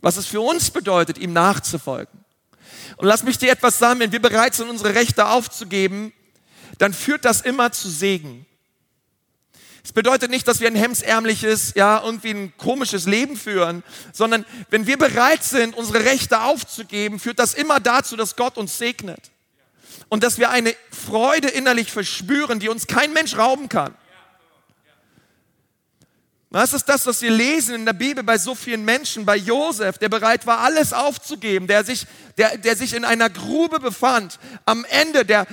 Was 0.00 0.16
es 0.16 0.26
für 0.26 0.40
uns 0.40 0.70
bedeutet, 0.70 1.18
ihm 1.18 1.32
nachzufolgen. 1.32 2.24
Und 2.96 3.06
lass 3.06 3.22
mich 3.22 3.38
dir 3.38 3.50
etwas 3.50 3.78
sagen, 3.78 4.00
wenn 4.00 4.12
wir 4.12 4.22
bereit 4.22 4.54
sind, 4.54 4.70
unsere 4.70 4.94
Rechte 4.94 5.26
aufzugeben, 5.26 6.12
dann 6.78 6.92
führt 6.92 7.24
das 7.24 7.42
immer 7.42 7.72
zu 7.72 7.88
Segen. 7.88 8.46
Es 9.88 9.92
bedeutet 9.94 10.30
nicht, 10.30 10.46
dass 10.46 10.60
wir 10.60 10.66
ein 10.66 10.74
hemsärmliches, 10.74 11.72
ja, 11.74 12.02
irgendwie 12.04 12.28
ein 12.28 12.52
komisches 12.58 13.06
Leben 13.06 13.38
führen, 13.38 13.82
sondern 14.12 14.44
wenn 14.68 14.86
wir 14.86 14.98
bereit 14.98 15.42
sind, 15.42 15.74
unsere 15.74 16.04
Rechte 16.04 16.42
aufzugeben, 16.42 17.18
führt 17.18 17.38
das 17.38 17.54
immer 17.54 17.80
dazu, 17.80 18.14
dass 18.14 18.36
Gott 18.36 18.58
uns 18.58 18.76
segnet. 18.76 19.30
Und 20.10 20.24
dass 20.24 20.36
wir 20.36 20.50
eine 20.50 20.74
Freude 20.90 21.48
innerlich 21.48 21.90
verspüren, 21.90 22.60
die 22.60 22.68
uns 22.68 22.86
kein 22.86 23.14
Mensch 23.14 23.38
rauben 23.38 23.70
kann. 23.70 23.94
Was 26.50 26.74
ist 26.74 26.84
das, 26.84 27.06
was 27.06 27.22
wir 27.22 27.30
lesen 27.30 27.74
in 27.74 27.86
der 27.86 27.94
Bibel 27.94 28.22
bei 28.22 28.36
so 28.36 28.54
vielen 28.54 28.84
Menschen, 28.84 29.24
bei 29.24 29.36
Josef, 29.36 29.96
der 29.96 30.10
bereit 30.10 30.46
war, 30.46 30.60
alles 30.60 30.92
aufzugeben, 30.92 31.66
der 31.66 31.84
sich, 31.84 32.06
der, 32.36 32.58
der 32.58 32.76
sich 32.76 32.92
in 32.92 33.06
einer 33.06 33.30
Grube 33.30 33.80
befand, 33.80 34.38
am 34.66 34.84
Ende, 34.84 35.24
der, 35.24 35.46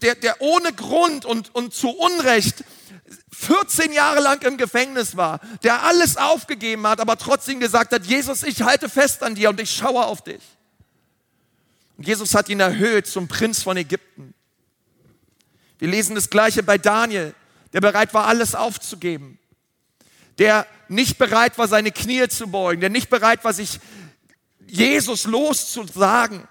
der, 0.00 0.14
der 0.14 0.40
ohne 0.40 0.72
Grund 0.72 1.24
und, 1.24 1.52
und 1.52 1.74
zu 1.74 1.90
Unrecht 1.90 2.62
14 3.42 3.92
Jahre 3.92 4.20
lang 4.20 4.40
im 4.42 4.56
Gefängnis 4.56 5.16
war, 5.16 5.40
der 5.62 5.82
alles 5.82 6.16
aufgegeben 6.16 6.86
hat, 6.86 7.00
aber 7.00 7.18
trotzdem 7.18 7.58
gesagt 7.60 7.92
hat, 7.92 8.06
Jesus, 8.06 8.42
ich 8.42 8.62
halte 8.62 8.88
fest 8.88 9.22
an 9.22 9.34
dir 9.34 9.50
und 9.50 9.60
ich 9.60 9.74
schaue 9.74 10.04
auf 10.04 10.22
dich. 10.22 10.42
Und 11.98 12.06
Jesus 12.06 12.34
hat 12.34 12.48
ihn 12.48 12.60
erhöht 12.60 13.06
zum 13.06 13.28
Prinz 13.28 13.62
von 13.62 13.76
Ägypten. 13.76 14.34
Wir 15.78 15.88
lesen 15.88 16.14
das 16.14 16.30
gleiche 16.30 16.62
bei 16.62 16.78
Daniel, 16.78 17.34
der 17.72 17.80
bereit 17.80 18.14
war, 18.14 18.26
alles 18.26 18.54
aufzugeben, 18.54 19.38
der 20.38 20.66
nicht 20.88 21.18
bereit 21.18 21.58
war, 21.58 21.66
seine 21.66 21.90
Knie 21.90 22.28
zu 22.28 22.46
beugen, 22.46 22.80
der 22.80 22.90
nicht 22.90 23.10
bereit 23.10 23.42
war, 23.42 23.52
sich 23.52 23.80
Jesus 24.68 25.24
loszusagen, 25.24 26.46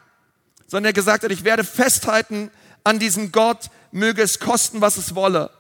sondern 0.67 0.84
der 0.84 0.93
gesagt 0.93 1.23
hat, 1.23 1.32
ich 1.32 1.45
werde 1.45 1.63
festhalten 1.63 2.51
an 2.84 2.99
diesem 2.99 3.32
Gott, 3.32 3.69
möge 3.91 4.21
es 4.21 4.39
kosten, 4.39 4.82
was 4.82 4.97
es 4.97 5.15
wolle. 5.15 5.51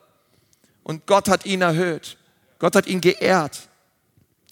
Und 0.91 1.05
Gott 1.05 1.29
hat 1.29 1.45
ihn 1.45 1.61
erhöht. 1.61 2.17
Gott 2.59 2.75
hat 2.75 2.85
ihn 2.85 2.99
geehrt. 2.99 3.69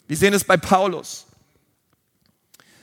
Wir 0.08 0.15
sehen 0.15 0.34
es 0.34 0.45
bei 0.45 0.56
Paulus. 0.56 1.25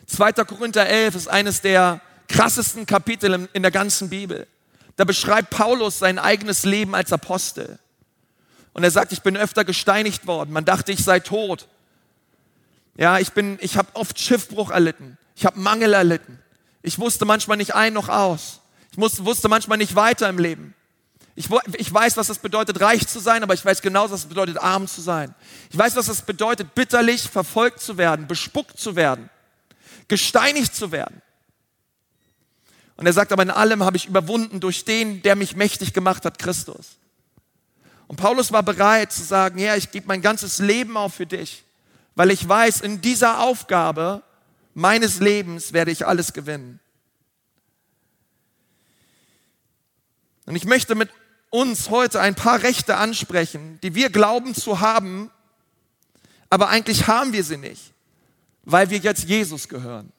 2. 0.09 0.33
Korinther 0.45 0.87
11 0.87 1.14
ist 1.14 1.29
eines 1.29 1.62
der 1.62 2.03
krassesten 2.29 2.85
Kapitel 2.85 3.49
in 3.55 3.62
der 3.62 3.71
ganzen 3.71 4.11
Bibel. 4.11 4.47
Da 4.97 5.05
beschreibt 5.05 5.49
Paulus 5.49 5.99
sein 5.99 6.19
eigenes 6.19 6.64
Leben 6.66 6.95
als 6.95 7.14
Apostel. 7.14 7.79
Und 8.75 8.85
er 8.85 8.90
sagt, 8.90 9.12
ich 9.12 9.23
bin 9.23 9.38
öfter 9.38 9.64
gesteinigt 9.64 10.27
worden. 10.27 10.53
Man 10.53 10.66
dachte, 10.66 10.92
ich 10.92 11.03
sei 11.03 11.21
tot. 11.21 11.66
Ja, 12.99 13.19
ich 13.19 13.33
bin, 13.33 13.57
ich 13.62 13.79
habe 13.79 13.88
oft 13.95 14.21
Schiffbruch 14.21 14.71
erlitten. 14.71 15.16
Ich 15.35 15.47
habe 15.47 15.59
Mangel 15.59 15.95
erlitten. 15.95 16.38
Ich 16.83 16.99
wusste 16.99 17.25
manchmal 17.25 17.57
nicht 17.57 17.75
ein 17.75 17.95
noch 17.95 18.11
aus. 18.11 18.61
Ich 18.92 18.99
musste, 18.99 19.25
wusste 19.25 19.49
manchmal 19.49 19.79
nicht 19.79 19.95
weiter 19.95 20.29
im 20.29 20.38
Leben. 20.38 20.75
Ich, 21.38 21.51
ich 21.75 21.92
weiß, 21.92 22.16
was 22.16 22.31
es 22.31 22.38
bedeutet, 22.38 22.81
reich 22.81 23.07
zu 23.07 23.20
sein, 23.20 23.42
aber 23.42 23.53
ich 23.53 23.62
weiß 23.62 23.83
genauso, 23.83 24.14
was 24.14 24.20
es 24.20 24.27
bedeutet, 24.27 24.57
arm 24.57 24.88
zu 24.88 25.03
sein. 25.03 25.35
Ich 25.70 25.77
weiß, 25.77 25.94
was 25.94 26.09
es 26.09 26.22
bedeutet, 26.22 26.75
bitterlich 26.75 27.29
verfolgt 27.29 27.81
zu 27.81 27.99
werden, 27.99 28.27
bespuckt 28.27 28.81
zu 28.81 28.96
werden, 28.96 29.29
gesteinigt 30.09 30.75
zu 30.75 30.90
werden. 30.92 31.20
Und 32.96 33.05
er 33.05 33.12
sagt 33.12 33.33
aber, 33.33 33.42
in 33.42 33.51
allem 33.51 33.85
habe 33.85 33.99
ich 33.99 34.07
überwunden 34.07 34.61
durch 34.61 34.87
den, 34.87 35.20
der 35.20 35.37
mich 35.37 35.55
mächtig 35.55 35.92
gemacht 35.92 36.25
hat, 36.25 36.38
Christus. 36.38 36.96
Und 38.07 38.16
Paulus 38.16 38.51
war 38.51 38.62
bereit 38.62 39.12
zu 39.12 39.22
sagen, 39.22 39.59
ja, 39.59 39.77
ich 39.77 39.90
gebe 39.90 40.07
mein 40.07 40.22
ganzes 40.22 40.59
Leben 40.59 40.96
auf 40.96 41.14
für 41.14 41.27
dich, 41.27 41.64
weil 42.14 42.31
ich 42.31 42.49
weiß, 42.49 42.81
in 42.81 43.03
dieser 43.03 43.40
Aufgabe 43.40 44.22
meines 44.72 45.20
Lebens 45.20 45.75
werde 45.75 45.90
ich 45.90 46.07
alles 46.07 46.33
gewinnen. 46.33 46.81
Und 50.46 50.57
ich 50.57 50.64
möchte 50.64 50.94
mit 50.94 51.11
uns 51.51 51.91
heute 51.91 52.21
ein 52.21 52.35
paar 52.35 52.63
Rechte 52.63 52.97
ansprechen, 52.97 53.79
die 53.83 53.95
wir 53.95 54.11
glauben 54.11 54.55
zu 54.55 54.81
haben, 54.81 55.31
aber 56.51 56.69
eigentlich 56.69 57.07
haben 57.07 57.33
wir 57.33 57.45
sie 57.45 57.57
nicht, 57.57 57.93
weil 58.65 58.91
wir 58.91 58.99
jetzt 58.99 59.25
Jesus 59.25 59.69
gehören. 59.69 60.13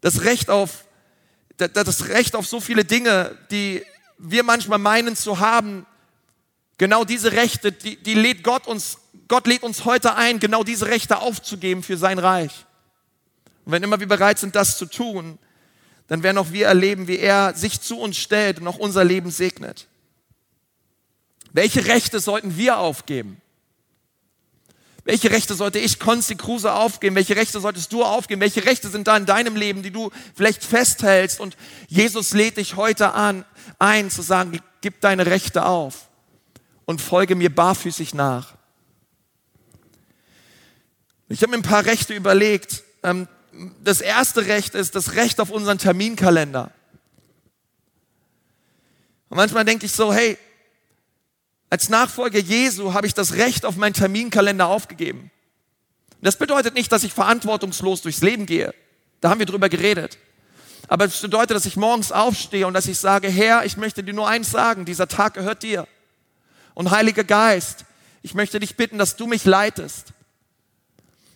Das 0.00 0.22
Recht 0.22 0.50
auf, 0.50 0.84
das 1.56 2.08
Recht 2.08 2.36
auf 2.36 2.46
so 2.46 2.60
viele 2.60 2.84
Dinge, 2.84 3.36
die 3.50 3.84
wir 4.18 4.42
manchmal 4.42 4.78
meinen 4.78 5.16
zu 5.16 5.40
haben, 5.40 5.86
genau 6.78 7.04
diese 7.04 7.32
Rechte, 7.32 7.72
die, 7.72 7.96
die 7.96 8.14
lädt 8.14 8.42
Gott 8.42 8.66
uns, 8.66 8.98
Gott 9.28 9.46
lädt 9.46 9.62
uns 9.62 9.84
heute 9.84 10.16
ein, 10.16 10.40
genau 10.40 10.64
diese 10.64 10.86
Rechte 10.86 11.18
aufzugeben 11.18 11.82
für 11.82 11.96
sein 11.96 12.18
Reich. 12.18 12.66
Und 13.64 13.72
wenn 13.72 13.82
immer 13.82 13.98
wir 13.98 14.08
bereit 14.08 14.38
sind, 14.38 14.54
das 14.54 14.76
zu 14.76 14.86
tun, 14.86 15.38
dann 16.06 16.22
werden 16.22 16.38
auch 16.38 16.52
wir 16.52 16.66
erleben, 16.66 17.08
wie 17.08 17.18
er 17.18 17.54
sich 17.54 17.80
zu 17.80 17.98
uns 17.98 18.16
stellt 18.16 18.60
und 18.60 18.68
auch 18.68 18.78
unser 18.78 19.04
Leben 19.04 19.30
segnet. 19.30 19.86
Welche 21.52 21.86
Rechte 21.86 22.20
sollten 22.20 22.56
wir 22.56 22.78
aufgeben? 22.78 23.40
Welche 25.04 25.30
Rechte 25.30 25.54
sollte 25.54 25.78
ich, 25.78 25.98
Konsti 25.98 26.34
Kruse, 26.34 26.72
aufgeben? 26.72 27.14
Welche 27.14 27.36
Rechte 27.36 27.60
solltest 27.60 27.92
du 27.92 28.02
aufgeben? 28.02 28.40
Welche 28.40 28.64
Rechte 28.64 28.88
sind 28.88 29.06
da 29.06 29.16
in 29.16 29.26
deinem 29.26 29.54
Leben, 29.54 29.82
die 29.82 29.90
du 29.90 30.10
vielleicht 30.34 30.64
festhältst? 30.64 31.40
Und 31.40 31.56
Jesus 31.88 32.32
lädt 32.32 32.56
dich 32.56 32.76
heute 32.76 33.12
an, 33.12 33.44
ein, 33.78 34.10
zu 34.10 34.22
sagen, 34.22 34.60
gib 34.80 35.00
deine 35.02 35.26
Rechte 35.26 35.66
auf 35.66 36.08
und 36.86 37.00
folge 37.00 37.34
mir 37.34 37.54
barfüßig 37.54 38.14
nach. 38.14 38.54
Ich 41.28 41.42
habe 41.42 41.50
mir 41.50 41.58
ein 41.58 41.62
paar 41.62 41.84
Rechte 41.84 42.14
überlegt, 42.14 42.82
ähm, 43.02 43.28
das 43.82 44.00
erste 44.00 44.46
Recht 44.46 44.74
ist 44.74 44.94
das 44.94 45.14
Recht 45.14 45.40
auf 45.40 45.50
unseren 45.50 45.78
Terminkalender. 45.78 46.70
Und 49.28 49.36
manchmal 49.36 49.64
denke 49.64 49.86
ich 49.86 49.92
so, 49.92 50.12
hey, 50.12 50.38
als 51.70 51.88
Nachfolger 51.88 52.38
Jesu 52.38 52.94
habe 52.94 53.06
ich 53.06 53.14
das 53.14 53.34
Recht 53.34 53.64
auf 53.64 53.76
meinen 53.76 53.94
Terminkalender 53.94 54.68
aufgegeben. 54.68 55.30
Das 56.20 56.36
bedeutet 56.38 56.74
nicht, 56.74 56.90
dass 56.90 57.04
ich 57.04 57.12
verantwortungslos 57.12 58.00
durchs 58.00 58.22
Leben 58.22 58.46
gehe. 58.46 58.74
Da 59.20 59.30
haben 59.30 59.40
wir 59.40 59.46
drüber 59.46 59.68
geredet. 59.68 60.18
Aber 60.88 61.04
es 61.04 61.20
bedeutet, 61.20 61.56
dass 61.56 61.66
ich 61.66 61.76
morgens 61.76 62.12
aufstehe 62.12 62.66
und 62.66 62.74
dass 62.74 62.86
ich 62.86 62.98
sage, 62.98 63.28
Herr, 63.28 63.64
ich 63.64 63.76
möchte 63.76 64.02
dir 64.02 64.14
nur 64.14 64.28
eins 64.28 64.50
sagen, 64.50 64.84
dieser 64.84 65.08
Tag 65.08 65.34
gehört 65.34 65.62
dir. 65.62 65.86
Und 66.72 66.90
Heiliger 66.90 67.24
Geist, 67.24 67.84
ich 68.22 68.32
möchte 68.32 68.58
dich 68.58 68.76
bitten, 68.76 68.96
dass 68.96 69.16
du 69.16 69.26
mich 69.26 69.44
leitest 69.44 70.13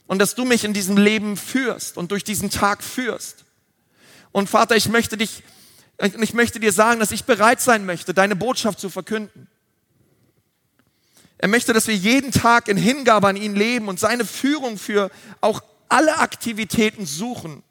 und 0.08 0.18
dass 0.18 0.34
du 0.34 0.44
mich 0.44 0.64
in 0.64 0.72
diesem 0.72 0.96
Leben 0.96 1.36
führst 1.36 1.96
und 1.96 2.10
durch 2.10 2.24
diesen 2.24 2.50
Tag 2.50 2.82
führst. 2.82 3.44
Und 4.32 4.48
Vater, 4.48 4.74
ich 4.74 4.88
möchte 4.88 5.16
dich, 5.16 5.44
ich 5.98 6.34
möchte 6.34 6.58
dir 6.58 6.72
sagen, 6.72 6.98
dass 6.98 7.12
ich 7.12 7.24
bereit 7.24 7.60
sein 7.60 7.86
möchte, 7.86 8.14
deine 8.14 8.34
Botschaft 8.34 8.80
zu 8.80 8.90
verkünden. 8.90 9.46
Er 11.36 11.48
möchte, 11.48 11.72
dass 11.72 11.86
wir 11.86 11.94
jeden 11.94 12.32
Tag 12.32 12.68
in 12.68 12.76
Hingabe 12.76 13.28
an 13.28 13.36
ihn 13.36 13.54
leben 13.54 13.88
und 13.88 14.00
seine 14.00 14.24
Führung 14.24 14.76
für 14.78 15.10
auch 15.40 15.62
alle 15.88 16.18
Aktivitäten 16.18 17.06
suchen 17.06 17.62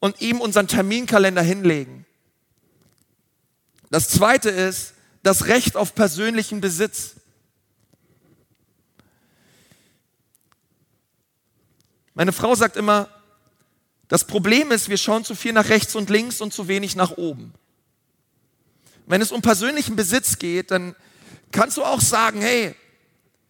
und 0.00 0.20
ihm 0.20 0.40
unseren 0.40 0.66
Terminkalender 0.66 1.42
hinlegen. 1.42 2.06
Das 3.90 4.08
zweite 4.08 4.48
ist 4.48 4.94
das 5.22 5.46
Recht 5.46 5.76
auf 5.76 5.94
persönlichen 5.94 6.60
Besitz. 6.62 7.16
Meine 12.14 12.32
Frau 12.32 12.54
sagt 12.54 12.76
immer, 12.76 13.08
das 14.08 14.26
Problem 14.26 14.70
ist, 14.70 14.88
wir 14.88 14.98
schauen 14.98 15.24
zu 15.24 15.34
viel 15.34 15.52
nach 15.52 15.68
rechts 15.68 15.94
und 15.94 16.10
links 16.10 16.40
und 16.40 16.52
zu 16.52 16.68
wenig 16.68 16.96
nach 16.96 17.12
oben. 17.12 17.54
Wenn 19.06 19.22
es 19.22 19.32
um 19.32 19.42
persönlichen 19.42 19.96
Besitz 19.96 20.38
geht, 20.38 20.70
dann 20.70 20.94
kannst 21.50 21.76
du 21.76 21.84
auch 21.84 22.00
sagen, 22.00 22.40
hey, 22.42 22.74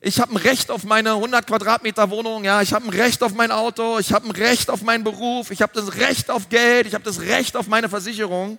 ich 0.00 0.18
habe 0.18 0.32
ein 0.32 0.36
Recht 0.36 0.70
auf 0.70 0.84
meine 0.84 1.12
100 1.12 1.46
Quadratmeter 1.46 2.10
Wohnung, 2.10 2.44
ja, 2.44 2.60
ich 2.60 2.72
habe 2.72 2.86
ein 2.86 2.90
Recht 2.90 3.22
auf 3.22 3.34
mein 3.34 3.52
Auto, 3.52 3.98
ich 3.98 4.12
habe 4.12 4.26
ein 4.26 4.32
Recht 4.32 4.70
auf 4.70 4.82
meinen 4.82 5.04
Beruf, 5.04 5.50
ich 5.50 5.62
habe 5.62 5.72
das 5.74 5.96
Recht 5.96 6.30
auf 6.30 6.48
Geld, 6.48 6.86
ich 6.86 6.94
habe 6.94 7.04
das 7.04 7.20
Recht 7.20 7.56
auf 7.56 7.68
meine 7.68 7.88
Versicherung. 7.88 8.58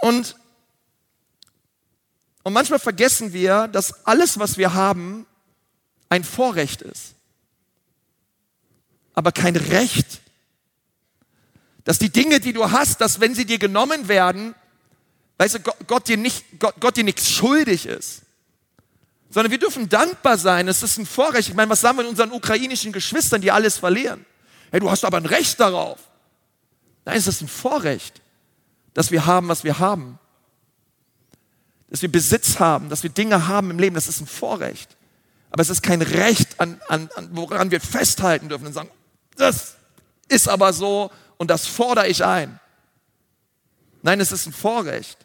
Und, 0.00 0.36
und 2.44 2.52
manchmal 2.52 2.78
vergessen 2.78 3.32
wir, 3.32 3.66
dass 3.68 4.06
alles, 4.06 4.38
was 4.38 4.58
wir 4.58 4.74
haben, 4.74 5.26
ein 6.08 6.22
Vorrecht 6.22 6.82
ist, 6.82 7.13
aber 9.14 9.32
kein 9.32 9.56
Recht. 9.56 10.20
Dass 11.84 11.98
die 11.98 12.10
Dinge, 12.10 12.40
die 12.40 12.52
du 12.52 12.70
hast, 12.70 13.00
dass 13.00 13.20
wenn 13.20 13.34
sie 13.34 13.44
dir 13.44 13.58
genommen 13.58 14.08
werden, 14.08 14.54
weißt 15.38 15.56
du, 15.56 15.60
Gott, 15.60 15.76
Gott 15.86 16.08
dir 16.08 16.16
nicht, 16.16 16.44
Gott, 16.58 16.74
Gott 16.80 16.96
dir 16.96 17.04
nichts 17.04 17.30
schuldig 17.30 17.86
ist. 17.86 18.22
Sondern 19.30 19.50
wir 19.50 19.58
dürfen 19.58 19.88
dankbar 19.88 20.38
sein. 20.38 20.68
Es 20.68 20.82
ist 20.82 20.98
ein 20.98 21.06
Vorrecht. 21.06 21.48
Ich 21.48 21.54
meine, 21.54 21.70
was 21.70 21.80
sagen 21.80 21.98
wir 21.98 22.08
unseren 22.08 22.32
ukrainischen 22.32 22.92
Geschwistern, 22.92 23.40
die 23.40 23.50
alles 23.50 23.78
verlieren? 23.78 24.24
Hey, 24.70 24.80
du 24.80 24.90
hast 24.90 25.04
aber 25.04 25.16
ein 25.16 25.26
Recht 25.26 25.60
darauf. 25.60 25.98
Nein, 27.04 27.16
es 27.16 27.26
ist 27.26 27.42
ein 27.42 27.48
Vorrecht, 27.48 28.22
dass 28.94 29.10
wir 29.10 29.26
haben, 29.26 29.48
was 29.48 29.64
wir 29.64 29.78
haben. 29.78 30.18
Dass 31.90 32.00
wir 32.00 32.10
Besitz 32.10 32.58
haben, 32.60 32.88
dass 32.88 33.02
wir 33.02 33.10
Dinge 33.10 33.46
haben 33.46 33.70
im 33.70 33.78
Leben. 33.78 33.94
Das 33.94 34.08
ist 34.08 34.20
ein 34.20 34.26
Vorrecht. 34.26 34.96
Aber 35.50 35.62
es 35.62 35.70
ist 35.70 35.82
kein 35.82 36.02
Recht, 36.02 36.60
an, 36.60 36.80
an, 36.88 37.10
an 37.14 37.28
woran 37.32 37.70
wir 37.70 37.80
festhalten 37.80 38.48
dürfen 38.48 38.66
und 38.66 38.72
sagen, 38.72 38.90
das 39.36 39.76
ist 40.28 40.48
aber 40.48 40.72
so 40.72 41.10
und 41.36 41.50
das 41.50 41.66
fordere 41.66 42.08
ich 42.08 42.24
ein. 42.24 42.58
Nein, 44.02 44.20
es 44.20 44.32
ist 44.32 44.46
ein 44.46 44.52
Vorrecht. 44.52 45.18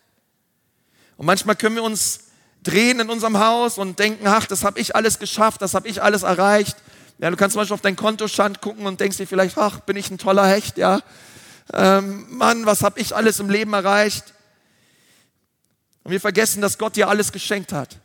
Und 1.18 1.26
manchmal 1.26 1.56
können 1.56 1.76
wir 1.76 1.84
uns 1.84 2.22
drehen 2.64 3.00
in 3.00 3.10
unserem 3.10 3.40
Haus 3.40 3.78
und 3.78 4.00
denken, 4.00 4.28
ach, 4.28 4.46
das 4.46 4.64
habe 4.64 4.80
ich 4.80 4.96
alles 4.96 5.20
geschafft, 5.20 5.62
das 5.62 5.74
habe 5.74 5.88
ich 5.88 6.02
alles 6.02 6.24
erreicht. 6.24 6.78
Ja, 7.18 7.30
du 7.30 7.36
kannst 7.36 7.54
zum 7.54 7.62
Beispiel 7.62 7.74
auf 7.74 7.82
deinen 7.82 7.98
Kontostand 7.98 8.62
gucken 8.62 8.86
und 8.86 9.00
denkst 9.00 9.18
dir 9.18 9.28
vielleicht, 9.28 9.58
ach, 9.58 9.82
bin 9.82 9.98
ich 9.98 10.10
ein 10.10 10.18
toller 10.18 10.48
Hecht, 10.48 10.78
ja. 10.78 11.02
Ähm, 11.74 12.26
Mann, 12.30 12.66
was 12.66 12.82
habe 12.82 13.00
ich 13.00 13.16
alles 13.16 13.40
im 13.40 13.50
Leben 13.50 13.74
erreicht? 13.74 14.34
Und 16.04 16.12
wir 16.12 16.22
vergessen, 16.22 16.62
dass 16.62 16.78
Gott 16.78 16.96
dir 16.96 17.10
alles 17.10 17.32
geschenkt 17.32 17.74
hat. 17.74 17.98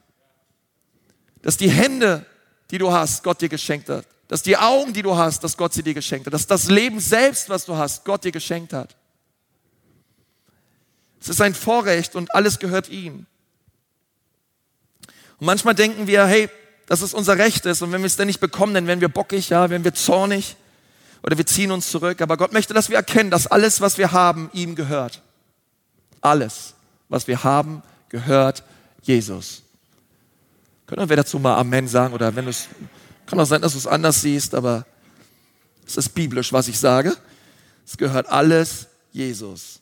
Dass 1.43 1.57
die 1.57 1.71
Hände, 1.71 2.27
die 2.71 2.79
du 2.79 2.93
hast, 2.93 3.23
Gott 3.23 3.41
dir 3.41 3.49
geschenkt 3.49 3.89
hat. 3.89 4.07
Dass 4.35 4.43
die 4.43 4.57
Augen, 4.57 4.93
die 4.93 5.03
du 5.03 5.17
hast, 5.17 5.45
dass 5.45 5.57
Gott 5.57 5.73
sie 5.73 5.85
dir 5.85 5.95
geschenkt 5.95 6.27
hat. 6.27 6.35
Dass 6.35 6.49
das 6.49 6.69
Leben 6.69 6.99
selbst, 6.99 7.49
was 7.51 7.67
du 7.67 7.77
hast, 7.77 8.05
Gott 8.05 8.25
dir 8.25 8.33
geschenkt 8.33 8.73
hat. 8.73 8.97
Es 11.21 11.29
ist 11.29 11.41
ein 11.41 11.55
Vorrecht 11.55 12.17
und 12.17 12.35
alles 12.35 12.59
gehört 12.59 12.89
ihm. 12.89 13.27
Und 15.39 15.47
manchmal 15.47 15.77
denken 15.77 16.09
wir, 16.09 16.27
hey, 16.27 16.51
dass 16.87 17.01
es 17.01 17.15
unser 17.15 17.39
Recht 17.39 17.65
ist 17.65 17.81
und 17.81 17.93
wenn 17.93 18.01
wir 18.01 18.09
es 18.09 18.17
dann 18.17 18.27
nicht 18.27 18.41
bekommen, 18.41 18.75
dann 18.75 18.89
werden 18.89 19.01
wir 19.01 19.09
bockig, 19.09 19.51
ja, 19.51 19.71
werden 19.71 19.85
wir 19.85 19.95
zornig 19.95 20.57
oder 21.23 21.39
wir 21.39 21.47
ziehen 21.47 21.71
uns 21.71 21.89
zurück. 21.89 22.21
Aber 22.21 22.37
Gott 22.37 22.53
möchte, 22.53 22.75
dass 22.75 22.89
wir 22.89 22.97
erkennen, 22.97 23.31
dass 23.31 23.47
alles, 23.47 23.81
was 23.81 23.99
wir 23.99 24.11
haben, 24.11 24.51
ihm 24.53 24.75
gehört. 24.75 25.23
Alles, 26.21 26.75
was 27.09 27.29
wir 27.29 27.45
haben, 27.45 27.85
gehört 28.09 28.65
Jesus. 29.01 29.63
Können 30.89 31.09
wir 31.09 31.15
dazu 31.15 31.39
mal 31.39 31.57
Amen 31.57 31.87
sagen 31.87 32.15
oder 32.15 32.35
wenn 32.35 32.47
du 32.47 32.51
es, 32.51 32.67
kann 33.27 33.41
auch 33.41 33.47
sein, 33.47 33.63
dass 33.63 33.73
du 33.73 33.79
es 33.79 33.87
anders 33.87 34.21
siehst, 34.21 34.55
aber 34.55 34.87
es 35.87 35.97
ist 35.97 36.11
biblisch, 36.11 36.53
was 36.53 36.69
ich 36.69 36.79
sage. 36.79 37.17
Es 37.87 37.97
gehört 37.97 38.29
alles 38.29 38.87
Jesus. 39.13 39.81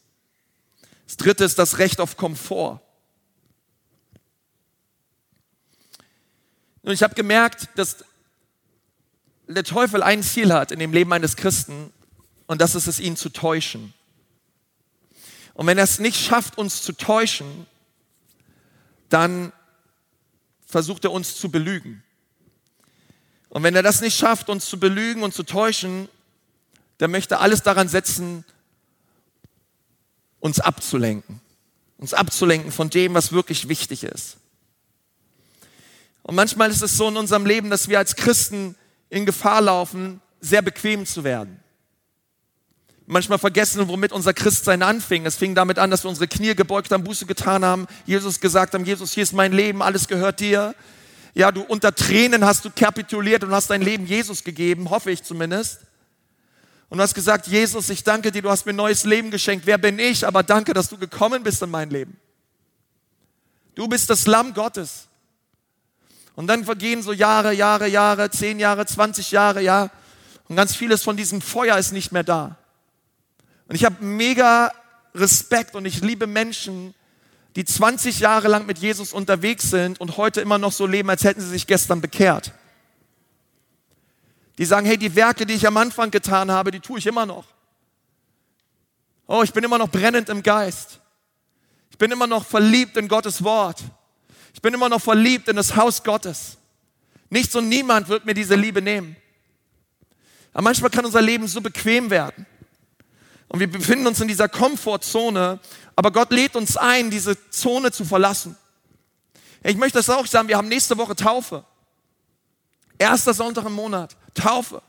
Das 1.06 1.16
dritte 1.16 1.44
ist 1.44 1.58
das 1.58 1.78
Recht 1.78 2.00
auf 2.00 2.16
Komfort. 2.16 2.80
Und 6.82 6.92
ich 6.92 7.02
habe 7.02 7.14
gemerkt, 7.14 7.68
dass 7.76 8.04
der 9.46 9.64
Teufel 9.64 10.02
ein 10.02 10.22
Ziel 10.22 10.52
hat 10.52 10.72
in 10.72 10.78
dem 10.78 10.92
Leben 10.92 11.12
eines 11.12 11.36
Christen 11.36 11.92
und 12.46 12.60
das 12.60 12.74
ist 12.74 12.86
es, 12.86 12.98
ihn 12.98 13.16
zu 13.16 13.28
täuschen. 13.28 13.94
Und 15.54 15.66
wenn 15.66 15.78
er 15.78 15.84
es 15.84 15.98
nicht 15.98 16.18
schafft, 16.18 16.58
uns 16.58 16.82
zu 16.82 16.92
täuschen, 16.92 17.66
dann 19.08 19.52
versucht 20.66 21.04
er 21.04 21.12
uns 21.12 21.36
zu 21.36 21.50
belügen. 21.50 22.02
Und 23.52 23.62
wenn 23.64 23.76
er 23.76 23.82
das 23.82 24.00
nicht 24.00 24.16
schafft, 24.16 24.48
uns 24.48 24.64
zu 24.64 24.80
belügen 24.80 25.22
und 25.22 25.34
zu 25.34 25.42
täuschen, 25.42 26.08
dann 26.96 27.10
möchte 27.10 27.34
er 27.34 27.40
alles 27.42 27.62
daran 27.62 27.86
setzen, 27.86 28.46
uns 30.40 30.58
abzulenken. 30.58 31.38
Uns 31.98 32.14
abzulenken 32.14 32.72
von 32.72 32.88
dem, 32.88 33.12
was 33.12 33.30
wirklich 33.30 33.68
wichtig 33.68 34.04
ist. 34.04 34.38
Und 36.22 36.34
manchmal 36.34 36.70
ist 36.70 36.80
es 36.80 36.96
so 36.96 37.08
in 37.08 37.18
unserem 37.18 37.44
Leben, 37.44 37.68
dass 37.68 37.90
wir 37.90 37.98
als 37.98 38.16
Christen 38.16 38.74
in 39.10 39.26
Gefahr 39.26 39.60
laufen, 39.60 40.22
sehr 40.40 40.62
bequem 40.62 41.04
zu 41.04 41.22
werden. 41.22 41.60
Manchmal 43.04 43.38
vergessen, 43.38 43.86
womit 43.86 44.12
unser 44.12 44.32
Christsein 44.32 44.82
anfing. 44.82 45.26
Es 45.26 45.36
fing 45.36 45.54
damit 45.54 45.78
an, 45.78 45.90
dass 45.90 46.04
wir 46.04 46.08
unsere 46.08 46.26
Knie 46.26 46.54
gebeugt 46.54 46.90
haben, 46.90 47.04
Buße 47.04 47.26
getan 47.26 47.66
haben, 47.66 47.86
Jesus 48.06 48.40
gesagt 48.40 48.72
haben, 48.72 48.86
Jesus, 48.86 49.12
hier 49.12 49.24
ist 49.24 49.34
mein 49.34 49.52
Leben, 49.52 49.82
alles 49.82 50.08
gehört 50.08 50.40
dir. 50.40 50.74
Ja, 51.34 51.50
du 51.50 51.62
unter 51.62 51.94
Tränen 51.94 52.44
hast 52.44 52.64
du 52.64 52.70
kapituliert 52.70 53.42
und 53.42 53.52
hast 53.52 53.70
dein 53.70 53.82
Leben 53.82 54.06
Jesus 54.06 54.44
gegeben, 54.44 54.90
hoffe 54.90 55.10
ich 55.10 55.22
zumindest. 55.22 55.80
Und 56.90 56.98
du 56.98 57.02
hast 57.04 57.14
gesagt, 57.14 57.46
Jesus, 57.46 57.88
ich 57.88 58.04
danke 58.04 58.30
dir, 58.30 58.42
du 58.42 58.50
hast 58.50 58.66
mir 58.66 58.74
ein 58.74 58.76
neues 58.76 59.04
Leben 59.04 59.30
geschenkt. 59.30 59.64
Wer 59.64 59.78
bin 59.78 59.98
ich? 59.98 60.26
Aber 60.26 60.42
danke, 60.42 60.74
dass 60.74 60.90
du 60.90 60.98
gekommen 60.98 61.42
bist 61.42 61.62
in 61.62 61.70
mein 61.70 61.88
Leben. 61.88 62.18
Du 63.74 63.88
bist 63.88 64.10
das 64.10 64.26
Lamm 64.26 64.52
Gottes. 64.52 65.08
Und 66.34 66.46
dann 66.48 66.64
vergehen 66.64 67.02
so 67.02 67.14
Jahre, 67.14 67.54
Jahre, 67.54 67.88
Jahre, 67.88 68.30
zehn 68.30 68.58
Jahre, 68.58 68.84
20 68.84 69.30
Jahre, 69.30 69.62
ja. 69.62 69.90
Und 70.48 70.56
ganz 70.56 70.76
vieles 70.76 71.02
von 71.02 71.16
diesem 71.16 71.40
Feuer 71.40 71.78
ist 71.78 71.92
nicht 71.92 72.12
mehr 72.12 72.24
da. 72.24 72.56
Und 73.68 73.76
ich 73.76 73.86
habe 73.86 74.04
mega 74.04 74.70
Respekt 75.14 75.74
und 75.74 75.86
ich 75.86 76.02
liebe 76.02 76.26
Menschen, 76.26 76.94
die 77.56 77.64
20 77.64 78.20
Jahre 78.20 78.48
lang 78.48 78.66
mit 78.66 78.78
Jesus 78.78 79.12
unterwegs 79.12 79.70
sind 79.70 80.00
und 80.00 80.16
heute 80.16 80.40
immer 80.40 80.58
noch 80.58 80.72
so 80.72 80.86
leben, 80.86 81.10
als 81.10 81.24
hätten 81.24 81.40
sie 81.40 81.48
sich 81.48 81.66
gestern 81.66 82.00
bekehrt. 82.00 82.52
Die 84.58 84.64
sagen, 84.64 84.86
hey, 84.86 84.96
die 84.96 85.14
Werke, 85.14 85.46
die 85.46 85.54
ich 85.54 85.66
am 85.66 85.76
Anfang 85.76 86.10
getan 86.10 86.50
habe, 86.50 86.70
die 86.70 86.80
tue 86.80 86.98
ich 86.98 87.06
immer 87.06 87.26
noch. 87.26 87.46
Oh, 89.26 89.42
ich 89.42 89.52
bin 89.52 89.64
immer 89.64 89.78
noch 89.78 89.88
brennend 89.88 90.28
im 90.28 90.42
Geist. 90.42 91.00
Ich 91.90 91.98
bin 91.98 92.10
immer 92.10 92.26
noch 92.26 92.44
verliebt 92.44 92.96
in 92.96 93.08
Gottes 93.08 93.44
Wort. 93.44 93.82
Ich 94.54 94.60
bin 94.60 94.74
immer 94.74 94.88
noch 94.88 95.00
verliebt 95.00 95.48
in 95.48 95.56
das 95.56 95.76
Haus 95.76 96.02
Gottes. 96.02 96.58
Nichts 97.30 97.54
und 97.54 97.68
niemand 97.68 98.08
wird 98.08 98.26
mir 98.26 98.34
diese 98.34 98.54
Liebe 98.54 98.82
nehmen. 98.82 99.16
Aber 100.52 100.62
manchmal 100.62 100.90
kann 100.90 101.04
unser 101.04 101.22
Leben 101.22 101.48
so 101.48 101.60
bequem 101.60 102.10
werden. 102.10 102.46
Und 103.52 103.60
wir 103.60 103.70
befinden 103.70 104.06
uns 104.06 104.18
in 104.18 104.28
dieser 104.28 104.48
Komfortzone, 104.48 105.60
aber 105.94 106.10
Gott 106.10 106.32
lädt 106.32 106.56
uns 106.56 106.78
ein, 106.78 107.10
diese 107.10 107.36
Zone 107.50 107.92
zu 107.92 108.06
verlassen. 108.06 108.56
Ich 109.62 109.76
möchte 109.76 109.98
das 109.98 110.08
auch 110.08 110.26
sagen, 110.26 110.48
wir 110.48 110.56
haben 110.56 110.68
nächste 110.68 110.96
Woche 110.96 111.14
Taufe. 111.14 111.62
Erster 112.98 113.34
Sonntag 113.34 113.66
im 113.66 113.74
Monat, 113.74 114.16
Taufe. 114.32 114.80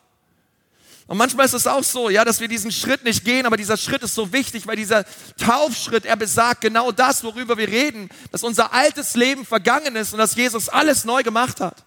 Und 1.07 1.17
manchmal 1.17 1.45
ist 1.45 1.51
es 1.51 1.67
auch 1.67 1.83
so, 1.83 2.09
ja, 2.09 2.23
dass 2.23 2.39
wir 2.39 2.47
diesen 2.47 2.71
Schritt 2.71 3.03
nicht 3.03 3.25
gehen, 3.25 3.45
aber 3.45 3.57
dieser 3.57 3.75
Schritt 3.75 4.01
ist 4.01 4.15
so 4.15 4.31
wichtig, 4.31 4.65
weil 4.65 4.77
dieser 4.77 5.03
Taufschritt, 5.37 6.05
er 6.05 6.15
besagt 6.15 6.61
genau 6.61 6.93
das, 6.93 7.21
worüber 7.25 7.57
wir 7.57 7.67
reden, 7.67 8.07
dass 8.31 8.43
unser 8.43 8.71
altes 8.71 9.15
Leben 9.15 9.45
vergangen 9.45 9.97
ist 9.97 10.13
und 10.13 10.19
dass 10.19 10.35
Jesus 10.35 10.69
alles 10.69 11.03
neu 11.03 11.21
gemacht 11.21 11.59
hat. 11.59 11.83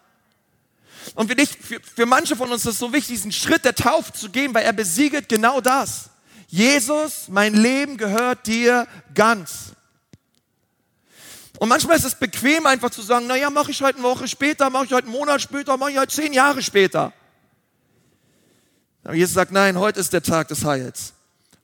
Und 1.15 1.29
für, 1.29 1.37
dich, 1.37 1.49
für, 1.49 1.81
für 1.81 2.05
manche 2.05 2.37
von 2.37 2.53
uns 2.53 2.67
ist 2.67 2.75
es 2.75 2.79
so 2.79 2.93
wichtig, 2.93 3.17
diesen 3.17 3.33
Schritt 3.33 3.65
der 3.65 3.75
Taufe 3.75 4.13
zu 4.13 4.29
gehen, 4.29 4.53
weil 4.53 4.67
er 4.67 4.75
besiegelt 4.75 5.31
genau 5.31 5.63
das. 5.63 6.11
Jesus, 6.57 7.29
mein 7.29 7.53
Leben 7.53 7.99
gehört 7.99 8.47
dir 8.47 8.89
ganz. 9.15 9.73
Und 11.59 11.69
manchmal 11.69 11.99
ist 11.99 12.05
es 12.07 12.15
bequem, 12.15 12.65
einfach 12.65 12.89
zu 12.89 13.03
sagen, 13.03 13.27
naja, 13.27 13.51
mache 13.51 13.73
ich 13.73 13.83
heute 13.83 13.99
eine 13.99 14.09
Woche 14.09 14.27
später, 14.27 14.71
mache 14.71 14.87
ich 14.87 14.93
heute 14.95 15.07
einen 15.07 15.13
Monat 15.13 15.43
später, 15.43 15.77
mache 15.77 15.91
ich 15.91 15.99
heute 15.99 16.15
zehn 16.15 16.33
Jahre 16.33 16.63
später. 16.63 17.13
Aber 19.05 19.13
Jesus 19.13 19.35
sagt, 19.35 19.53
nein, 19.53 19.79
heute 19.79 20.01
ist 20.01 20.15
der 20.15 20.23
Tag 20.23 20.49
des 20.49 20.65
Heils. 20.65 21.13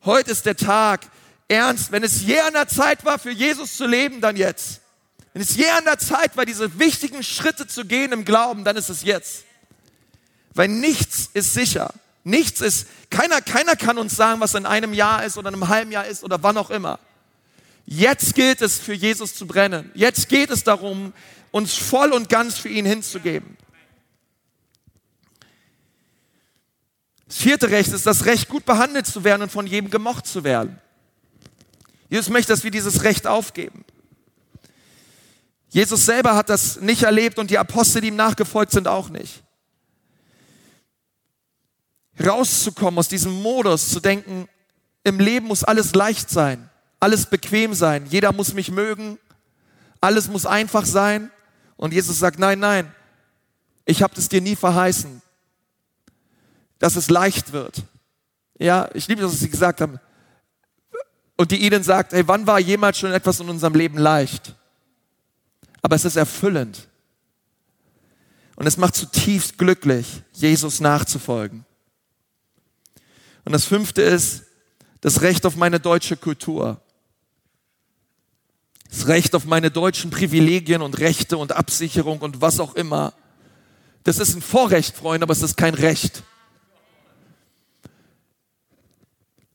Heute 0.04 0.30
ist 0.30 0.44
der 0.44 0.58
Tag, 0.58 1.06
ernst, 1.48 1.90
wenn 1.90 2.04
es 2.04 2.20
je 2.20 2.40
an 2.40 2.52
der 2.52 2.68
Zeit 2.68 3.02
war, 3.06 3.18
für 3.18 3.30
Jesus 3.30 3.78
zu 3.78 3.86
leben, 3.86 4.20
dann 4.20 4.36
jetzt. 4.36 4.82
Wenn 5.32 5.40
es 5.40 5.56
je 5.56 5.70
an 5.70 5.84
der 5.84 5.98
Zeit 5.98 6.36
war, 6.36 6.44
diese 6.44 6.78
wichtigen 6.78 7.22
Schritte 7.22 7.66
zu 7.66 7.86
gehen 7.86 8.12
im 8.12 8.26
Glauben, 8.26 8.62
dann 8.62 8.76
ist 8.76 8.90
es 8.90 9.04
jetzt. 9.04 9.44
Weil 10.52 10.68
nichts 10.68 11.30
ist 11.32 11.54
sicher. 11.54 11.94
Nichts 12.24 12.60
ist, 12.60 12.86
keiner, 13.10 13.40
keiner 13.40 13.76
kann 13.76 13.98
uns 13.98 14.16
sagen, 14.16 14.40
was 14.40 14.54
in 14.54 14.66
einem 14.66 14.94
Jahr 14.94 15.24
ist 15.24 15.36
oder 15.36 15.48
in 15.48 15.54
einem 15.54 15.68
halben 15.68 15.90
Jahr 15.90 16.06
ist 16.06 16.22
oder 16.22 16.42
wann 16.42 16.56
auch 16.56 16.70
immer. 16.70 16.98
Jetzt 17.84 18.34
gilt 18.34 18.62
es 18.62 18.78
für 18.78 18.94
Jesus 18.94 19.34
zu 19.34 19.46
brennen. 19.46 19.90
Jetzt 19.94 20.28
geht 20.28 20.50
es 20.50 20.62
darum, 20.62 21.12
uns 21.50 21.74
voll 21.74 22.12
und 22.12 22.28
ganz 22.28 22.58
für 22.58 22.68
ihn 22.68 22.86
hinzugeben. 22.86 23.56
Das 27.26 27.38
vierte 27.38 27.70
Recht 27.70 27.92
ist 27.92 28.06
das 28.06 28.26
Recht, 28.26 28.48
gut 28.48 28.64
behandelt 28.64 29.06
zu 29.06 29.24
werden 29.24 29.42
und 29.42 29.50
von 29.50 29.66
jedem 29.66 29.90
gemocht 29.90 30.26
zu 30.26 30.44
werden. 30.44 30.78
Jesus 32.08 32.28
möchte, 32.28 32.52
dass 32.52 32.62
wir 32.62 32.70
dieses 32.70 33.04
Recht 33.04 33.26
aufgeben. 33.26 33.84
Jesus 35.70 36.04
selber 36.04 36.36
hat 36.36 36.50
das 36.50 36.80
nicht 36.80 37.04
erlebt 37.04 37.38
und 37.38 37.50
die 37.50 37.56
Apostel, 37.56 38.02
die 38.02 38.08
ihm 38.08 38.16
nachgefolgt 38.16 38.72
sind, 38.72 38.86
auch 38.86 39.08
nicht. 39.08 39.42
Rauszukommen 42.20 42.98
aus 42.98 43.08
diesem 43.08 43.32
Modus, 43.42 43.88
zu 43.88 44.00
denken, 44.00 44.48
im 45.04 45.18
Leben 45.18 45.46
muss 45.46 45.64
alles 45.64 45.94
leicht 45.94 46.30
sein, 46.30 46.70
alles 47.00 47.26
bequem 47.26 47.74
sein, 47.74 48.06
jeder 48.06 48.32
muss 48.32 48.54
mich 48.54 48.70
mögen, 48.70 49.18
alles 50.00 50.28
muss 50.28 50.46
einfach 50.46 50.84
sein. 50.84 51.30
Und 51.76 51.92
Jesus 51.92 52.18
sagt, 52.18 52.38
nein, 52.38 52.58
nein, 52.60 52.94
ich 53.84 54.02
habe 54.02 54.14
es 54.16 54.28
dir 54.28 54.40
nie 54.40 54.56
verheißen, 54.56 55.22
dass 56.78 56.96
es 56.96 57.10
leicht 57.10 57.52
wird. 57.52 57.82
Ja, 58.58 58.88
ich 58.94 59.08
liebe, 59.08 59.22
dass 59.22 59.38
sie 59.38 59.50
gesagt 59.50 59.80
haben. 59.80 59.98
Und 61.36 61.50
die 61.50 61.64
ihnen 61.64 61.82
sagt, 61.82 62.12
hey, 62.12 62.28
wann 62.28 62.46
war 62.46 62.60
jemals 62.60 62.98
schon 62.98 63.12
etwas 63.12 63.40
in 63.40 63.48
unserem 63.48 63.74
Leben 63.74 63.98
leicht? 63.98 64.54
aber 65.82 65.96
es 65.96 66.04
ist 66.04 66.16
erfüllend. 66.16 66.88
Und 68.56 68.66
es 68.66 68.76
macht 68.76 68.94
zutiefst 68.94 69.58
glücklich, 69.58 70.22
Jesus 70.32 70.80
nachzufolgen. 70.80 71.66
Und 73.44 73.52
das 73.52 73.64
fünfte 73.64 74.02
ist 74.02 74.44
das 75.00 75.22
Recht 75.22 75.46
auf 75.46 75.56
meine 75.56 75.80
deutsche 75.80 76.16
Kultur. 76.16 76.80
Das 78.88 79.08
Recht 79.08 79.34
auf 79.34 79.46
meine 79.46 79.70
deutschen 79.70 80.10
Privilegien 80.10 80.82
und 80.82 80.98
Rechte 80.98 81.38
und 81.38 81.52
Absicherung 81.52 82.20
und 82.20 82.40
was 82.40 82.60
auch 82.60 82.74
immer. 82.74 83.14
Das 84.04 84.18
ist 84.18 84.34
ein 84.34 84.42
Vorrecht, 84.42 84.96
Freunde, 84.96 85.24
aber 85.24 85.32
es 85.32 85.42
ist 85.42 85.56
kein 85.56 85.74
Recht. 85.74 86.22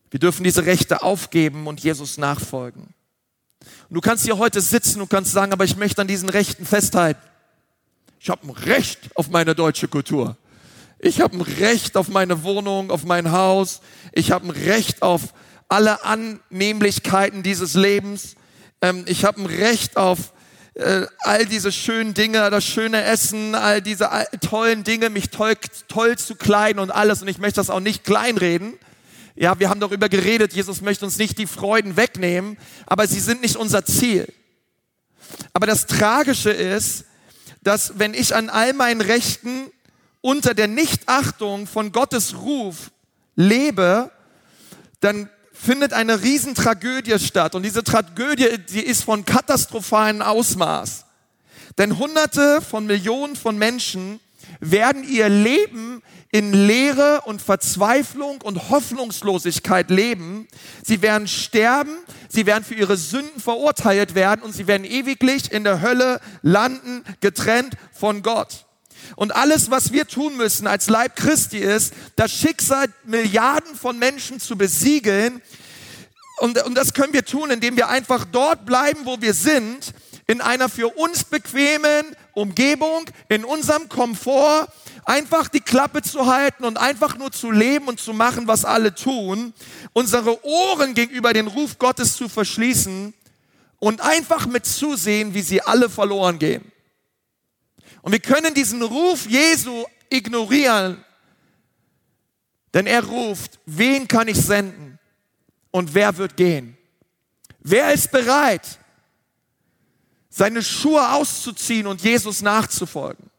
Wir 0.09 0.19
dürfen 0.19 0.43
diese 0.43 0.65
Rechte 0.65 1.03
aufgeben 1.03 1.67
und 1.67 1.81
Jesus 1.81 2.17
nachfolgen. 2.17 2.93
Und 3.89 3.95
du 3.95 4.01
kannst 4.01 4.23
hier 4.23 4.37
heute 4.37 4.61
sitzen 4.61 5.01
und 5.01 5.09
kannst 5.09 5.31
sagen, 5.31 5.53
aber 5.53 5.65
ich 5.65 5.77
möchte 5.77 6.01
an 6.01 6.07
diesen 6.07 6.29
Rechten 6.29 6.65
festhalten. 6.65 7.21
Ich 8.19 8.29
habe 8.29 8.47
ein 8.47 8.51
Recht 8.51 8.99
auf 9.15 9.29
meine 9.29 9.53
deutsche 9.53 9.87
Kultur. 9.87 10.37
Ich 10.99 11.21
habe 11.21 11.37
ein 11.37 11.41
Recht 11.41 11.95
auf 11.95 12.07
meine 12.07 12.43
Wohnung, 12.43 12.89
auf 12.89 13.05
mein 13.05 13.31
Haus. 13.31 13.81
Ich 14.13 14.31
habe 14.31 14.47
ein 14.47 14.49
Recht 14.49 15.03
auf 15.03 15.33
alle 15.67 16.03
Annehmlichkeiten 16.03 17.43
dieses 17.43 17.75
Lebens. 17.75 18.35
Ähm, 18.81 19.05
ich 19.07 19.23
habe 19.23 19.41
ein 19.41 19.45
Recht 19.45 19.95
auf 19.95 20.33
äh, 20.73 21.05
all 21.19 21.45
diese 21.45 21.71
schönen 21.71 22.15
Dinge, 22.15 22.49
das 22.49 22.65
schöne 22.65 23.03
Essen, 23.03 23.53
all 23.53 23.81
diese 23.81 24.09
tollen 24.41 24.83
Dinge, 24.83 25.11
mich 25.11 25.29
toll, 25.29 25.53
toll 25.87 26.17
zu 26.17 26.35
kleiden 26.35 26.79
und 26.79 26.89
alles. 26.89 27.21
Und 27.21 27.27
ich 27.27 27.37
möchte 27.37 27.59
das 27.59 27.69
auch 27.69 27.79
nicht 27.79 28.03
kleinreden. 28.03 28.73
Ja, 29.35 29.59
wir 29.59 29.69
haben 29.69 29.79
darüber 29.79 30.09
geredet, 30.09 30.53
Jesus 30.53 30.81
möchte 30.81 31.05
uns 31.05 31.19
nicht 31.19 31.37
die 31.37 31.45
Freuden 31.45 31.95
wegnehmen, 31.95 32.57
aber 32.87 33.05
sie 33.05 33.19
sind 33.19 33.41
nicht 33.41 33.55
unser 33.55 33.85
Ziel. 33.85 34.27
Aber 35.53 35.67
das 35.67 35.85
Tragische 35.85 36.49
ist, 36.49 37.05
dass 37.61 37.99
wenn 37.99 38.15
ich 38.15 38.33
an 38.33 38.49
all 38.49 38.73
meinen 38.73 39.01
Rechten 39.01 39.69
unter 40.21 40.53
der 40.53 40.67
Nichtachtung 40.67 41.67
von 41.67 41.91
Gottes 41.91 42.35
Ruf 42.37 42.91
lebe, 43.35 44.11
dann 44.99 45.29
findet 45.53 45.93
eine 45.93 46.21
Riesentragödie 46.21 47.19
statt. 47.19 47.55
Und 47.55 47.63
diese 47.63 47.83
Tragödie, 47.83 48.57
die 48.69 48.81
ist 48.81 49.03
von 49.03 49.25
katastrophalen 49.25 50.21
Ausmaß. 50.21 51.05
Denn 51.77 51.97
Hunderte 51.97 52.61
von 52.61 52.85
Millionen 52.85 53.35
von 53.35 53.57
Menschen 53.57 54.19
werden 54.59 55.03
ihr 55.03 55.29
Leben 55.29 56.01
in 56.31 56.53
Leere 56.53 57.21
und 57.25 57.41
Verzweiflung 57.41 58.41
und 58.41 58.69
Hoffnungslosigkeit 58.69 59.89
leben. 59.89 60.47
Sie 60.83 61.01
werden 61.01 61.27
sterben, 61.27 61.97
sie 62.29 62.45
werden 62.45 62.63
für 62.63 62.75
ihre 62.75 62.97
Sünden 62.97 63.39
verurteilt 63.39 64.15
werden 64.15 64.41
und 64.41 64.53
sie 64.53 64.67
werden 64.67 64.83
ewiglich 64.83 65.51
in 65.51 65.63
der 65.63 65.81
Hölle 65.81 66.19
landen, 66.41 67.03
getrennt 67.21 67.75
von 67.93 68.23
Gott. 68.23 68.66
Und 69.15 69.35
alles, 69.35 69.71
was 69.71 69.91
wir 69.91 70.07
tun 70.07 70.37
müssen 70.37 70.67
als 70.67 70.89
Leib 70.89 71.15
Christi 71.15 71.57
ist, 71.57 71.93
das 72.15 72.31
Schicksal 72.31 72.87
Milliarden 73.03 73.75
von 73.75 73.97
Menschen 73.97 74.39
zu 74.39 74.57
besiegeln. 74.57 75.41
Und, 76.37 76.61
und 76.63 76.75
das 76.75 76.93
können 76.93 77.13
wir 77.13 77.25
tun, 77.25 77.49
indem 77.49 77.75
wir 77.77 77.89
einfach 77.89 78.25
dort 78.25 78.65
bleiben, 78.65 79.01
wo 79.05 79.21
wir 79.21 79.33
sind, 79.33 79.93
in 80.27 80.41
einer 80.41 80.69
für 80.69 80.89
uns 80.89 81.23
bequemen 81.23 82.05
Umgebung, 82.33 83.09
in 83.29 83.45
unserem 83.45 83.89
Komfort, 83.89 84.67
einfach 85.05 85.47
die 85.47 85.61
Klappe 85.61 86.01
zu 86.01 86.27
halten 86.27 86.65
und 86.65 86.77
einfach 86.77 87.17
nur 87.17 87.31
zu 87.31 87.49
leben 87.49 87.87
und 87.87 87.99
zu 87.99 88.13
machen, 88.13 88.45
was 88.45 88.65
alle 88.65 88.93
tun, 88.93 89.53
unsere 89.93 90.43
Ohren 90.45 90.93
gegenüber 90.93 91.31
den 91.31 91.47
Ruf 91.47 91.79
Gottes 91.79 92.17
zu 92.17 92.27
verschließen 92.27 93.13
und 93.79 94.01
einfach 94.01 94.45
mit 94.47 94.65
zusehen, 94.65 95.33
wie 95.33 95.41
sie 95.41 95.61
alle 95.61 95.89
verloren 95.89 96.39
gehen. 96.39 96.71
Und 98.01 98.11
wir 98.11 98.19
können 98.19 98.53
diesen 98.53 98.81
Ruf 98.81 99.27
Jesu 99.27 99.85
ignorieren, 100.09 101.03
denn 102.73 102.87
er 102.87 103.03
ruft, 103.03 103.59
wen 103.65 104.07
kann 104.07 104.27
ich 104.27 104.37
senden 104.37 104.99
und 105.71 105.93
wer 105.93 106.17
wird 106.17 106.37
gehen? 106.37 106.77
Wer 107.59 107.91
ist 107.93 108.11
bereit, 108.11 108.79
seine 110.29 110.61
Schuhe 110.61 111.13
auszuziehen 111.13 111.87
und 111.87 112.01
Jesus 112.01 112.41
nachzufolgen? 112.41 113.29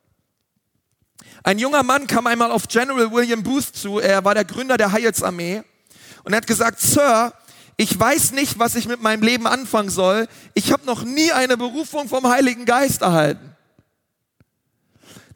Ein 1.42 1.58
junger 1.58 1.82
Mann 1.82 2.06
kam 2.06 2.26
einmal 2.26 2.50
auf 2.50 2.68
General 2.68 3.10
William 3.12 3.42
Booth 3.42 3.74
zu, 3.74 4.00
er 4.00 4.24
war 4.24 4.34
der 4.34 4.44
Gründer 4.44 4.76
der 4.76 4.92
Heilsarmee 4.92 5.62
und 6.24 6.32
er 6.32 6.38
hat 6.38 6.46
gesagt, 6.46 6.80
Sir, 6.80 7.32
ich 7.76 7.98
weiß 7.98 8.32
nicht, 8.32 8.58
was 8.58 8.74
ich 8.74 8.88
mit 8.88 9.00
meinem 9.00 9.22
Leben 9.22 9.46
anfangen 9.46 9.88
soll. 9.88 10.26
Ich 10.52 10.72
habe 10.72 10.84
noch 10.84 11.04
nie 11.04 11.30
eine 11.30 11.56
Berufung 11.56 12.08
vom 12.08 12.28
Heiligen 12.28 12.64
Geist 12.64 13.02
erhalten. 13.02 13.54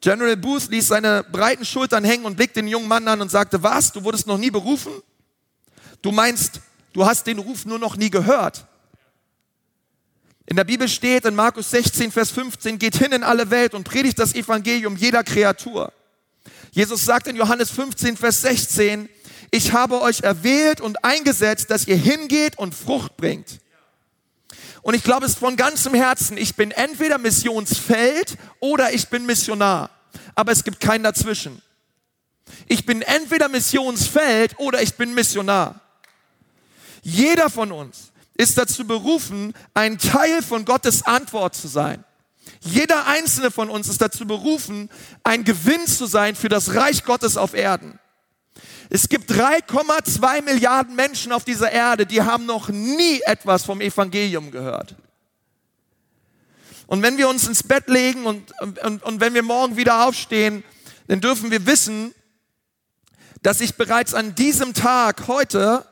General 0.03 0.37
Booth 0.37 0.69
ließ 0.69 0.89
seine 0.89 1.23
breiten 1.23 1.65
Schultern 1.65 2.03
hängen 2.03 2.25
und 2.25 2.37
blickte 2.37 2.61
den 2.61 2.69
jungen 2.69 2.89
Mann 2.89 3.07
an 3.07 3.21
und 3.21 3.31
sagte, 3.31 3.63
was, 3.63 3.93
du 3.93 4.03
wurdest 4.03 4.27
noch 4.27 4.37
nie 4.37 4.51
berufen? 4.51 4.93
Du 6.03 6.11
meinst, 6.11 6.61
du 6.93 7.07
hast 7.07 7.27
den 7.29 7.39
Ruf 7.39 7.65
nur 7.65 7.79
noch 7.79 7.97
nie 7.97 8.11
gehört. 8.11 8.67
In 10.45 10.57
der 10.57 10.65
Bibel 10.65 10.89
steht 10.89 11.25
in 11.25 11.37
Markus 11.37 11.71
16, 11.71 12.11
Vers 12.11 12.33
15, 12.33 12.81
geht 12.81 12.97
hin 12.97 13.13
in 13.13 13.23
alle 13.23 13.49
Welt 13.51 13.75
und 13.75 13.85
predigt 13.85 14.19
das 14.19 14.35
Evangelium 14.35 14.97
jeder 14.97 15.23
Kreatur. 15.23 15.93
Jesus 16.73 17.05
sagt 17.05 17.29
in 17.29 17.37
Johannes 17.37 17.71
15, 17.71 18.17
Vers 18.17 18.41
16, 18.41 19.09
ich 19.53 19.73
habe 19.73 20.01
euch 20.01 20.23
erwählt 20.23 20.81
und 20.81 21.05
eingesetzt, 21.05 21.71
dass 21.71 21.87
ihr 21.87 21.97
hingeht 21.97 22.59
und 22.59 22.75
Frucht 22.75 23.17
bringt. 23.17 23.62
Und 24.83 24.95
ich 24.95 25.05
glaube 25.05 25.27
es 25.27 25.37
von 25.37 25.57
ganzem 25.57 25.95
Herzen, 25.95 26.37
ich 26.37 26.57
bin 26.57 26.73
entweder 26.73 27.19
Missionsfeld 27.19 28.37
oder 28.61 28.93
ich 28.93 29.09
bin 29.09 29.25
Missionar. 29.25 29.91
Aber 30.35 30.53
es 30.53 30.65
gibt 30.65 30.81
keinen 30.81 31.05
dazwischen. 31.05 31.63
Ich 32.67 32.85
bin 32.85 33.03
entweder 33.03 33.49
Missionsfeld 33.49 34.59
oder 34.59 34.83
ich 34.83 34.95
bin 34.95 35.15
Missionar. 35.15 35.81
Jeder 37.03 37.49
von 37.49 37.73
uns 37.73 38.13
ist 38.35 38.59
dazu 38.59 38.87
berufen, 38.87 39.55
ein 39.75 39.99
Teil 39.99 40.43
von 40.43 40.65
Gottes 40.65 41.05
Antwort 41.05 41.55
zu 41.55 41.69
sein. 41.69 42.05
Jeder 42.61 43.07
einzelne 43.07 43.51
von 43.51 43.71
uns 43.71 43.89
ist 43.89 44.01
dazu 44.01 44.27
berufen, 44.27 44.91
ein 45.23 45.45
Gewinn 45.45 45.87
zu 45.87 46.07
sein 46.07 46.35
für 46.35 46.49
das 46.49 46.75
Reich 46.75 47.05
Gottes 47.05 47.37
auf 47.37 47.55
Erden. 47.55 47.99
Es 48.95 49.09
gibt 49.09 49.31
3,2 49.31 50.43
Milliarden 50.43 50.95
Menschen 50.95 51.33
auf 51.33 51.45
dieser 51.45 51.73
Erde, 51.73 52.05
die 52.05 52.21
haben 52.21 52.45
noch 52.45 52.69
nie 52.69 53.23
etwas 53.23 53.65
vom 53.65 53.81
Evangelium 53.81 54.51
gehört. 54.51 54.97
Und 56.87 57.01
wenn 57.01 57.17
wir 57.17 57.31
uns 57.31 57.49
ins 57.49 57.63
Bett 57.63 57.89
legen 57.89 58.27
und, 58.27 58.53
und, 58.61 59.03
und 59.03 59.21
wenn 59.21 59.33
wir 59.33 59.43
morgen 59.43 59.79
wieder 59.79 60.07
aufstehen, 60.07 60.63
dann 61.09 61.23
dürfen 61.23 61.51
wir 61.51 61.65
wissen, 61.65 62.15
dass 63.41 63.63
ich 63.63 63.77
bereits 63.77 64.13
an 64.13 64.35
diesem 64.35 64.75
Tag 64.75 65.27
heute 65.27 65.87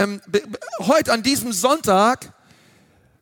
ähm, 0.00 0.20
heute 0.80 1.12
an 1.12 1.22
diesem 1.22 1.52
Sonntag 1.52 2.32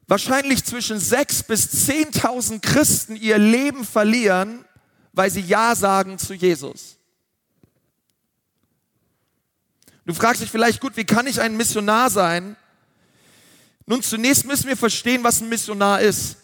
wahrscheinlich 0.06 0.64
zwischen 0.64 0.98
sechs 0.98 1.42
bis 1.42 1.84
zehntausend 1.84 2.62
Christen 2.62 3.16
ihr 3.16 3.36
Leben 3.36 3.84
verlieren, 3.84 4.64
weil 5.12 5.30
sie 5.30 5.42
Ja 5.42 5.74
sagen 5.74 6.16
zu 6.16 6.32
Jesus. 6.32 6.99
Du 10.10 10.16
fragst 10.16 10.42
dich 10.42 10.50
vielleicht, 10.50 10.80
gut, 10.80 10.96
wie 10.96 11.04
kann 11.04 11.28
ich 11.28 11.40
ein 11.40 11.56
Missionar 11.56 12.10
sein? 12.10 12.56
Nun, 13.86 14.02
zunächst 14.02 14.44
müssen 14.44 14.66
wir 14.66 14.76
verstehen, 14.76 15.22
was 15.22 15.40
ein 15.40 15.48
Missionar 15.48 16.00
ist. 16.00 16.36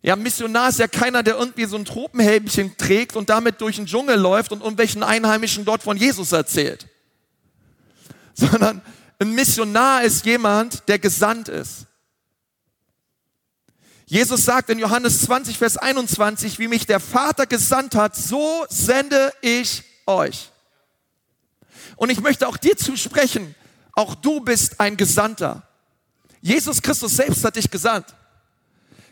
Ja, 0.00 0.16
Missionar 0.16 0.70
ist 0.70 0.78
ja 0.78 0.88
keiner, 0.88 1.22
der 1.22 1.36
irgendwie 1.36 1.66
so 1.66 1.76
ein 1.76 1.84
Tropenhelmchen 1.84 2.78
trägt 2.78 3.14
und 3.14 3.28
damit 3.28 3.60
durch 3.60 3.76
den 3.76 3.84
Dschungel 3.84 4.18
läuft 4.18 4.52
und 4.52 4.60
irgendwelchen 4.62 5.02
Einheimischen 5.02 5.66
dort 5.66 5.82
von 5.82 5.98
Jesus 5.98 6.32
erzählt. 6.32 6.86
Sondern 8.34 8.80
ein 9.18 9.32
Missionar 9.32 10.04
ist 10.04 10.24
jemand, 10.24 10.88
der 10.88 10.98
gesandt 10.98 11.48
ist. 11.48 11.84
Jesus 14.06 14.46
sagt 14.46 14.70
in 14.70 14.78
Johannes 14.78 15.20
20, 15.26 15.58
Vers 15.58 15.76
21, 15.76 16.58
wie 16.58 16.68
mich 16.68 16.86
der 16.86 17.00
Vater 17.00 17.44
gesandt 17.44 17.94
hat, 17.94 18.16
so 18.16 18.64
sende 18.70 19.30
ich 19.42 19.82
euch. 20.06 20.52
Und 21.96 22.10
ich 22.10 22.20
möchte 22.20 22.46
auch 22.46 22.56
dir 22.56 22.76
zusprechen, 22.76 23.54
auch 23.92 24.14
du 24.14 24.40
bist 24.40 24.80
ein 24.80 24.96
Gesandter. 24.96 25.66
Jesus 26.42 26.82
Christus 26.82 27.16
selbst 27.16 27.44
hat 27.44 27.56
dich 27.56 27.70
gesandt. 27.70 28.14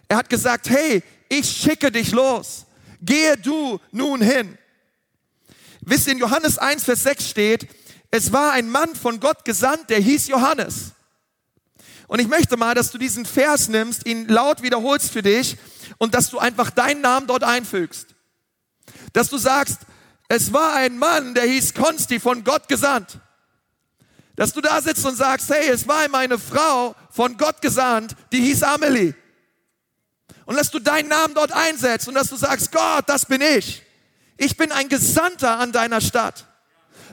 Er 0.08 0.18
hat 0.18 0.28
gesagt, 0.28 0.68
hey, 0.68 1.02
ich 1.28 1.50
schicke 1.50 1.90
dich 1.90 2.12
los. 2.12 2.66
Gehe 3.00 3.36
du 3.36 3.80
nun 3.90 4.20
hin. 4.20 4.58
Wisst 5.80 6.06
ihr, 6.06 6.12
in 6.12 6.18
Johannes 6.18 6.58
1, 6.58 6.84
Vers 6.84 7.02
6 7.02 7.28
steht, 7.28 7.68
es 8.10 8.32
war 8.32 8.52
ein 8.52 8.70
Mann 8.70 8.94
von 8.94 9.20
Gott 9.20 9.44
gesandt, 9.44 9.90
der 9.90 9.98
hieß 9.98 10.28
Johannes. 10.28 10.92
Und 12.06 12.20
ich 12.20 12.28
möchte 12.28 12.56
mal, 12.56 12.74
dass 12.74 12.90
du 12.90 12.98
diesen 12.98 13.26
Vers 13.26 13.68
nimmst, 13.68 14.06
ihn 14.06 14.28
laut 14.28 14.62
wiederholst 14.62 15.10
für 15.10 15.22
dich 15.22 15.56
und 15.98 16.14
dass 16.14 16.30
du 16.30 16.38
einfach 16.38 16.70
deinen 16.70 17.00
Namen 17.00 17.26
dort 17.26 17.42
einfügst. 17.42 18.14
Dass 19.12 19.30
du 19.30 19.38
sagst, 19.38 19.80
es 20.28 20.52
war 20.52 20.74
ein 20.74 20.98
Mann, 20.98 21.34
der 21.34 21.44
hieß 21.44 21.74
Konsti, 21.74 22.18
von 22.18 22.44
Gott 22.44 22.68
gesandt. 22.68 23.18
Dass 24.36 24.52
du 24.52 24.60
da 24.60 24.80
sitzt 24.80 25.04
und 25.04 25.16
sagst, 25.16 25.48
hey, 25.50 25.68
es 25.68 25.86
war 25.86 26.08
meine 26.08 26.38
Frau 26.38 26.94
von 27.10 27.36
Gott 27.36 27.60
gesandt, 27.60 28.16
die 28.32 28.40
hieß 28.40 28.62
Amelie. 28.64 29.14
Und 30.46 30.56
dass 30.56 30.70
du 30.70 30.78
deinen 30.78 31.08
Namen 31.08 31.34
dort 31.34 31.52
einsetzt 31.52 32.08
und 32.08 32.14
dass 32.14 32.28
du 32.28 32.36
sagst, 32.36 32.72
Gott, 32.72 33.04
das 33.06 33.26
bin 33.26 33.40
ich. 33.40 33.82
Ich 34.36 34.56
bin 34.56 34.72
ein 34.72 34.88
Gesandter 34.88 35.58
an 35.58 35.72
deiner 35.72 36.00
Stadt. 36.00 36.46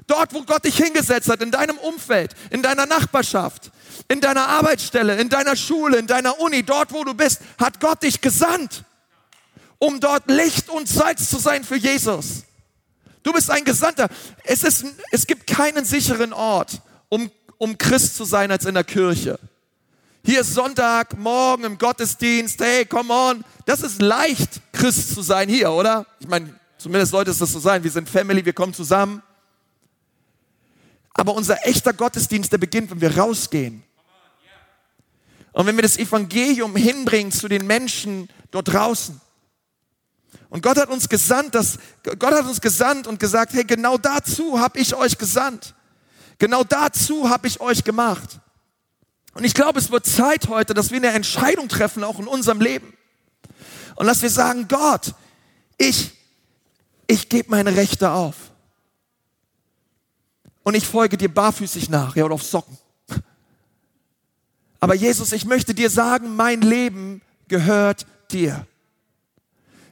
Dort, 0.07 0.33
wo 0.33 0.43
Gott 0.43 0.65
dich 0.65 0.75
hingesetzt 0.75 1.29
hat, 1.29 1.41
in 1.41 1.51
deinem 1.51 1.77
Umfeld, 1.77 2.33
in 2.49 2.63
deiner 2.63 2.85
Nachbarschaft, 2.85 3.71
in 4.07 4.19
deiner 4.19 4.47
Arbeitsstelle, 4.47 5.21
in 5.21 5.29
deiner 5.29 5.55
Schule, 5.55 5.97
in 5.97 6.07
deiner 6.07 6.39
Uni, 6.39 6.63
dort, 6.63 6.91
wo 6.91 7.03
du 7.03 7.13
bist, 7.13 7.41
hat 7.59 7.79
Gott 7.79 8.01
dich 8.03 8.19
gesandt, 8.19 8.83
um 9.77 9.99
dort 9.99 10.29
Licht 10.29 10.69
und 10.69 10.89
Salz 10.89 11.29
zu 11.29 11.37
sein 11.37 11.63
für 11.63 11.77
Jesus. 11.77 12.43
Du 13.23 13.33
bist 13.33 13.49
ein 13.51 13.63
Gesandter. 13.63 14.09
Es, 14.43 14.63
ist, 14.63 14.85
es 15.11 15.27
gibt 15.27 15.47
keinen 15.47 15.85
sicheren 15.85 16.33
Ort, 16.33 16.81
um, 17.09 17.29
um 17.57 17.77
Christ 17.77 18.15
zu 18.15 18.25
sein, 18.25 18.51
als 18.51 18.65
in 18.65 18.73
der 18.73 18.83
Kirche. 18.83 19.39
Hier 20.23 20.41
ist 20.41 20.53
Sonntag, 20.53 21.17
morgen 21.17 21.63
im 21.63 21.77
Gottesdienst. 21.77 22.59
Hey, 22.59 22.85
come 22.85 23.13
on. 23.13 23.43
Das 23.65 23.81
ist 23.81 24.01
leicht, 24.01 24.61
Christ 24.71 25.13
zu 25.13 25.21
sein 25.21 25.49
hier, 25.49 25.71
oder? 25.71 26.05
Ich 26.19 26.27
meine, 26.27 26.53
zumindest 26.77 27.11
sollte 27.11 27.31
es 27.31 27.39
das 27.39 27.51
so 27.51 27.59
sein. 27.59 27.83
Wir 27.83 27.91
sind 27.91 28.09
Family, 28.09 28.45
wir 28.45 28.53
kommen 28.53 28.73
zusammen. 28.73 29.23
Aber 31.13 31.33
unser 31.33 31.65
echter 31.65 31.93
Gottesdienst, 31.93 32.51
der 32.51 32.57
beginnt, 32.57 32.91
wenn 32.91 33.01
wir 33.01 33.17
rausgehen. 33.17 33.83
Und 35.53 35.65
wenn 35.65 35.75
wir 35.75 35.81
das 35.81 35.97
Evangelium 35.97 36.75
hinbringen 36.75 37.31
zu 37.31 37.47
den 37.47 37.67
Menschen 37.67 38.29
dort 38.51 38.69
draußen. 38.69 39.19
Und 40.51 40.61
Gott 40.61 40.77
hat 40.77 40.89
uns 40.89 41.07
gesandt, 41.07 41.55
dass, 41.55 41.79
Gott 42.03 42.33
hat 42.33 42.45
uns 42.45 42.59
gesandt 42.59 43.07
und 43.07 43.21
gesagt, 43.21 43.53
hey, 43.53 43.63
genau 43.63 43.97
dazu 43.97 44.59
habe 44.59 44.79
ich 44.79 44.93
euch 44.93 45.17
gesandt. 45.17 45.73
Genau 46.39 46.65
dazu 46.65 47.29
habe 47.29 47.47
ich 47.47 47.61
euch 47.61 47.85
gemacht. 47.85 48.41
Und 49.33 49.45
ich 49.45 49.53
glaube, 49.53 49.79
es 49.79 49.91
wird 49.91 50.05
Zeit 50.05 50.49
heute, 50.49 50.73
dass 50.73 50.91
wir 50.91 50.97
eine 50.97 51.11
Entscheidung 51.11 51.69
treffen, 51.69 52.03
auch 52.03 52.19
in 52.19 52.27
unserem 52.27 52.59
Leben. 52.59 52.93
Und 53.95 54.07
dass 54.07 54.21
wir 54.21 54.29
sagen, 54.29 54.67
Gott, 54.67 55.13
ich, 55.77 56.11
ich 57.07 57.29
gebe 57.29 57.49
meine 57.49 57.73
Rechte 57.77 58.11
auf. 58.11 58.35
Und 60.63 60.75
ich 60.75 60.85
folge 60.85 61.15
dir 61.17 61.33
barfüßig 61.33 61.87
nach, 61.87 62.17
ja, 62.17 62.25
oder 62.25 62.35
auf 62.35 62.43
Socken. 62.43 62.77
Aber 64.81 64.95
Jesus, 64.95 65.31
ich 65.31 65.45
möchte 65.45 65.73
dir 65.73 65.89
sagen, 65.89 66.35
mein 66.35 66.59
Leben 66.59 67.21
gehört 67.47 68.05
dir. 68.31 68.67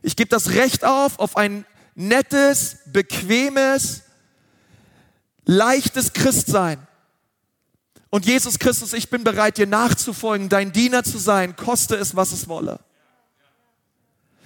Ich 0.02 0.16
gebe 0.16 0.30
das 0.30 0.50
Recht 0.52 0.86
auf, 0.86 1.20
auf 1.20 1.36
ein 1.38 1.66
nettes, 1.96 2.78
bequemes, 2.86 4.04
leichtes 5.46 6.14
Christsein. 6.14 6.86
Und 8.10 8.26
Jesus 8.26 8.58
Christus, 8.58 8.94
ich 8.94 9.10
bin 9.10 9.24
bereit, 9.24 9.58
dir 9.58 9.68
nachzufolgen, 9.68 10.50
dein 10.50 10.72
Diener 10.72 11.04
zu 11.04 11.18
sein, 11.18 11.56
koste 11.56 11.96
es, 11.96 12.16
was 12.16 12.32
es 12.32 12.48
wolle. 12.48 12.80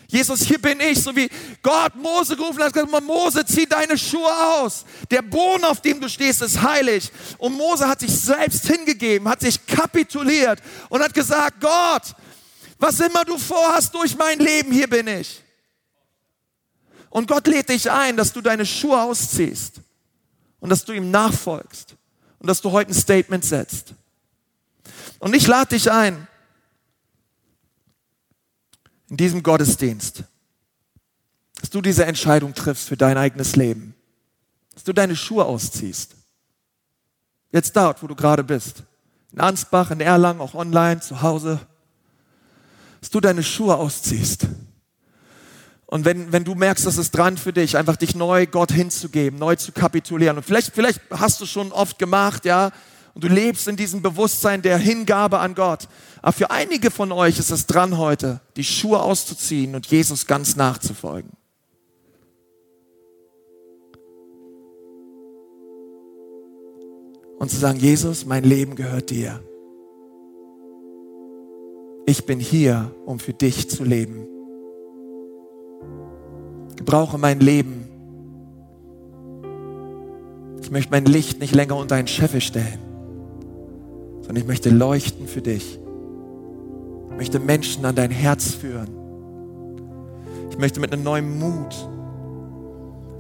Jesus, 0.08 0.42
hier 0.42 0.62
bin 0.62 0.80
ich, 0.80 1.02
so 1.02 1.16
wie 1.16 1.30
Gott 1.64 1.96
Mose 1.96 2.36
gerufen 2.36 2.62
hat, 2.62 2.74
gesagt, 2.74 3.04
Mose, 3.04 3.46
zieh 3.46 3.66
deine 3.66 3.98
Schuhe 3.98 4.32
aus. 4.60 4.86
Der 5.10 5.22
Boden, 5.22 5.64
auf 5.64 5.82
dem 5.82 6.00
du 6.00 6.08
stehst, 6.08 6.42
ist 6.42 6.62
heilig. 6.62 7.12
Und 7.40 7.54
Mose 7.54 7.88
hat 7.88 8.02
sich 8.02 8.16
selbst 8.16 8.68
hingegeben, 8.68 9.28
hat 9.28 9.42
sich 9.42 9.66
kapituliert 9.66 10.60
und 10.90 11.02
hat 11.02 11.14
gesagt, 11.14 11.60
Gott, 11.60 12.16
was 12.78 13.00
immer 13.00 13.26
du 13.26 13.38
vorhast 13.38 13.94
durch 13.96 14.16
mein 14.16 14.40
Leben, 14.40 14.72
hier 14.72 14.88
bin 14.88 15.08
ich. 15.08 15.43
Und 17.14 17.28
Gott 17.28 17.46
lädt 17.46 17.70
dich 17.70 17.92
ein, 17.92 18.18
dass 18.18 18.34
du 18.34 18.42
deine 18.42 18.66
Schuhe 18.66 19.00
ausziehst 19.00 19.82
und 20.60 20.70
dass 20.70 20.84
du 20.84 20.94
ihm 20.94 21.12
nachfolgst 21.12 21.96
und 22.40 22.48
dass 22.48 22.60
du 22.60 22.72
heute 22.72 22.90
ein 22.90 22.96
Statement 22.96 23.46
setzt. 23.46 23.94
Und 25.20 25.36
ich 25.36 25.46
lade 25.46 25.76
dich 25.76 25.92
ein, 25.92 26.28
in 29.12 29.18
diesem 29.18 29.44
Gottesdienst, 29.44 30.24
dass 31.62 31.70
du 31.70 31.82
diese 31.82 32.04
Entscheidung 32.08 32.56
triffst 32.56 32.88
für 32.88 32.98
dein 32.98 33.16
eigenes 33.16 33.56
Leben, 33.56 33.94
dass 34.74 34.84
du 34.84 34.92
deine 34.92 35.16
Schuhe 35.16 35.46
ausziehst. 35.46 36.16
Jetzt 37.52 37.76
dort, 37.76 38.02
wo 38.02 38.08
du 38.08 38.16
gerade 38.16 38.44
bist, 38.44 38.86
in 39.32 39.40
Ansbach, 39.40 39.92
in 39.92 40.02
Erlangen, 40.02 40.42
auch 40.42 40.56
online, 40.56 41.00
zu 41.00 41.22
Hause, 41.22 41.60
dass 43.02 43.12
du 43.12 43.20
deine 43.20 43.44
Schuhe 43.44 43.76
ausziehst 43.76 44.48
und 45.94 46.06
wenn, 46.06 46.32
wenn 46.32 46.44
du 46.44 46.56
merkst, 46.56 46.88
dass 46.88 46.98
es 46.98 47.12
dran 47.12 47.38
für 47.38 47.54
dich, 47.54 47.78
einfach 47.78 47.98
dich 47.98 48.16
neu 48.16 48.48
Gott 48.48 48.72
hinzugeben, 48.72 49.38
neu 49.38 49.58
zu 49.58 49.72
kapitulieren. 49.72 50.38
Und 50.38 50.44
vielleicht, 50.44 50.74
vielleicht 50.74 51.00
hast 51.12 51.40
du 51.40 51.46
schon 51.46 51.72
oft 51.72 52.00
gemacht, 52.00 52.46
ja, 52.46 52.72
und 53.14 53.24
du 53.24 53.28
lebst 53.28 53.68
in 53.68 53.76
diesem 53.76 54.02
Bewusstsein 54.02 54.64
der 54.64 54.80
Hingabe 54.80 55.38
an 55.38 55.54
Gott. 55.54 55.88
Aber 56.24 56.34
für 56.34 56.50
einige 56.50 56.90
von 56.90 57.12
euch 57.12 57.38
ist 57.38 57.52
es 57.52 57.68
dran 57.68 58.00
heute, 58.00 58.42
die 58.56 58.64
Schuhe 58.64 59.04
auszuziehen 59.04 59.76
und 59.76 59.86
Jesus 59.86 60.26
ganz 60.26 60.56
nachzufolgen. 60.56 61.30
Und 67.38 67.52
zu 67.52 67.58
sagen, 67.58 67.78
Jesus, 67.78 68.26
mein 68.26 68.44
Leben 68.44 68.76
gehört 68.76 69.12
dir. 69.12 69.44
Ich 72.08 72.26
bin 72.26 72.40
hier, 72.40 72.96
um 73.06 73.20
für 73.20 73.34
dich 73.34 73.70
zu 73.70 73.84
leben. 73.84 74.33
Gebrauche 76.84 77.18
mein 77.18 77.40
Leben. 77.40 77.86
Ich 80.62 80.70
möchte 80.70 80.92
mein 80.92 81.06
Licht 81.06 81.40
nicht 81.40 81.56
länger 81.56 81.78
unter 81.78 81.96
einen 81.96 82.08
Scheffel 82.08 82.42
stellen, 82.42 82.80
sondern 84.20 84.36
ich 84.36 84.46
möchte 84.46 84.70
leuchten 84.70 85.28
für 85.28 85.42
dich. 85.42 85.80
Ich 87.12 87.16
möchte 87.16 87.40
Menschen 87.40 87.86
an 87.86 87.96
dein 87.96 88.12
Herz 88.12 88.52
führen. 88.52 88.90
Ich 90.50 90.58
möchte 90.58 90.82
mit 90.82 90.92
einem 90.92 91.04
neuen 91.04 91.40
Mut 91.40 91.74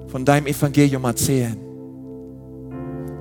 von 0.07 0.25
deinem 0.25 0.47
Evangelium 0.47 1.05
erzählen. 1.05 1.57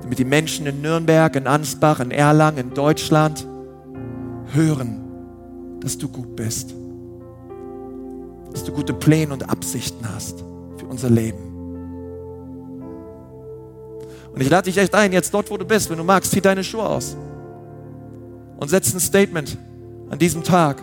Damit 0.01 0.19
die 0.19 0.25
Menschen 0.25 0.65
in 0.65 0.81
Nürnberg, 0.81 1.33
in 1.37 1.47
Ansbach, 1.47 2.01
in 2.01 2.11
Erlangen, 2.11 2.57
in 2.57 2.73
Deutschland 2.73 3.47
hören, 4.51 4.99
dass 5.79 5.97
du 5.97 6.09
gut 6.09 6.35
bist 6.35 6.75
dass 8.53 8.63
du 8.63 8.71
gute 8.71 8.93
Pläne 8.93 9.33
und 9.33 9.49
Absichten 9.49 10.07
hast 10.13 10.43
für 10.77 10.85
unser 10.85 11.09
Leben. 11.09 11.53
Und 14.33 14.41
ich 14.41 14.49
lade 14.49 14.65
dich 14.65 14.77
echt 14.77 14.95
ein, 14.95 15.11
jetzt 15.11 15.33
dort, 15.33 15.51
wo 15.51 15.57
du 15.57 15.65
bist, 15.65 15.89
wenn 15.89 15.97
du 15.97 16.03
magst, 16.03 16.31
zieh 16.31 16.41
deine 16.41 16.63
Schuhe 16.63 16.87
aus 16.87 17.17
und 18.57 18.69
setz 18.69 18.93
ein 18.93 18.99
Statement 18.99 19.57
an 20.09 20.17
diesem 20.17 20.43
Tag 20.43 20.81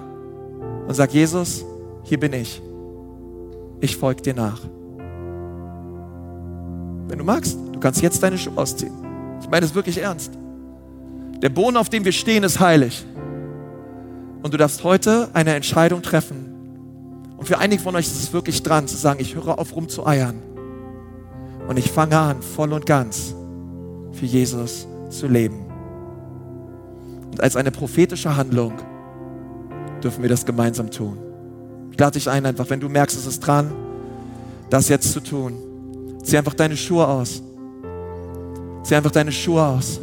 und 0.86 0.94
sag, 0.94 1.12
Jesus, 1.12 1.64
hier 2.04 2.20
bin 2.20 2.32
ich. 2.32 2.60
Ich 3.80 3.96
folge 3.96 4.22
dir 4.22 4.34
nach. 4.34 4.60
Wenn 7.08 7.18
du 7.18 7.24
magst, 7.24 7.56
du 7.72 7.80
kannst 7.80 8.02
jetzt 8.02 8.22
deine 8.22 8.38
Schuhe 8.38 8.56
ausziehen. 8.56 8.92
Ich 9.40 9.48
meine 9.48 9.66
es 9.66 9.74
wirklich 9.74 9.98
ernst. 9.98 10.32
Der 11.42 11.48
Boden, 11.48 11.76
auf 11.76 11.88
dem 11.88 12.04
wir 12.04 12.12
stehen, 12.12 12.44
ist 12.44 12.60
heilig. 12.60 13.04
Und 14.42 14.52
du 14.52 14.58
darfst 14.58 14.84
heute 14.84 15.28
eine 15.32 15.54
Entscheidung 15.54 16.02
treffen, 16.02 16.49
und 17.40 17.46
für 17.46 17.58
einige 17.58 17.82
von 17.82 17.96
euch 17.96 18.06
ist 18.06 18.22
es 18.22 18.34
wirklich 18.34 18.62
dran 18.62 18.86
zu 18.86 18.98
sagen, 18.98 19.18
ich 19.18 19.34
höre 19.34 19.58
auf 19.58 19.74
rumzueiern. 19.74 20.42
Und 21.66 21.78
ich 21.78 21.90
fange 21.90 22.18
an, 22.18 22.42
voll 22.42 22.70
und 22.74 22.84
ganz 22.84 23.34
für 24.12 24.26
Jesus 24.26 24.86
zu 25.08 25.26
leben. 25.26 25.64
Und 27.30 27.40
als 27.40 27.56
eine 27.56 27.70
prophetische 27.70 28.36
Handlung 28.36 28.74
dürfen 30.04 30.20
wir 30.20 30.28
das 30.28 30.44
gemeinsam 30.44 30.90
tun. 30.90 31.16
lade 31.96 32.18
dich 32.18 32.28
ein, 32.28 32.44
einfach, 32.44 32.68
wenn 32.68 32.80
du 32.80 32.90
merkst, 32.90 33.16
es 33.16 33.24
ist 33.24 33.40
dran, 33.40 33.72
das 34.68 34.90
jetzt 34.90 35.10
zu 35.10 35.20
tun. 35.20 35.54
Zieh 36.22 36.36
einfach 36.36 36.54
deine 36.54 36.76
Schuhe 36.76 37.08
aus. 37.08 37.42
Zieh 38.82 38.96
einfach 38.96 39.12
deine 39.12 39.32
Schuhe 39.32 39.64
aus. 39.64 39.98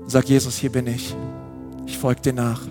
Und 0.00 0.10
sag, 0.10 0.28
Jesus, 0.28 0.56
hier 0.56 0.72
bin 0.72 0.88
ich. 0.88 1.14
Ich 1.86 1.96
folge 1.98 2.20
dir 2.20 2.32
nach. 2.32 2.62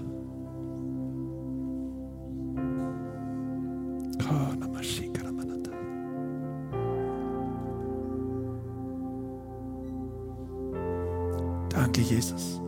Danke, 11.92 12.08
Jesus. 12.08 12.62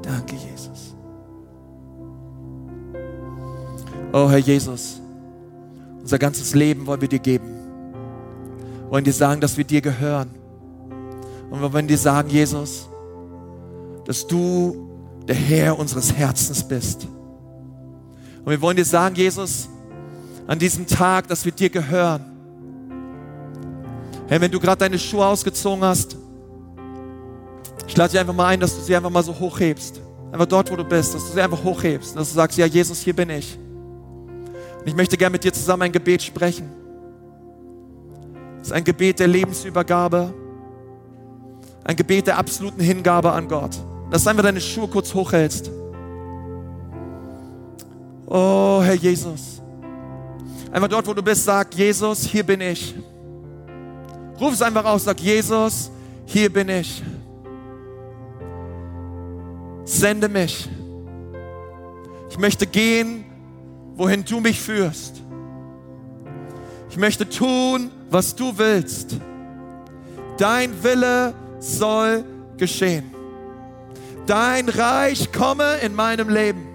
Danke, 0.00 0.36
Jesus. 0.36 0.94
Oh, 4.10 4.30
Herr 4.30 4.38
Jesus, 4.38 5.02
unser 6.00 6.18
ganzes 6.18 6.54
Leben 6.54 6.86
wollen 6.86 7.02
wir 7.02 7.08
dir 7.08 7.18
geben. 7.18 7.44
Wir 8.84 8.90
wollen 8.90 9.04
dir 9.04 9.12
sagen, 9.12 9.38
dass 9.38 9.58
wir 9.58 9.64
dir 9.64 9.82
gehören. 9.82 10.30
Und 11.50 11.60
wir 11.60 11.70
wollen 11.70 11.86
dir 11.86 11.98
sagen, 11.98 12.30
Jesus, 12.30 12.88
dass 14.06 14.26
du 14.26 14.88
der 15.28 15.36
Herr 15.36 15.78
unseres 15.78 16.14
Herzens 16.14 16.66
bist. 16.66 17.06
Und 18.38 18.50
wir 18.50 18.62
wollen 18.62 18.78
dir 18.78 18.86
sagen, 18.86 19.14
Jesus, 19.14 19.68
an 20.46 20.58
diesem 20.58 20.86
Tag, 20.86 21.28
dass 21.28 21.44
wir 21.44 21.52
dir 21.52 21.68
gehören. 21.68 22.24
Hey, 24.26 24.40
wenn 24.40 24.50
du 24.50 24.58
gerade 24.58 24.78
deine 24.78 24.98
Schuhe 24.98 25.26
ausgezogen 25.26 25.84
hast, 25.84 26.16
ich 27.90 27.96
lade 27.96 28.12
dich 28.12 28.20
einfach 28.20 28.34
mal 28.34 28.46
ein, 28.46 28.60
dass 28.60 28.76
du 28.76 28.82
sie 28.82 28.94
einfach 28.94 29.10
mal 29.10 29.24
so 29.24 29.36
hochhebst. 29.36 30.00
Einfach 30.30 30.46
dort, 30.46 30.70
wo 30.70 30.76
du 30.76 30.84
bist, 30.84 31.12
dass 31.12 31.26
du 31.26 31.32
sie 31.32 31.40
einfach 31.40 31.64
hochhebst. 31.64 32.14
Dass 32.14 32.28
du 32.28 32.34
sagst, 32.36 32.56
ja, 32.56 32.64
Jesus, 32.64 33.00
hier 33.00 33.16
bin 33.16 33.28
ich. 33.30 33.58
Und 34.78 34.86
ich 34.86 34.94
möchte 34.94 35.16
gerne 35.16 35.32
mit 35.32 35.42
dir 35.42 35.52
zusammen 35.52 35.82
ein 35.82 35.90
Gebet 35.90 36.22
sprechen. 36.22 36.70
Es 38.60 38.68
ist 38.68 38.72
ein 38.72 38.84
Gebet 38.84 39.18
der 39.18 39.26
Lebensübergabe. 39.26 40.32
Ein 41.82 41.96
Gebet 41.96 42.28
der 42.28 42.38
absoluten 42.38 42.80
Hingabe 42.80 43.32
an 43.32 43.48
Gott. 43.48 43.76
Dass 44.08 44.22
du 44.22 44.30
einfach 44.30 44.44
deine 44.44 44.60
Schuhe 44.60 44.86
kurz 44.86 45.12
hochhältst. 45.12 45.68
Oh, 48.26 48.82
Herr 48.84 48.94
Jesus. 48.94 49.60
Einfach 50.70 50.86
dort, 50.86 51.08
wo 51.08 51.12
du 51.12 51.24
bist, 51.24 51.44
sag, 51.44 51.74
Jesus, 51.74 52.22
hier 52.22 52.44
bin 52.44 52.60
ich. 52.60 52.94
Ruf 54.40 54.52
es 54.52 54.62
einfach 54.62 54.84
aus, 54.84 55.02
sag, 55.02 55.18
Jesus, 55.18 55.90
hier 56.24 56.52
bin 56.52 56.68
ich 56.68 57.02
sende 59.90 60.28
mich. 60.28 60.68
Ich 62.30 62.38
möchte 62.38 62.66
gehen, 62.66 63.24
wohin 63.96 64.24
du 64.24 64.40
mich 64.40 64.60
führst. 64.60 65.20
Ich 66.88 66.96
möchte 66.96 67.28
tun, 67.28 67.90
was 68.08 68.34
du 68.34 68.56
willst. 68.56 69.16
Dein 70.38 70.82
Wille 70.82 71.34
soll 71.58 72.24
geschehen. 72.56 73.10
Dein 74.26 74.68
Reich 74.68 75.32
komme 75.32 75.76
in 75.82 75.94
meinem 75.94 76.28
Leben. 76.28 76.66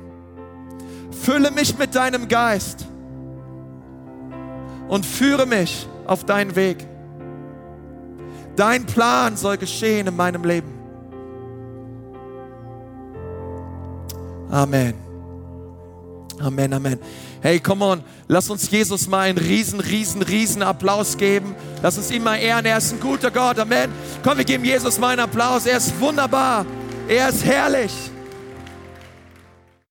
Fülle 1.12 1.52
mich 1.52 1.78
mit 1.78 1.96
deinem 1.96 2.28
Geist 2.28 2.86
und 4.90 5.06
führe 5.06 5.46
mich 5.46 5.88
auf 6.06 6.26
deinen 6.26 6.56
Weg. 6.56 6.86
Dein 8.56 8.86
Plan 8.86 9.38
soll 9.38 9.58
geschehen 9.58 10.08
in 10.08 10.16
meinem 10.16 10.44
Leben. 10.44 10.75
Amen. 14.50 14.94
Amen, 16.40 16.74
Amen. 16.74 17.00
Hey, 17.42 17.60
come 17.60 17.86
on, 17.86 18.04
lass 18.28 18.50
uns 18.50 18.70
Jesus 18.70 19.08
mal 19.08 19.22
einen 19.22 19.38
riesen, 19.38 19.80
riesen, 19.80 20.22
riesen 20.22 20.64
Applaus 20.64 21.16
geben. 21.16 21.56
Lass 21.82 21.98
uns 21.98 22.12
ihn 22.12 22.24
mal 22.24 22.38
ehren. 22.38 22.66
Er 22.66 22.78
ist 22.78 22.92
ein 22.92 23.00
guter 23.00 23.32
Gott. 23.32 23.60
Amen. 23.60 23.92
Komm, 24.24 24.38
wir 24.38 24.46
geben 24.46 24.66
Jesus 24.66 24.98
mal 24.98 25.10
einen 25.10 25.22
Applaus. 25.22 25.66
Er 25.66 25.78
ist 25.78 26.00
wunderbar. 26.00 26.66
Er 27.08 27.30
ist 27.30 27.46
herrlich. 27.46 27.92